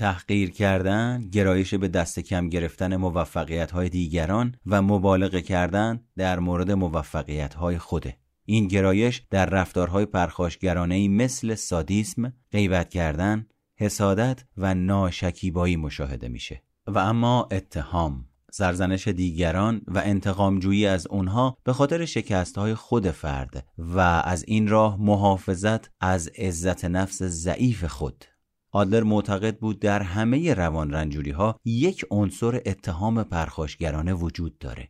تحقیر 0.01 0.51
کردن 0.51 1.21
گرایش 1.33 1.75
به 1.75 1.89
دست 1.89 2.21
کم 2.21 2.49
گرفتن 2.49 2.97
موفقیت 2.97 3.71
های 3.71 3.89
دیگران 3.89 4.55
و 4.67 4.83
مبالغه 4.83 5.43
کردن 5.43 6.01
در 6.17 6.39
مورد 6.39 6.71
موفقیت 6.71 7.55
های 7.55 7.79
خوده. 7.79 8.17
این 8.45 8.69
گرایش 8.69 9.23
در 9.31 9.47
رفتارهای 9.47 10.07
پرخاشگرانه 10.07 11.09
مثل 11.09 11.55
سادیسم، 11.55 12.33
غیبت 12.53 12.91
کردن، 12.91 13.47
حسادت 13.77 14.45
و 14.57 14.75
ناشکیبایی 14.75 15.77
مشاهده 15.77 16.29
میشه. 16.29 16.63
و 16.87 16.99
اما 16.99 17.49
اتهام 17.51 18.25
سرزنش 18.53 19.09
دیگران 19.09 19.83
و 19.87 20.03
انتقامجویی 20.05 20.87
از 20.87 21.07
اونها 21.07 21.57
به 21.65 21.73
خاطر 21.73 22.05
شکست 22.05 22.59
های 22.59 22.75
خود 22.75 23.11
فرد 23.11 23.67
و 23.79 23.99
از 24.25 24.45
این 24.47 24.69
راه 24.69 24.97
محافظت 25.01 25.91
از 26.01 26.29
عزت 26.29 26.85
نفس 26.85 27.23
ضعیف 27.23 27.85
خود. 27.85 28.25
آدلر 28.73 29.03
معتقد 29.03 29.59
بود 29.59 29.81
در 29.81 30.03
همه 30.03 30.55
روان 30.55 30.91
رنجوری 30.91 31.31
ها 31.31 31.61
یک 31.65 32.07
عنصر 32.11 32.61
اتهام 32.67 33.23
پرخاشگرانه 33.23 34.15
وجود 34.15 34.59
داره 34.59 34.89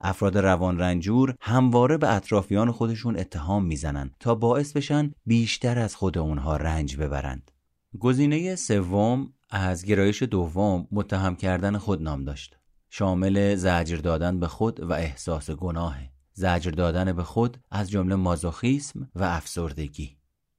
افراد 0.00 0.38
روان 0.38 0.78
رنجور 0.78 1.34
همواره 1.40 1.96
به 1.96 2.14
اطرافیان 2.14 2.72
خودشون 2.72 3.18
اتهام 3.18 3.64
می‌زنن 3.64 4.10
تا 4.20 4.34
باعث 4.34 4.72
بشن 4.72 5.12
بیشتر 5.26 5.78
از 5.78 5.96
خود 5.96 6.18
اونها 6.18 6.56
رنج 6.56 6.96
ببرند. 6.96 7.50
گزینه 7.98 8.56
سوم 8.56 9.32
از 9.50 9.84
گرایش 9.84 10.22
دوم 10.22 10.88
متهم 10.92 11.36
کردن 11.36 11.78
خود 11.78 12.02
نام 12.02 12.24
داشت. 12.24 12.56
شامل 12.90 13.54
زجر 13.54 13.96
دادن 13.96 14.40
به 14.40 14.48
خود 14.48 14.80
و 14.80 14.92
احساس 14.92 15.50
گناه. 15.50 15.96
زجر 16.32 16.70
دادن 16.70 17.12
به 17.12 17.22
خود 17.22 17.58
از 17.70 17.90
جمله 17.90 18.14
مازوخیسم 18.14 19.08
و 19.14 19.24
افسردگی. 19.24 20.16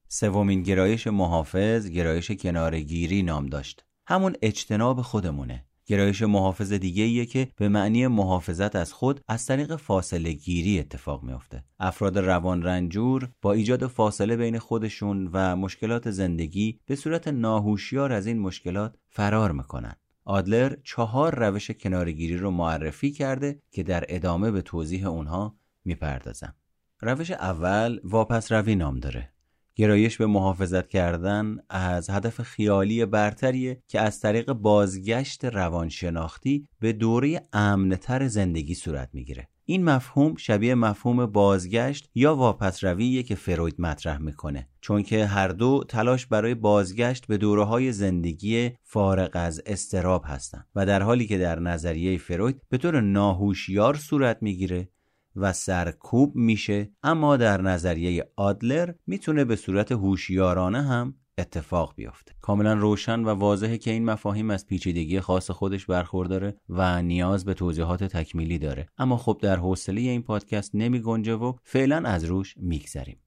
سومین 0.10 0.62
گرایش 0.62 1.08
محافظ 1.08 1.89
گرایش 1.89 2.32
کنارگیری 2.32 3.24
نام 3.24 3.45
داشت. 3.45 3.86
همون 4.08 4.36
اجتناب 4.41 5.01
خودمونه. 5.01 5.66
گرایش 5.86 6.22
محافظ 6.22 6.74
دیگه 6.74 7.03
ایه 7.03 7.26
که 7.26 7.47
به 7.55 7.70
معنی 7.70 8.08
محافظت 8.08 8.76
از 8.76 8.93
خود 8.93 9.22
از 9.28 9.45
طریق 9.45 9.76
فاصله 9.76 10.32
گیری 10.32 10.80
اتفاق 10.80 11.24
میافته. 11.24 11.64
افراد 11.80 12.18
روان 12.18 12.64
رنجور 12.64 13.30
با 13.41 13.53
ایجاد 13.53 13.88
فاصله 13.88 14.36
بین 14.36 14.60
خودشون 14.60 15.30
و 15.34 15.55
مشکلات 15.55 16.12
زندگی 16.12 16.80
به 16.86 16.95
صورت 16.95 17.28
ناهوشیار 17.28 18.12
از 18.12 18.28
این 18.28 18.39
مشکلات 18.39 18.95
فرار 19.10 19.51
می‌کنن. 19.51 19.95
آدلر 20.26 20.76
چهار 20.84 21.36
روش 21.36 21.72
کنارگیری 21.72 22.38
رو 22.38 22.51
معرفی 22.51 23.12
کرده 23.12 23.62
که 23.72 23.84
در 23.84 24.05
ادامه 24.10 24.51
به 24.51 24.62
توضیح 24.62 25.08
اونها 25.08 25.55
می‌پردازم. 25.86 26.55
روش 27.01 27.32
اول 27.32 27.99
واپس 28.03 28.51
روی 28.51 28.76
نام 28.76 28.99
داره. 28.99 29.36
گرایش 29.78 30.17
به 30.17 30.25
محافظت 30.25 30.88
کردن 30.88 31.57
از 31.69 32.09
هدف 32.09 32.41
خیالی 32.41 33.05
برتریه 33.05 33.82
که 33.88 34.01
از 34.01 34.19
طریق 34.19 34.53
بازگشت 34.53 35.45
روانشناختی 35.45 36.67
به 36.80 36.93
دوره 36.93 37.41
امنتر 37.53 38.28
زندگی 38.28 38.73
صورت 38.73 39.09
می‌گیره. 39.13 39.47
این 39.65 39.84
مفهوم 39.84 40.36
شبیه 40.36 40.75
مفهوم 40.75 41.25
بازگشت 41.25 42.09
یا 42.15 42.36
واپس 42.36 42.84
رویه 42.84 43.23
که 43.23 43.36
فروید 43.36 43.82
مطرح 43.82 44.17
می‌کنه. 44.17 44.67
چون 44.82 45.03
که 45.03 45.25
هر 45.25 45.47
دو 45.47 45.84
تلاش 45.89 46.25
برای 46.25 46.55
بازگشت 46.55 47.28
به 47.28 47.38
دوره 47.38 47.63
های 47.63 47.91
زندگی 47.91 48.71
فارغ 48.84 49.32
از 49.34 49.61
استراب 49.65 50.23
هستند 50.28 50.67
و 50.75 50.86
در 50.86 51.01
حالی 51.01 51.28
که 51.28 51.38
در 51.38 51.59
نظریه 51.59 52.17
فروید 52.17 52.61
به 52.69 52.78
طور 52.78 53.01
ناهوشیار 53.01 53.95
صورت 53.95 54.38
می‌گیره 54.41 54.89
و 55.38 55.53
سرکوب 55.53 56.35
میشه. 56.35 56.91
اما 57.03 57.38
در 57.38 57.61
نظریه 57.61 58.31
آدلر 58.35 58.93
می‌تونه 59.07 59.45
به 59.45 59.55
صورت 59.55 59.91
هوشیارانه 59.91 60.81
هم 60.81 61.15
اتفاق 61.38 61.93
بیفته 61.95 62.33
کاملا 62.41 62.73
روشن 62.73 63.19
و 63.19 63.29
واضحه 63.29 63.77
که 63.77 63.91
این 63.91 64.05
مفاهیم 64.05 64.49
از 64.49 64.67
پیچیدگی 64.67 65.19
خاص 65.19 65.51
خودش 65.51 65.85
برخورداره 65.85 66.57
و 66.69 67.01
نیاز 67.01 67.45
به 67.45 67.53
توضیحات 67.53 68.03
تکمیلی 68.03 68.59
داره. 68.59 68.88
اما 68.97 69.17
خب 69.17 69.39
در 69.41 69.55
حوصله 69.55 70.01
این 70.01 70.21
پادکست 70.21 70.75
نمی 70.75 70.99
گنجه 70.99 71.33
و 71.33 71.53
فعلا 71.63 72.09
از 72.09 72.23
روش 72.23 72.55
میگذریم. 72.57 73.17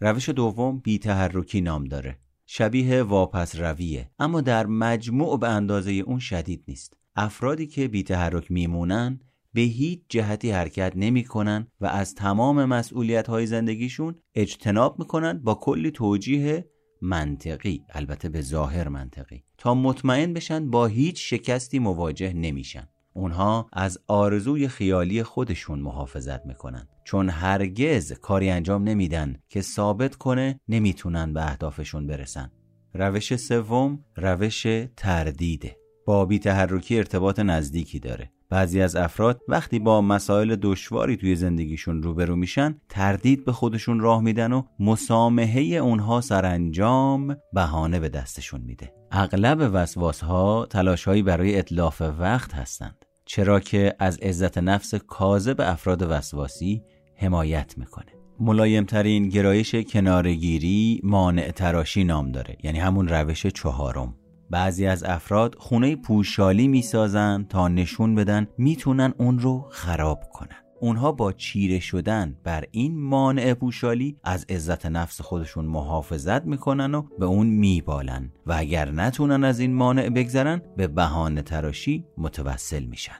روش 0.00 0.28
دوم 0.28 0.78
بیتحرکی 0.78 1.60
نام 1.60 1.84
داره. 1.84 2.18
شبیه 2.46 3.02
واپس 3.02 3.56
رویه 3.56 4.10
اما 4.18 4.40
در 4.40 4.66
مجموع 4.66 5.38
به 5.38 5.48
اندازه 5.48 5.92
اون 5.92 6.18
شدید 6.18 6.64
نیست. 6.68 6.96
افرادی 7.16 7.66
که 7.66 7.88
بیتحرک 7.88 8.50
میمونن 8.50 9.20
به 9.52 9.60
هیچ 9.60 10.00
جهتی 10.08 10.50
حرکت 10.50 10.92
نمی 10.96 11.24
کنن 11.24 11.66
و 11.80 11.86
از 11.86 12.14
تمام 12.14 12.64
مسئولیت 12.64 13.28
های 13.28 13.46
زندگیشون 13.46 14.14
اجتناب 14.34 14.98
می‌کنن 14.98 15.38
با 15.38 15.54
کلی 15.54 15.90
توجیه 15.90 16.70
منطقی 17.02 17.84
البته 17.90 18.28
به 18.28 18.40
ظاهر 18.40 18.88
منطقی 18.88 19.44
تا 19.58 19.74
مطمئن 19.74 20.32
بشن 20.32 20.70
با 20.70 20.86
هیچ 20.86 21.30
شکستی 21.30 21.78
مواجه 21.78 22.32
نمیشن. 22.32 22.88
اونها 23.12 23.68
از 23.72 23.98
آرزوی 24.06 24.68
خیالی 24.68 25.22
خودشون 25.22 25.80
محافظت 25.80 26.46
می‌کنن. 26.46 26.88
چون 27.04 27.28
هرگز 27.28 28.12
کاری 28.12 28.50
انجام 28.50 28.82
نمیدن 28.82 29.36
که 29.48 29.60
ثابت 29.60 30.16
کنه 30.16 30.60
نمی‌تونن 30.68 31.32
به 31.32 31.42
اهدافشون 31.42 32.06
برسن. 32.06 32.50
روش 32.94 33.36
سوم 33.36 34.04
روش 34.16 34.66
تردیده. 34.96 35.76
با 36.06 36.24
بیتحرکی 36.24 36.98
ارتباط 36.98 37.40
نزدیکی 37.40 37.98
داره. 37.98 38.30
بعضی 38.50 38.80
از 38.80 38.96
افراد 38.96 39.40
وقتی 39.48 39.78
با 39.78 40.00
مسائل 40.00 40.56
دشواری 40.56 41.16
توی 41.16 41.36
زندگیشون 41.36 42.02
روبرو 42.02 42.36
میشن 42.36 42.80
تردید 42.88 43.44
به 43.44 43.52
خودشون 43.52 44.00
راه 44.00 44.22
میدن 44.22 44.52
و 44.52 44.62
مسامحه 44.80 45.62
اونها 45.62 46.20
سرانجام 46.20 47.36
بهانه 47.52 48.00
به 48.00 48.08
دستشون 48.08 48.60
میده. 48.60 48.92
اغلب 49.12 49.70
وسواس 49.72 50.20
ها 50.20 50.66
تلاش 50.70 51.04
هایی 51.04 51.22
برای 51.22 51.58
اطلاف 51.58 52.02
وقت 52.18 52.54
هستند 52.54 53.04
چرا 53.24 53.60
که 53.60 53.96
از 53.98 54.18
عزت 54.18 54.58
نفس 54.58 54.94
کاذب 54.94 55.60
افراد 55.60 56.02
وسواسی 56.10 56.82
حمایت 57.16 57.78
می‌کنه. 57.78 58.12
ملایمترین 58.40 59.28
گرایش 59.28 59.74
کنارگیری 59.74 61.00
مانع 61.04 61.50
تراشی 61.50 62.04
نام 62.04 62.32
داره 62.32 62.56
یعنی 62.62 62.78
همون 62.78 63.08
روش 63.08 63.46
چهارم. 63.46 64.14
بعضی 64.50 64.86
از 64.86 65.04
افراد 65.04 65.54
خونه 65.58 65.96
پوشالی 65.96 66.68
می‌سازن 66.68 67.46
تا 67.48 67.68
نشون 67.68 68.14
بدن 68.14 68.46
می‌تونن 68.58 69.14
اون 69.18 69.38
رو 69.38 69.66
خراب 69.70 70.20
کنن. 70.32 70.56
اونها 70.80 71.12
با 71.12 71.32
چیره 71.32 71.80
شدن 71.80 72.36
بر 72.44 72.64
این 72.70 73.00
مانع 73.00 73.54
پوشالی 73.54 74.16
از 74.24 74.46
عزت 74.48 74.86
نفس 74.86 75.20
خودشون 75.20 75.64
محافظت 75.64 76.44
می‌کنن 76.44 76.94
و 76.94 77.02
به 77.18 77.26
اون 77.26 77.46
میبالن 77.46 78.32
و 78.46 78.54
اگر 78.56 78.90
نتونن 78.90 79.44
از 79.44 79.60
این 79.60 79.74
مانع 79.74 80.08
بگذرن 80.08 80.62
به 80.76 80.86
بهانه 80.86 81.42
تراشی 81.42 82.04
متوسل 82.18 82.84
میشن. 82.84 83.18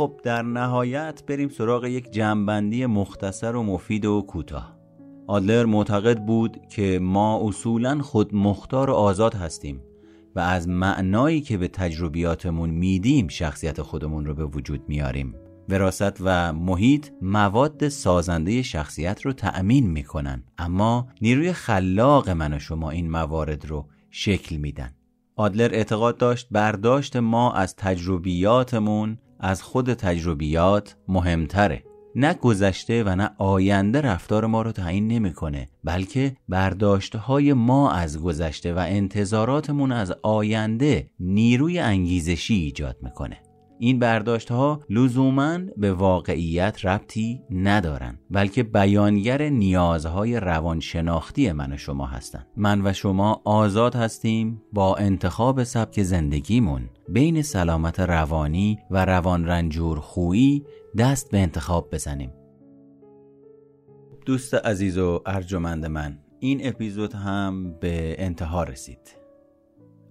خب 0.00 0.20
در 0.22 0.42
نهایت 0.42 1.22
بریم 1.26 1.48
سراغ 1.48 1.84
یک 1.84 2.10
جمعبندی 2.10 2.86
مختصر 2.86 3.56
و 3.56 3.62
مفید 3.62 4.04
و 4.04 4.24
کوتاه. 4.28 4.76
آدلر 5.26 5.64
معتقد 5.64 6.18
بود 6.18 6.60
که 6.68 6.98
ما 7.02 7.48
اصولا 7.48 8.02
خود 8.02 8.34
مختار 8.34 8.90
و 8.90 8.94
آزاد 8.94 9.34
هستیم 9.34 9.82
و 10.36 10.40
از 10.40 10.68
معنایی 10.68 11.40
که 11.40 11.56
به 11.56 11.68
تجربیاتمون 11.68 12.70
میدیم 12.70 13.28
شخصیت 13.28 13.82
خودمون 13.82 14.26
رو 14.26 14.34
به 14.34 14.44
وجود 14.44 14.82
میاریم. 14.88 15.34
وراست 15.68 16.16
و 16.20 16.52
محیط 16.52 17.08
مواد 17.22 17.88
سازنده 17.88 18.62
شخصیت 18.62 19.22
رو 19.22 19.32
تأمین 19.32 19.90
می‌کنن 19.90 20.42
اما 20.58 21.08
نیروی 21.22 21.52
خلاق 21.52 22.30
من 22.30 22.52
و 22.52 22.58
شما 22.58 22.90
این 22.90 23.10
موارد 23.10 23.66
رو 23.66 23.86
شکل 24.10 24.56
میدن. 24.56 24.94
آدلر 25.36 25.74
اعتقاد 25.74 26.16
داشت 26.16 26.48
برداشت 26.50 27.16
ما 27.16 27.52
از 27.52 27.76
تجربیاتمون 27.76 29.18
از 29.40 29.62
خود 29.62 29.94
تجربیات 29.94 30.96
مهمتره. 31.08 31.84
نه 32.14 32.34
گذشته 32.34 33.04
و 33.04 33.16
نه 33.16 33.30
آینده 33.38 34.00
رفتار 34.00 34.46
ما 34.46 34.62
رو 34.62 34.72
تعیین 34.72 35.08
نمی‌کنه 35.08 35.68
بلکه 35.84 36.36
برداشت 36.48 37.16
های 37.16 37.52
ما 37.52 37.92
از 37.92 38.22
گذشته 38.22 38.74
و 38.74 38.84
انتظاراتمون 38.88 39.92
از 39.92 40.12
آینده 40.22 41.10
نیروی 41.20 41.78
انگیزشی 41.78 42.54
ایجاد 42.54 42.96
می‌کنه. 43.02 43.36
این 43.82 43.98
برداشت 43.98 44.50
ها 44.50 44.80
لزوما 44.90 45.58
به 45.76 45.92
واقعیت 45.92 46.84
ربطی 46.84 47.42
ندارن 47.50 48.18
بلکه 48.30 48.62
بیانگر 48.62 49.48
نیازهای 49.48 50.40
روانشناختی 50.40 51.52
من 51.52 51.72
و 51.72 51.76
شما 51.76 52.06
هستند. 52.06 52.46
من 52.56 52.86
و 52.86 52.92
شما 52.92 53.42
آزاد 53.44 53.94
هستیم 53.94 54.62
با 54.72 54.96
انتخاب 54.96 55.62
سبک 55.62 56.02
زندگیمون 56.02 56.90
بین 57.08 57.42
سلامت 57.42 58.00
روانی 58.00 58.78
و 58.90 59.04
روان 59.04 59.46
رنجور 59.46 60.00
خویی 60.00 60.64
دست 60.98 61.30
به 61.30 61.38
انتخاب 61.38 61.88
بزنیم. 61.92 62.32
دوست 64.26 64.54
عزیز 64.54 64.98
و 64.98 65.22
ارجمند 65.26 65.86
من 65.86 66.18
این 66.40 66.60
اپیزود 66.68 67.14
هم 67.14 67.72
به 67.80 68.16
انتها 68.18 68.64
رسید. 68.64 69.19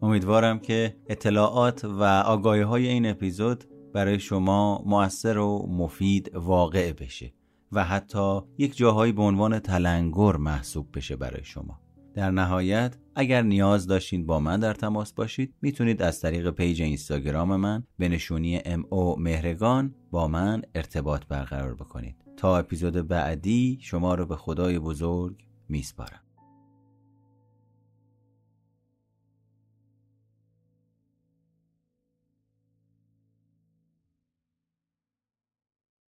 امیدوارم 0.02 0.60
که 0.60 0.96
اطلاعات 1.08 1.86
و 1.86 2.04
آگاهی 2.04 2.62
های 2.62 2.88
این 2.88 3.06
اپیزود 3.06 3.64
برای 3.94 4.20
شما 4.20 4.84
مؤثر 4.86 5.38
و 5.38 5.68
مفید 5.70 6.36
واقع 6.36 6.94
بشه 6.94 7.34
و 7.72 7.84
حتی 7.84 8.42
یک 8.58 8.78
جاهایی 8.78 9.12
به 9.12 9.22
عنوان 9.22 9.60
تلنگر 9.60 10.38
محسوب 10.38 10.88
بشه 10.98 11.16
برای 11.16 11.44
شما. 11.44 11.80
در 12.14 12.32
نهایت 12.32 12.98
اگر 13.16 13.42
نیاز 13.42 13.88
داشتین 13.88 14.26
با 14.26 14.40
من 14.40 14.60
در 14.60 14.74
تماس 14.74 15.14
باشید 15.14 15.54
می‌تونید 15.62 16.02
از 16.02 16.22
طریق 16.22 16.50
پیج 16.50 16.82
اینستاگرام 16.82 17.56
من 17.56 17.84
به 17.98 18.10
نشونی 18.10 18.62
ام 18.66 18.86
او 18.90 19.20
مهرگان 19.20 19.96
با 20.12 20.28
من 20.28 20.62
ارتباط 20.76 21.26
برقرار 21.26 21.76
بکنید. 21.76 22.16
تا 22.38 22.58
اپیزود 22.58 23.08
بعدی 23.08 23.78
شما 23.82 24.16
رو 24.16 24.26
به 24.26 24.36
خدای 24.36 24.80
بزرگ 24.80 25.46
میسپارم. 25.70 26.29